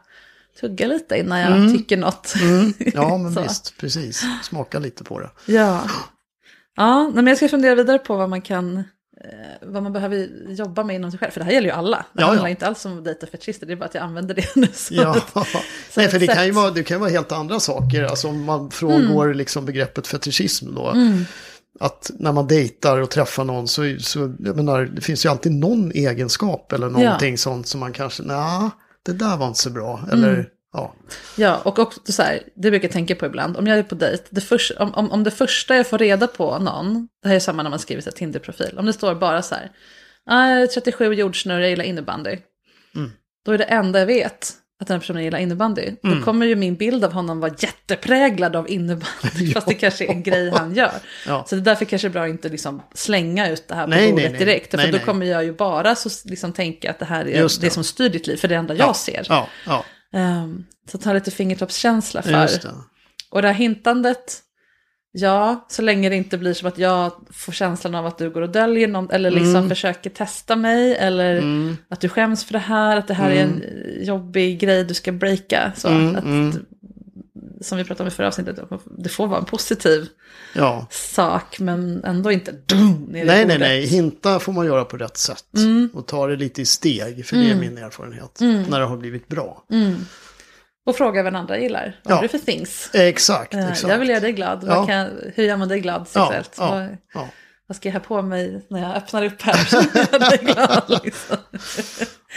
tugga 0.61 0.87
lite 0.87 1.17
innan 1.19 1.41
jag 1.41 1.53
Mm. 1.53 1.77
tycker 1.79 1.97
något. 1.97 2.35
mm, 2.43 2.73
ja 2.79 3.19
men 3.19 3.43
visst, 3.43 3.75
precis. 3.79 4.25
Smaka 4.43 4.79
lite 4.79 5.05
på 5.05 5.21
det. 5.21 5.31
Ja, 5.47 5.83
ja 6.77 7.11
men 7.15 7.27
jag 7.27 7.37
ska 7.37 7.49
fundera 7.49 7.75
vidare 7.75 7.99
på 7.99 8.17
vad 8.17 8.29
man 8.31 8.43
kan, 8.43 8.85
vad 9.63 9.83
man 9.83 9.93
behöver 9.93 10.29
jobba 10.49 10.85
med 10.85 10.97
inom 10.97 11.11
sig 11.11 11.21
själv. 11.21 11.31
För 11.31 11.41
det 11.41 11.47
här 11.47 11.53
gäller 11.53 11.69
ju 11.69 11.75
alla. 11.75 11.97
Det 12.13 12.21
Ja, 12.21 12.27
handlar 12.27 12.45
ja. 12.47 12.51
inte 12.51 12.67
alls 12.67 12.85
om 12.85 12.99
att 12.99 13.05
dejta 13.05 13.27
fetischister, 13.27 13.67
det 13.67 13.73
är 13.73 13.77
bara 13.77 13.85
att 13.85 13.95
jag 13.95 14.03
använder 14.05 14.35
det 14.35 14.57
nu. 14.57 14.67
som 14.73 14.97
Ja, 14.97 15.17
ett- 15.17 15.47
nej 15.97 16.09
för 16.09 16.19
det 16.19 16.27
kan, 16.27 16.47
ju 16.47 16.53
vara, 16.53 16.71
det 16.71 16.83
kan 16.83 17.01
vara 17.01 17.11
helt 17.11 17.33
andra 17.33 17.61
saker. 17.61 18.03
Alltså 18.05 18.29
om 18.29 18.45
man 18.45 18.71
frångår 18.71 19.35
liksom 19.35 19.65
begreppet 19.67 20.07
fetischism 20.07 20.75
då. 20.75 20.91
Mm. 20.91 21.25
Att 21.81 22.11
när 22.19 22.33
man 22.33 22.47
dejtar 22.47 22.99
och 22.99 23.11
träffar 23.11 23.45
någon 23.45 23.69
så, 23.69 23.97
så 24.01 24.35
jag 24.39 24.57
menar, 24.57 24.85
det 24.85 25.01
finns 25.01 25.25
ju 25.27 25.29
alltid 25.31 25.53
någon 25.53 25.91
egenskap 25.93 26.73
eller 26.73 26.91
någonting 26.91 27.39
sånt 27.39 27.67
som 27.67 27.81
man 27.81 27.93
kanske, 27.93 28.23
nej, 28.23 28.71
det 29.03 29.13
där 29.13 29.37
var 29.37 29.47
inte 29.49 29.59
så 29.61 29.71
bra. 29.71 30.01
Eller, 30.13 30.35
Mm. 30.35 30.47
Ja. 30.75 30.95
Ja, 31.37 31.61
och 31.65 31.79
också 31.79 32.01
så 32.13 32.23
här, 32.23 32.43
det 32.55 32.71
brukar 32.71 32.89
jag 32.89 32.93
tänka 32.93 33.15
på 33.15 33.27
ibland. 33.27 33.57
Om 33.57 33.67
jag 33.67 33.79
är 33.79 33.83
på 33.83 33.95
dejt, 33.95 34.25
det 34.31 34.41
först, 34.41 34.71
om, 34.79 34.95
om, 34.95 35.11
om 35.13 35.25
det 35.25 35.31
första 35.31 35.77
jag 35.77 35.87
får 35.87 35.99
reda 35.99 36.27
på 36.27 36.59
någon, 36.59 37.09
det 37.23 37.29
här 37.29 37.37
är 37.37 37.41
samma 37.41 37.63
när 37.63 37.71
man 37.71 37.79
skriver 37.79 38.09
ett 38.09 38.17
Tinder-profil, 38.17 38.79
om 38.79 38.87
det 38.87 38.93
står 38.93 39.15
bara 39.15 39.43
så 39.43 39.55
här, 39.55 39.71
"Ah, 40.27 40.49
jag 40.49 40.63
är 40.63 40.67
37 40.67 41.15
jordsnurr, 41.15 41.61
jag 41.61 41.71
gillar 41.71 41.85
innebandy. 41.85 42.37
Mm. 42.97 43.11
Då 43.47 43.53
är 43.53 43.59
det 43.59 43.65
enda 43.65 43.99
jag 43.99 44.07
vet 44.07 44.53
att 44.81 44.87
den 44.89 44.95
här 44.95 45.01
personen 45.01 45.25
gillar 45.25 45.39
innebandy. 45.39 45.91
Då 46.03 46.09
Mm. 46.11 46.23
kommer 46.23 46.47
ju 46.47 46.57
min 46.57 46.75
bild 46.77 47.05
av 47.05 47.13
honom 47.13 47.41
vara 47.41 47.53
jättepräglad 47.59 48.57
av 48.57 48.71
innebandy, 48.71 49.53
fast 49.55 49.67
det 49.67 49.75
kanske 49.75 50.05
är 50.05 50.09
en 50.11 50.23
grej 50.23 50.51
han 50.51 50.75
gör. 50.75 50.93
Ja. 51.27 51.45
Så 51.49 51.55
det 51.55 51.61
är 51.61 51.65
därför 51.65 51.85
kanske 51.85 52.09
bra 52.11 52.23
att 52.23 52.29
inte 52.29 52.49
liksom 52.49 52.83
slänga 52.95 53.51
ut 53.51 53.69
det 53.69 53.75
här 53.75 53.85
på 53.85 53.91
Nej, 53.91 54.11
bordet 54.11 54.23
nej, 54.25 54.31
nej. 54.33 54.39
direkt. 54.47 54.71
För 54.71 54.79
Nej, 54.79 54.93
då 54.93 54.99
kommer 54.99 55.27
jag 55.27 55.45
ju 55.45 55.53
bara 55.53 55.95
så 55.95 56.29
liksom 56.29 56.53
tänka 56.53 56.91
att 56.91 56.99
det 56.99 57.05
här 57.05 57.21
är 57.29 57.43
det. 57.43 57.61
det. 57.61 57.71
som 57.71 57.85
styr 57.85 58.09
ditt 58.09 58.27
liv, 58.27 58.37
för 58.37 58.49
det 58.49 58.55
är 58.55 58.57
det 58.57 58.61
enda 58.61 58.75
jag 58.75 58.97
ser. 58.97 59.27
Ja, 59.29 59.49
Ehm, 60.15 60.65
så 60.91 60.99
ta 60.99 61.13
lite 61.13 61.31
fingertoppskänsla 61.31 62.23
för. 62.23 62.31
Och 63.31 63.43
det 63.43 63.49
här 63.49 63.55
hintandet, 63.55 64.39
ja, 65.13 65.67
så 65.69 65.83
länge 65.83 66.09
det 66.09 66.17
inte 66.17 66.39
blir 66.39 66.55
som 66.55 66.69
att 66.69 66.79
jag 66.79 67.13
får 67.33 67.53
känslan 67.53 67.95
av 67.95 68.07
att 68.07 68.19
du 68.19 68.31
går 68.31 68.43
och 68.43 68.51
döljer 68.51 68.89
någon, 68.89 69.11
eller 69.11 69.31
liksom 69.31 69.57
Mm. 69.57 69.69
försöker 69.69 70.11
testa 70.11 70.57
mig, 70.57 70.97
eller 70.97 71.37
Mm. 71.39 71.77
att 71.89 72.01
du 72.01 72.09
skäms 72.09 72.45
för 72.45 72.53
det 72.53 72.59
här, 72.59 72.97
att 72.97 73.09
det 73.09 73.15
här 73.15 73.31
är 73.31 73.43
en 73.43 73.63
eh, 73.63 74.03
jobbig 74.07 74.59
grej 74.59 74.85
du 74.85 74.95
ska 74.95 75.13
breaka. 75.13 75.73
Så 75.77 75.89
Mm, 75.89 76.17
att, 76.17 76.25
mm. 76.25 76.65
Som 77.65 77.79
vi 77.79 77.85
pratade 77.85 78.03
om 78.03 78.09
i 78.09 78.11
förra 78.11 78.29
avsnittet, 78.29 78.59
det 78.99 79.09
får 79.09 79.27
vara 79.27 79.39
en 79.39 79.45
positiv 79.45 80.09
Ja. 80.55 80.87
sak, 80.91 81.59
men 81.61 82.05
ändå 82.05 82.33
inte 82.33 82.53
dum, 82.53 83.07
Nej, 83.09 83.25
nej, 83.25 83.45
bordet. 83.45 83.61
nej. 83.61 83.87
Hinta 83.87 84.39
får 84.41 84.53
man 84.53 84.67
göra 84.67 84.85
på 84.85 84.97
rätt 84.97 85.17
sätt. 85.17 85.45
Mm. 85.57 85.91
Och 85.95 86.07
ta 86.07 86.27
det 86.27 86.37
lite 86.37 86.63
i 86.63 86.67
steg, 86.67 87.27
för 87.27 87.37
det 87.37 87.51
är 87.51 87.55
min 87.55 87.79
erfarenhet. 87.79 88.39
När 88.41 88.81
det 88.81 88.87
har 88.87 88.97
blivit 88.97 89.29
bra. 89.29 89.65
Mm. 89.71 89.95
Och 90.87 90.97
fråga 90.97 91.23
vad 91.23 91.33
den 91.33 91.41
andra 91.41 91.59
gillar. 91.59 92.01
Vad 92.05 92.13
Ja. 92.13 92.17
har 92.17 92.23
du 92.23 92.29
för 92.29 92.39
things? 92.39 92.91
Exakt, 92.93 93.55
Eh, 93.55 93.69
exakt. 93.71 93.91
Jag 93.91 93.99
vill 93.99 94.09
göra 94.09 94.21
dig 94.21 94.33
glad. 94.33 94.65
Ja. 94.67 94.87
Kan, 94.87 95.09
hur 95.35 95.45
gör 95.45 95.57
man 95.57 95.69
dig 95.69 95.81
glad 95.81 96.09
sexuellt? 96.09 96.55
ja, 96.59 96.89
ja. 97.15 97.29
Vad 97.67 97.77
ska 97.77 97.89
jag 97.89 97.93
ha 97.95 98.01
på 98.01 98.23
mig 98.23 98.67
när 98.71 98.81
jag 98.83 98.97
öppnar 98.97 99.25
upp 99.25 99.43
här 99.43 100.39
glad? 100.45 101.01
Liksom. 101.05 101.37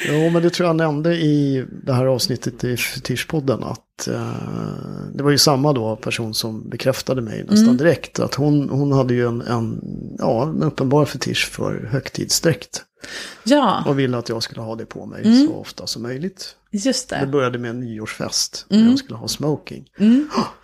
Jo, 0.07 0.29
men 0.29 0.41
det 0.41 0.49
tror 0.49 0.67
jag 0.67 0.75
nämnde 0.75 1.15
i 1.15 1.65
det 1.83 1.93
här 1.93 2.05
avsnittet 2.05 2.63
i 2.63 2.77
Fetischpodden. 2.77 3.63
Att 3.63 4.07
eh, 4.07 4.31
det 5.13 5.23
var 5.23 5.31
ju 5.31 5.37
samma 5.37 5.73
då 5.73 5.95
person 5.95 6.33
som 6.33 6.69
bekräftade 6.69 7.21
mig 7.21 7.39
nästan 7.43 7.63
Mm. 7.63 7.77
direkt. 7.77 8.19
Att 8.19 8.35
hon, 8.35 8.69
hon 8.69 8.91
hade 8.91 9.13
ju 9.13 9.27
en, 9.27 9.41
en, 9.41 9.81
ja, 10.19 10.43
en 10.43 10.63
uppenbar 10.63 11.05
fetisch 11.05 11.49
för 11.51 11.89
högtidsdräkt. 11.91 12.83
Ja, 13.43 13.83
Och 13.87 13.99
ville 13.99 14.17
att 14.17 14.29
jag 14.29 14.43
skulle 14.43 14.61
ha 14.61 14.75
det 14.75 14.85
på 14.85 15.05
mig 15.05 15.21
Mm. 15.25 15.47
så 15.47 15.53
ofta 15.53 15.87
som 15.87 16.01
möjligt. 16.03 16.55
just 16.71 17.09
Det 17.09 17.17
det. 17.19 17.27
började 17.27 17.57
med 17.59 17.69
en 17.69 17.79
nyårsfest. 17.79 18.65
Mm. 18.69 18.89
Jag 18.89 18.99
skulle 18.99 19.17
ha 19.17 19.27
smoking. 19.27 19.85
Mm. 19.99 20.29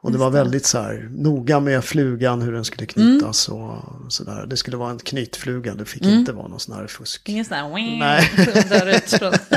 Och 0.00 0.12
det 0.12 0.18
var 0.18 0.30
väldigt 0.30 0.66
så 0.66 0.78
här 0.78 1.08
noga 1.12 1.60
med 1.60 1.84
flugan, 1.84 2.42
hur 2.42 2.52
den 2.52 2.64
skulle 2.64 2.86
knytas 2.86 3.48
och 3.48 3.76
sådär. 4.08 4.46
Det 4.46 4.56
skulle 4.56 4.76
vara 4.76 4.90
en 4.90 4.98
knytfluga, 4.98 5.74
det 5.74 5.84
fick 5.84 6.02
Mm. 6.04 6.14
inte 6.18 6.32
vara 6.32 6.48
någon 6.48 6.60
sån 6.60 6.76
här 6.76 6.86
fusk. 6.86 7.28
Ingen 7.28 7.44
sån 7.44 7.56
här 7.56 7.98
Nej. 7.98 8.30
ut 8.96 9.10
från... 9.10 9.32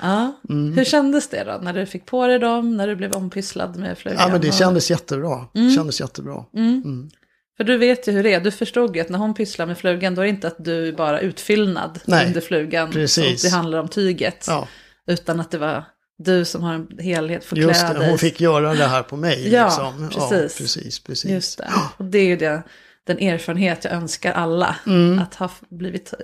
ja. 0.00 0.40
Mm. 0.48 0.72
Hur 0.72 0.84
kändes 0.84 1.28
det 1.28 1.44
då? 1.44 1.58
När 1.62 1.72
du 1.72 1.86
fick 1.86 2.06
på 2.06 2.26
dig 2.26 2.38
dem, 2.38 2.76
när 2.76 2.86
du 2.88 2.96
blev 2.96 3.12
ompysslad 3.16 3.76
med 3.76 3.98
flugan? 3.98 4.18
Ja 4.20 4.28
men 4.28 4.40
det 4.40 4.54
kändes 4.54 4.90
jättebra. 4.90 5.46
Mm. 5.54 5.70
Kändes 5.74 6.00
jättebra. 6.00 6.44
Mm. 6.56 6.82
Mm. 6.84 7.10
För 7.56 7.64
du 7.64 7.78
vet 7.78 8.08
ju 8.08 8.12
hur 8.12 8.22
det 8.22 8.34
är. 8.34 8.40
Du 8.40 8.50
förstod 8.50 8.96
ju 8.96 9.02
att 9.02 9.08
när 9.08 9.18
hon 9.18 9.34
pysslar 9.34 9.66
med 9.66 9.78
flugan 9.78 10.14
då 10.14 10.20
är 10.22 10.24
det 10.24 10.30
inte 10.30 10.46
att 10.46 10.64
du 10.64 10.88
är 10.88 10.92
bara 10.92 11.20
utfyllnad 11.20 11.98
Nej, 12.04 12.26
under 12.26 12.40
flugan. 12.40 12.90
precis. 12.90 13.42
Det 13.42 13.48
handlar 13.48 13.78
om 13.78 13.88
tyget. 13.88 14.44
Ja, 14.48 14.68
Utan 15.06 15.40
att 15.40 15.50
det 15.50 15.58
var 15.58 15.84
du 16.18 16.44
som 16.44 16.62
har 16.62 16.74
en 16.74 16.98
helhet, 16.98 17.44
får 17.44 17.58
just 17.58 17.80
klä 17.80 17.98
det. 17.98 18.08
Hon 18.08 18.18
fick 18.18 18.40
göra 18.40 18.74
det 18.74 18.84
här 18.84 19.02
på 19.02 19.16
mig. 19.16 19.48
Ja, 19.48 19.64
liksom. 19.64 20.08
precis. 20.08 20.60
Ja, 20.60 20.64
precis, 20.64 21.00
precis. 21.00 21.30
Just 21.30 21.58
det. 21.58 21.70
Och 21.96 22.04
det 22.04 22.18
är 22.18 22.26
ju 22.26 22.36
det, 22.36 22.62
den 23.04 23.18
erfarenhet 23.18 23.84
jag 23.84 23.92
önskar 23.92 24.32
alla. 24.32 24.76
Mm. 24.86 25.18
Att 25.18 25.34
ha 25.34 25.50
blivit 25.68 26.14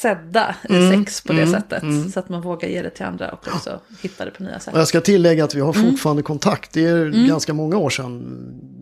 sedda 0.00 0.54
i 0.68 0.72
Mm, 0.76 1.04
sex 1.04 1.20
på 1.20 1.32
det 1.32 1.42
mm, 1.42 1.54
sättet. 1.60 1.82
mm. 1.82 2.10
Så 2.10 2.18
att 2.20 2.28
man 2.28 2.42
vågar 2.42 2.68
ge 2.68 2.82
det 2.82 2.90
till 2.90 3.04
andra 3.06 3.28
och 3.30 3.48
också 3.48 3.80
hitta 4.02 4.24
det 4.24 4.30
på 4.30 4.42
nya 4.42 4.60
sätt. 4.60 4.74
Och 4.74 4.80
jag 4.80 4.88
ska 4.88 5.00
tillägga 5.00 5.44
att 5.44 5.54
vi 5.54 5.60
har 5.60 5.74
Mm. 5.74 5.90
fortfarande 5.90 6.22
kontakt. 6.22 6.72
Det 6.72 6.84
är 6.86 7.06
Mm. 7.06 7.26
ganska 7.26 7.54
många 7.54 7.76
år 7.76 7.90
sedan 7.90 8.22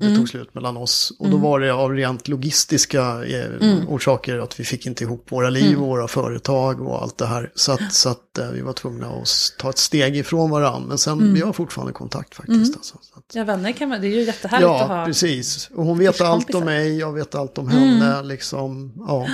det 0.00 0.06
Mm. 0.06 0.18
tog 0.18 0.28
slut 0.28 0.54
mellan 0.54 0.76
oss. 0.76 1.12
Och 1.18 1.28
då 1.30 1.36
var 1.36 1.60
det 1.60 1.70
av 1.74 1.92
rent 1.92 2.28
logistiska 2.28 3.24
eh, 3.24 3.50
orsaker 3.88 4.38
att 4.38 4.60
vi 4.60 4.64
fick 4.64 4.86
inte 4.86 5.04
ihop 5.04 5.32
våra 5.32 5.50
liv 5.50 5.76
våra 5.76 6.08
företag 6.08 6.80
och 6.80 7.02
allt 7.02 7.18
det 7.18 7.26
här. 7.26 7.50
Så 7.54 7.72
att, 7.72 7.92
så 7.94 8.08
att 8.08 8.38
eh, 8.38 8.50
vi 8.50 8.60
var 8.60 8.72
tvungna 8.72 9.06
att 9.06 9.28
ta 9.58 9.70
ett 9.70 9.78
steg 9.78 10.16
ifrån 10.16 10.50
varandra. 10.50 10.88
Men 10.88 10.98
sen, 10.98 11.34
vi 11.34 11.40
har 11.40 11.52
fortfarande 11.52 11.92
kontakt 11.92 12.34
faktiskt. 12.34 12.76
Alltså. 12.76 12.98
Så 13.02 13.18
att, 13.18 13.34
Ja, 13.34 13.44
vänner 13.44 13.72
kan 13.72 13.88
man, 13.88 14.00
det 14.00 14.06
är 14.06 14.10
ju 14.10 14.22
jättehärligt 14.22 14.70
att 14.70 14.80
ja, 14.90 14.96
ha. 14.96 15.06
precis. 15.06 15.70
Och 15.74 15.84
hon 15.84 15.98
vet 15.98 16.20
allt 16.20 16.54
om 16.54 16.64
mig, 16.64 16.98
jag 16.98 17.12
vet 17.12 17.34
allt 17.34 17.58
om 17.58 17.68
henne. 17.68 18.22
Liksom, 18.22 18.92
ja, 19.08 19.28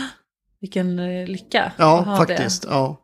Vilken 0.62 0.98
eh, 0.98 1.26
lycka 1.26 1.72
ja 1.78 2.16
faktiskt. 2.18 2.64
Ja. 2.68 2.96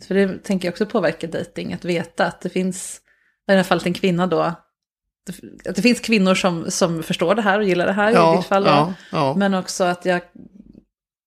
det. 0.00 0.04
För 0.06 0.14
det 0.14 0.44
tänker 0.44 0.68
jag 0.68 0.72
också 0.72 0.86
påverkar 0.86 1.28
dating 1.28 1.72
att 1.72 1.84
veta 1.84 2.26
att 2.26 2.40
det 2.40 2.48
finns, 2.48 3.00
i 3.48 3.52
det 3.52 3.56
här 3.56 3.62
fallet 3.62 3.86
en 3.86 3.94
kvinna 3.94 4.26
då, 4.26 4.40
att 4.40 5.76
det 5.76 5.82
finns 5.82 6.00
kvinnor 6.00 6.34
som, 6.34 6.70
som 6.70 7.02
förstår 7.02 7.34
det 7.34 7.42
här 7.42 7.58
och 7.58 7.64
gillar 7.64 7.86
det 7.86 7.92
här 7.92 8.10
i 8.10 8.14
Ja, 8.14 8.36
ditt 8.36 8.46
fall. 8.46 8.64
ja, 8.66 8.94
ja. 9.12 9.34
Men 9.36 9.54
också 9.54 9.84
att 9.84 10.04
jag, 10.04 10.20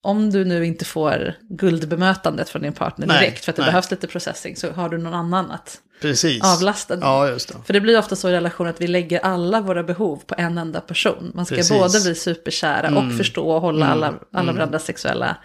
om 0.03 0.30
du 0.32 0.45
nu 0.45 0.66
inte 0.66 0.86
får 0.86 1.34
guldbemötandet 1.49 2.49
från 2.49 2.62
din 2.62 2.74
partner 2.74 3.08
Nej, 3.08 3.20
direkt 3.20 3.45
för 3.45 3.51
att 3.51 3.55
det 3.55 3.62
nej. 3.62 3.72
behövs 3.72 3.91
lite 3.91 4.08
processing 4.08 4.55
så 4.55 4.72
har 4.72 4.89
du 4.89 4.97
någon 4.97 5.14
annan 5.14 5.51
att 5.51 5.82
Precis. 6.02 6.43
avlasta. 6.43 6.98
Ja, 7.02 7.28
just 7.30 7.48
det. 7.48 7.56
För 7.66 7.74
det 7.74 7.82
blir 7.82 8.00
ofta 8.00 8.16
så 8.16 8.30
i 8.30 8.32
relationer 8.32 8.70
att 8.70 8.82
vi 8.82 8.88
lägger 8.88 9.20
alla 9.20 9.62
våra 9.62 9.84
behov 9.84 10.24
på 10.28 10.36
en 10.38 10.58
enda 10.58 10.82
person. 10.82 11.32
Man 11.36 11.45
ska 11.45 11.56
Precis. 11.56 11.72
Mm. 11.72 11.82
både 11.82 12.00
bli 12.02 12.16
superkära 12.16 12.98
och 12.98 13.18
förstå 13.18 13.50
och 13.50 13.62
hålla 13.62 13.88
alla, 13.88 14.14
alla 14.34 14.52
varandras 14.52 14.86
sexuella 14.86 15.38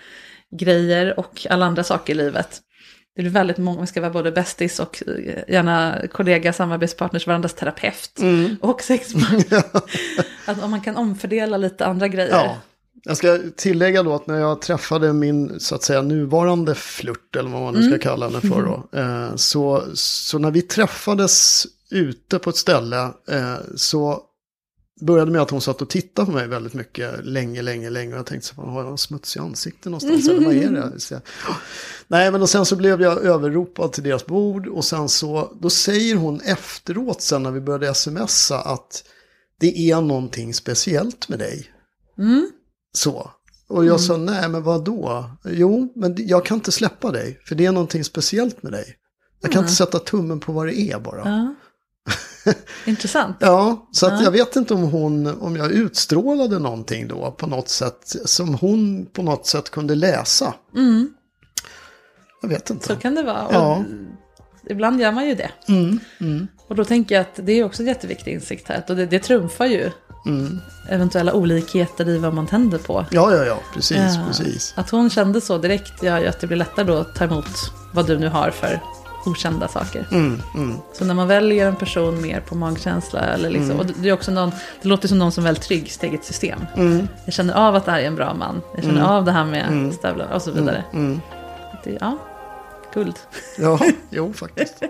grejer 0.60 1.18
och 1.20 1.46
alla 1.50 1.66
andra 1.66 1.84
saker 1.84 2.12
i 2.12 2.16
livet. 2.16 2.60
Det 3.16 3.22
blir 3.22 3.30
väldigt 3.32 3.58
många, 3.58 3.78
man 3.78 3.86
ska 3.86 4.00
vara 4.00 4.10
både 4.10 4.32
bästis 4.32 4.80
och 4.80 5.02
eh, 5.06 5.54
gärna 5.54 5.98
kollega, 6.12 6.52
samarbetspartners, 6.52 7.26
varandras 7.26 7.54
terapeut 7.54 8.18
Mm. 8.20 8.56
och 8.60 8.80
sexpartner. 8.82 9.62
att 10.46 10.62
om 10.62 10.70
man 10.70 10.80
kan 10.80 10.96
omfördela 10.96 11.56
lite 11.56 11.86
andra 11.86 12.08
grejer. 12.08 12.30
Ja. 12.30 12.56
Jag 13.04 13.16
ska 13.16 13.38
tillägga 13.56 14.02
då 14.02 14.14
att 14.14 14.26
när 14.26 14.40
jag 14.40 14.60
träffade 14.60 15.12
min 15.12 15.60
så 15.60 15.74
att 15.74 15.82
säga 15.82 16.02
nuvarande 16.02 16.74
flört 16.74 17.36
eller 17.36 17.50
vad 17.50 17.62
man 17.62 17.74
nu 17.74 17.82
ska 17.88 17.98
kalla 17.98 18.26
henne 18.26 18.40
för 18.40 18.62
då. 18.62 18.98
Eh, 18.98 19.36
så, 19.36 19.84
så 19.94 20.38
när 20.38 20.50
vi 20.50 20.62
träffades 20.62 21.66
ute 21.90 22.38
på 22.38 22.50
ett 22.50 22.56
ställe 22.56 23.02
eh, 23.28 23.54
så 23.76 24.22
började 25.00 25.30
med 25.30 25.42
att 25.42 25.50
hon 25.50 25.60
satt 25.60 25.82
och 25.82 25.88
tittade 25.90 26.26
på 26.26 26.32
mig 26.32 26.46
väldigt 26.48 26.74
mycket 26.74 27.24
länge, 27.26 27.62
länge, 27.62 27.90
länge. 27.90 28.12
Och 28.12 28.18
jag 28.18 28.26
tänkte 28.26 28.48
så 28.48 28.62
har 28.62 28.80
jag 28.80 28.88
någon 28.88 28.98
smutsig 28.98 29.40
ansikte 29.40 29.90
någonstans? 29.90 30.28
Eller 30.28 30.44
vad 30.44 30.54
är 30.54 30.70
det? 30.70 31.00
Så 31.00 31.20
Nej, 32.08 32.30
men 32.30 32.42
och 32.42 32.50
sen 32.50 32.66
så 32.66 32.76
blev 32.76 33.02
jag 33.02 33.24
överropad 33.24 33.92
till 33.92 34.04
deras 34.04 34.26
bord. 34.26 34.66
Och 34.66 34.84
sen 34.84 35.08
så, 35.08 35.56
då 35.60 35.70
säger 35.70 36.16
hon 36.16 36.40
efteråt 36.40 37.22
sen 37.22 37.42
när 37.42 37.50
vi 37.50 37.60
började 37.60 37.94
smsa 37.94 38.60
att 38.60 39.04
det 39.60 39.90
är 39.90 40.00
någonting 40.00 40.54
speciellt 40.54 41.28
med 41.28 41.38
dig. 41.38 41.70
Så. 42.92 43.30
Och 43.68 43.84
jag 43.84 44.00
sa, 44.00 44.16
nej 44.16 44.48
men 44.48 44.62
vad 44.62 44.84
då? 44.84 45.30
Jo, 45.44 45.92
men 45.96 46.14
jag 46.18 46.44
kan 46.44 46.54
inte 46.54 46.72
släppa 46.72 47.10
dig, 47.10 47.40
för 47.46 47.54
det 47.54 47.66
är 47.66 47.72
någonting 47.72 48.04
speciellt 48.04 48.62
med 48.62 48.72
dig. 48.72 48.84
Jag 49.40 49.52
kan 49.52 49.62
inte 49.62 49.74
sätta 49.74 49.98
tummen 49.98 50.40
på 50.40 50.52
vad 50.52 50.66
det 50.66 50.80
är 50.80 50.98
bara. 50.98 51.22
Ja. 51.24 51.54
Intressant. 52.86 53.36
Ja, 53.40 53.88
så 53.92 54.06
att 54.06 54.22
jag 54.22 54.30
vet 54.30 54.56
inte 54.56 54.74
om 54.74 54.82
hon, 54.82 55.40
om 55.40 55.56
jag 55.56 55.72
utstrålade 55.72 56.58
någonting 56.58 57.08
då 57.08 57.30
på 57.30 57.46
något 57.46 57.68
sätt 57.68 58.16
som 58.24 58.54
hon 58.54 59.06
på 59.06 59.22
något 59.22 59.46
sätt 59.46 59.70
kunde 59.70 59.94
läsa. 59.94 60.54
Jag 62.42 62.48
vet 62.48 62.70
inte. 62.70 62.86
Så 62.86 62.96
kan 62.96 63.14
det 63.14 63.22
vara. 63.22 63.46
Och 63.46 63.54
Ja. 63.54 63.84
Ibland 64.70 65.00
gör 65.00 65.12
man 65.12 65.28
ju 65.28 65.34
det. 65.34 65.50
Mm, 65.68 66.48
Och 66.68 66.76
då 66.76 66.84
tänker 66.84 67.14
jag 67.14 67.22
att 67.22 67.46
det 67.46 67.52
är 67.52 67.64
också 67.64 67.82
en 67.82 67.86
jätteviktig 67.88 68.32
insikt 68.32 68.68
här. 68.68 68.84
Och 68.88 68.96
det, 68.96 69.06
det 69.06 69.18
trumfar 69.18 69.66
ju 69.66 69.90
eventuella 70.88 71.32
olikheter 71.34 72.08
i 72.08 72.18
vad 72.18 72.34
man 72.34 72.46
tänder 72.46 72.78
på. 72.78 72.98
Mm. 72.98 73.06
Ja, 73.10 73.34
ja, 73.36 73.44
ja, 73.44 73.58
precis, 73.74 73.96
Ja. 73.98 74.24
precis. 74.28 74.74
Att 74.76 74.90
hon 74.90 75.10
kände 75.10 75.40
så 75.40 75.58
direkt 75.58 76.02
gör 76.02 76.18
ju 76.18 76.26
att 76.26 76.40
det 76.40 76.46
blir 76.46 76.56
lättare 76.58 76.86
då 76.86 76.96
att 76.96 77.14
ta 77.14 77.24
emot 77.24 77.72
vad 77.92 78.06
du 78.06 78.18
nu 78.18 78.28
har 78.28 78.50
för 78.50 78.80
okända 79.26 79.68
saker. 79.68 80.06
Mm, 80.12 80.40
Så 80.92 81.04
när 81.04 81.14
man 81.14 81.28
väljer 81.28 81.68
en 81.68 81.76
person 81.76 82.22
mer 82.22 82.40
på 82.40 82.54
magkänsla, 82.54 83.20
eller 83.20 83.50
liksom, 83.50 83.70
Mm. 83.70 83.80
och 83.80 83.86
det, 83.86 84.08
är 84.08 84.12
också 84.12 84.30
någon, 84.30 84.50
det 84.82 84.88
låter 84.88 85.08
som 85.08 85.18
någon 85.18 85.32
som 85.32 85.44
är 85.44 85.48
väldigt 85.48 85.62
trygg 85.64 85.86
i 85.86 85.90
sitt 85.90 86.02
eget 86.02 86.24
system. 86.24 86.60
Mm. 86.76 87.08
Jag 87.24 87.34
känner 87.34 87.54
av 87.54 87.74
att 87.74 87.84
det 87.84 87.90
här 87.90 88.00
är 88.00 88.06
en 88.06 88.16
bra 88.16 88.34
man. 88.34 88.60
Jag 88.74 88.84
känner 88.84 89.02
av 89.02 89.24
det 89.24 89.32
här 89.32 89.44
med 89.44 89.94
stövlar 89.94 90.32
och 90.34 90.42
så 90.42 90.50
vidare. 90.50 90.84
Mm. 90.92 91.20
Det, 91.84 91.98
ja, 92.00 92.18
guld. 92.94 93.18
Ja, 93.58 93.78
jo 94.10 94.32
faktiskt. 94.32 94.82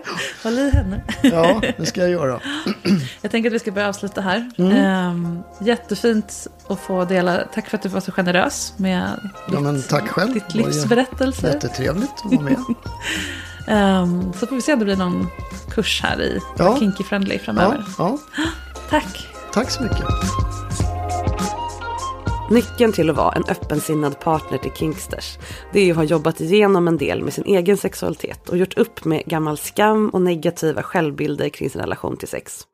Håll 0.43 0.59
i 0.59 0.69
henne. 0.69 1.01
Ja, 1.21 1.61
det 1.77 1.85
ska 1.85 2.01
jag 2.01 2.09
göra. 2.09 2.39
Jag 3.21 3.31
tänker 3.31 3.49
att 3.49 3.53
vi 3.53 3.59
ska 3.59 3.71
börja 3.71 3.89
avsluta 3.89 4.21
här. 4.21 4.51
Mm. 4.57 4.71
Ehm, 4.77 5.39
jättefint 5.61 6.47
att 6.67 6.79
få 6.79 7.05
dela. 7.05 7.37
Tack 7.53 7.69
för 7.69 7.77
att 7.77 7.83
du 7.83 7.89
var 7.89 7.99
så 8.01 8.11
generös 8.11 8.73
med 8.77 9.29
Ja, 9.51 9.59
men 9.59 9.83
tack 9.83 10.07
själv. 10.07 10.33
ditt 10.33 10.53
livsberättelse. 10.55 11.47
Jättetrevligt 11.47 12.11
att 12.25 12.31
vara 12.31 12.41
med. 12.41 12.57
Ehm, 13.67 14.33
så 14.33 14.47
får 14.47 14.55
vi 14.55 14.61
se 14.61 14.73
om 14.73 14.79
det 14.79 14.85
blir 14.85 14.95
någon 14.95 15.27
kurs 15.69 16.01
här 16.03 16.21
i 16.21 16.39
Ja. 16.57 16.79
Kinky 16.79 17.03
Friendly 17.03 17.39
framöver. 17.39 17.83
Ja, 17.97 18.17
ja, 18.37 18.43
Tack. 18.89 19.27
tack 19.53 19.69
så 19.71 19.83
mycket. 19.83 20.05
Nyckeln 22.53 22.93
till 22.93 23.09
att 23.09 23.15
vara 23.15 23.31
en 23.31 23.43
öppensinnad 23.47 24.19
partner 24.19 24.57
till 24.57 24.71
Kingsters, 24.71 25.37
det 25.71 25.79
är 25.79 25.91
att 25.91 25.97
ha 25.97 26.03
jobbat 26.03 26.41
igenom 26.41 26.87
en 26.87 26.97
del 26.97 27.23
med 27.23 27.33
sin 27.33 27.45
egen 27.45 27.77
sexualitet 27.77 28.49
och 28.49 28.57
gjort 28.57 28.77
upp 28.77 29.05
med 29.05 29.23
gammal 29.25 29.57
skam 29.57 30.09
och 30.09 30.21
negativa 30.21 30.83
självbilder 30.83 31.49
kring 31.49 31.69
sin 31.69 31.81
relation 31.81 32.17
till 32.17 32.27
sex. 32.27 32.67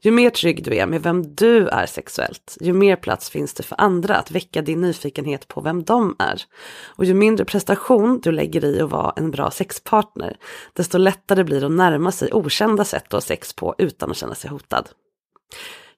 Ju 0.00 0.10
mer 0.10 0.30
trygg 0.30 0.64
du 0.64 0.76
är 0.76 0.86
med 0.86 1.02
vem 1.02 1.34
du 1.34 1.68
är 1.68 1.86
sexuellt, 1.86 2.56
ju 2.60 2.72
mer 2.72 2.96
plats 2.96 3.30
finns 3.30 3.54
det 3.54 3.62
för 3.62 3.80
andra 3.80 4.16
att 4.16 4.30
väcka 4.30 4.62
din 4.62 4.80
nyfikenhet 4.80 5.48
på 5.48 5.60
vem 5.60 5.84
de 5.84 6.16
är. 6.18 6.42
Och 6.84 7.04
ju 7.04 7.14
mindre 7.14 7.44
prestation 7.44 8.20
du 8.22 8.32
lägger 8.32 8.64
i 8.64 8.80
att 8.80 8.90
vara 8.90 9.12
en 9.16 9.30
bra 9.30 9.50
sexpartner, 9.50 10.36
desto 10.72 10.98
lättare 10.98 11.44
blir 11.44 11.60
det 11.60 11.66
att 11.66 11.72
närma 11.72 12.12
sig 12.12 12.32
okända 12.32 12.84
sätt 12.84 13.04
att 13.04 13.12
ha 13.12 13.20
sex 13.20 13.52
på 13.52 13.74
utan 13.78 14.10
att 14.10 14.16
känna 14.16 14.34
sig 14.34 14.50
hotad. 14.50 14.88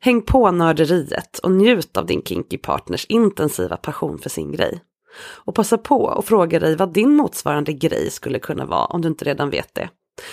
Häng 0.01 0.23
på 0.23 0.51
nörderiet 0.51 1.39
och 1.39 1.51
njut 1.51 1.97
av 1.97 2.07
din 2.07 2.23
kinky 2.23 2.59
partners 2.59 3.07
intensiva 3.09 3.77
passion 3.77 4.19
för 4.19 4.31
sin 4.31 4.53
grej. 4.53 4.81
Och 5.21 5.55
passa 5.55 5.79
på 5.79 6.05
och 6.05 6.25
fråga 6.25 6.61
dig 6.61 6.77
vad 6.77 6.93
din 6.93 7.17
motsvarande 7.17 7.73
grej 7.73 8.11
skulle 8.11 8.39
kunna 8.39 8.67
vara 8.67 8.85
om 8.85 9.03
du 9.03 9.09
inte 9.09 9.25
redan 9.25 9.51
vet 9.51 9.75
det. 9.75 9.91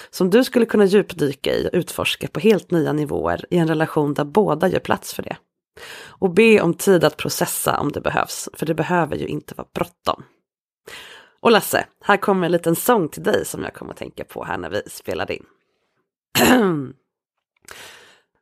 Som 0.10 0.30
du 0.30 0.44
skulle 0.44 0.66
kunna 0.66 0.86
djupdyka 0.86 1.54
i 1.54 1.68
och 1.68 1.78
utforska 1.78 2.28
på 2.28 2.40
helt 2.40 2.72
nya 2.72 2.94
nivåer 2.94 3.46
i 3.50 3.58
en 3.58 3.68
relation 3.68 4.14
där 4.14 4.24
båda 4.24 4.68
gör 4.68 4.80
plats 4.80 5.14
för 5.14 5.24
det. 5.24 5.38
Och 6.08 6.30
be 6.30 6.62
om 6.62 6.74
tid 6.74 7.04
att 7.04 7.18
processa 7.18 7.80
om 7.80 7.92
det 7.92 8.02
behövs, 8.02 8.50
för 8.54 8.66
det 8.66 8.74
behöver 8.74 9.16
ju 9.16 9.28
inte 9.28 9.54
vara 9.58 9.68
bråttom. 9.74 10.24
Och 11.40 11.52
Lasse, 11.52 11.86
här 12.02 12.18
kommer 12.18 12.46
en 12.46 12.52
liten 12.52 12.76
sång 12.76 13.10
till 13.10 13.24
dig 13.24 13.46
som 13.46 13.64
jag 13.64 13.74
kommer 13.74 13.92
att 13.92 13.98
tänka 13.98 14.24
på 14.24 14.44
här 14.44 14.58
när 14.58 14.70
vi 14.70 14.82
spelade 14.88 15.36
in. 15.36 15.46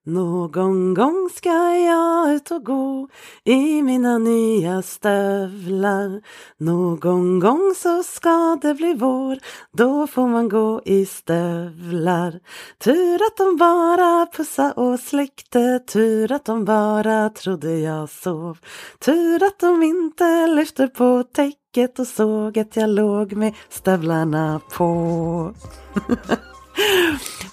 Någon 0.05 0.93
gång 0.93 1.29
ska 1.35 1.75
jag 1.75 2.33
ut 2.33 2.51
och 2.51 2.65
gå 2.65 3.07
i 3.43 3.81
mina 3.81 4.17
nya 4.17 4.81
stövlar. 4.81 6.21
Någon 6.57 7.39
gång 7.39 7.73
så 7.75 8.03
ska 8.03 8.57
det 8.61 8.73
bli 8.73 8.93
vår, 8.93 9.37
då 9.71 10.07
får 10.07 10.27
man 10.27 10.49
gå 10.49 10.81
i 10.85 11.05
stövlar. 11.05 12.39
Tur 12.77 13.15
att 13.15 13.37
de 13.37 13.57
bara 13.57 14.25
pussa 14.25 14.71
och 14.71 14.99
släckte, 14.99 15.79
tur 15.79 16.31
att 16.31 16.45
de 16.45 16.65
bara 16.65 17.29
trodde 17.29 17.79
jag 17.79 18.09
sov. 18.09 18.57
Tur 18.99 19.43
att 19.43 19.59
de 19.59 19.83
inte 19.83 20.47
lyfte 20.47 20.87
på 20.87 21.23
täcket 21.23 21.99
och 21.99 22.07
såg 22.07 22.59
att 22.59 22.75
jag 22.75 22.89
låg 22.89 23.33
med 23.33 23.53
stövlarna 23.69 24.61
på. 24.77 25.53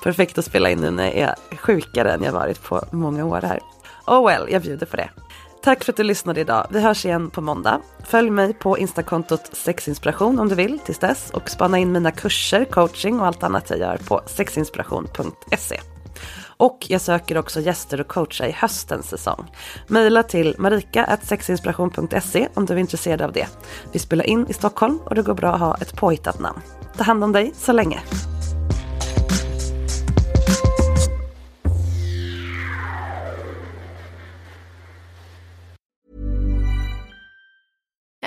Perfekt 0.03 0.39
att 0.39 0.45
spela 0.45 0.71
in 0.71 0.79
nu 0.79 0.91
när 0.91 1.05
jag 1.05 1.35
är 1.51 1.57
sjukare 1.57 2.13
än 2.13 2.23
jag 2.23 2.33
varit 2.33 2.63
på 2.63 2.85
många 2.91 3.25
år 3.25 3.41
här. 3.43 3.61
Oh 4.07 4.27
well, 4.27 4.47
jag 4.53 4.63
bjuder 4.63 4.87
på 4.87 4.97
det. 4.97 5.11
Tack 5.63 5.85
för 5.85 5.93
att 5.93 5.97
du 5.97 6.03
lyssnade 6.03 6.41
idag. 6.41 6.67
Vi 6.71 6.81
hörs 6.81 7.05
igen 7.05 7.31
på 7.31 7.41
måndag. 7.41 7.81
Följ 8.05 8.31
mig 8.31 8.55
på 8.55 8.79
instakontot 8.79 9.51
sexinspiration 9.53 10.39
om 10.39 10.49
du 10.49 10.55
vill 10.55 10.79
tills 10.79 10.99
dess 10.99 11.31
och 11.31 11.51
spana 11.51 11.79
in 11.79 11.93
mina 11.93 12.11
kurser, 12.11 12.65
coaching 12.65 13.21
och 13.21 13.27
allt 13.27 13.43
annat 13.43 13.71
jag 13.71 13.79
gör 13.79 13.97
på 13.97 14.21
sexinspiration.se. 14.27 15.81
Och 16.57 16.87
jag 16.89 17.01
söker 17.01 17.39
också 17.39 17.61
gäster 17.61 18.01
och 18.01 18.09
coacha 18.09 18.47
i 18.47 18.53
höstens 18.53 19.09
säsong. 19.09 19.51
Maila 19.87 20.23
till 20.23 20.55
marika.sexinspiration.se 20.59 22.49
om 22.55 22.67
du 22.67 22.75
är 22.75 22.79
intresserad 22.79 23.23
av 23.23 23.33
det. 23.33 23.47
Vi 23.93 23.99
spelar 23.99 24.25
in 24.25 24.47
i 24.49 24.53
Stockholm 24.53 24.99
och 25.05 25.15
det 25.15 25.23
går 25.23 25.35
bra 25.35 25.53
att 25.53 25.61
ha 25.61 25.77
ett 25.81 25.97
påhittat 25.97 26.41
namn. 26.41 26.61
Ta 26.97 27.05
hand 27.05 27.25
om 27.25 27.33
dig 27.33 27.53
så 27.57 27.73
länge. 27.73 28.01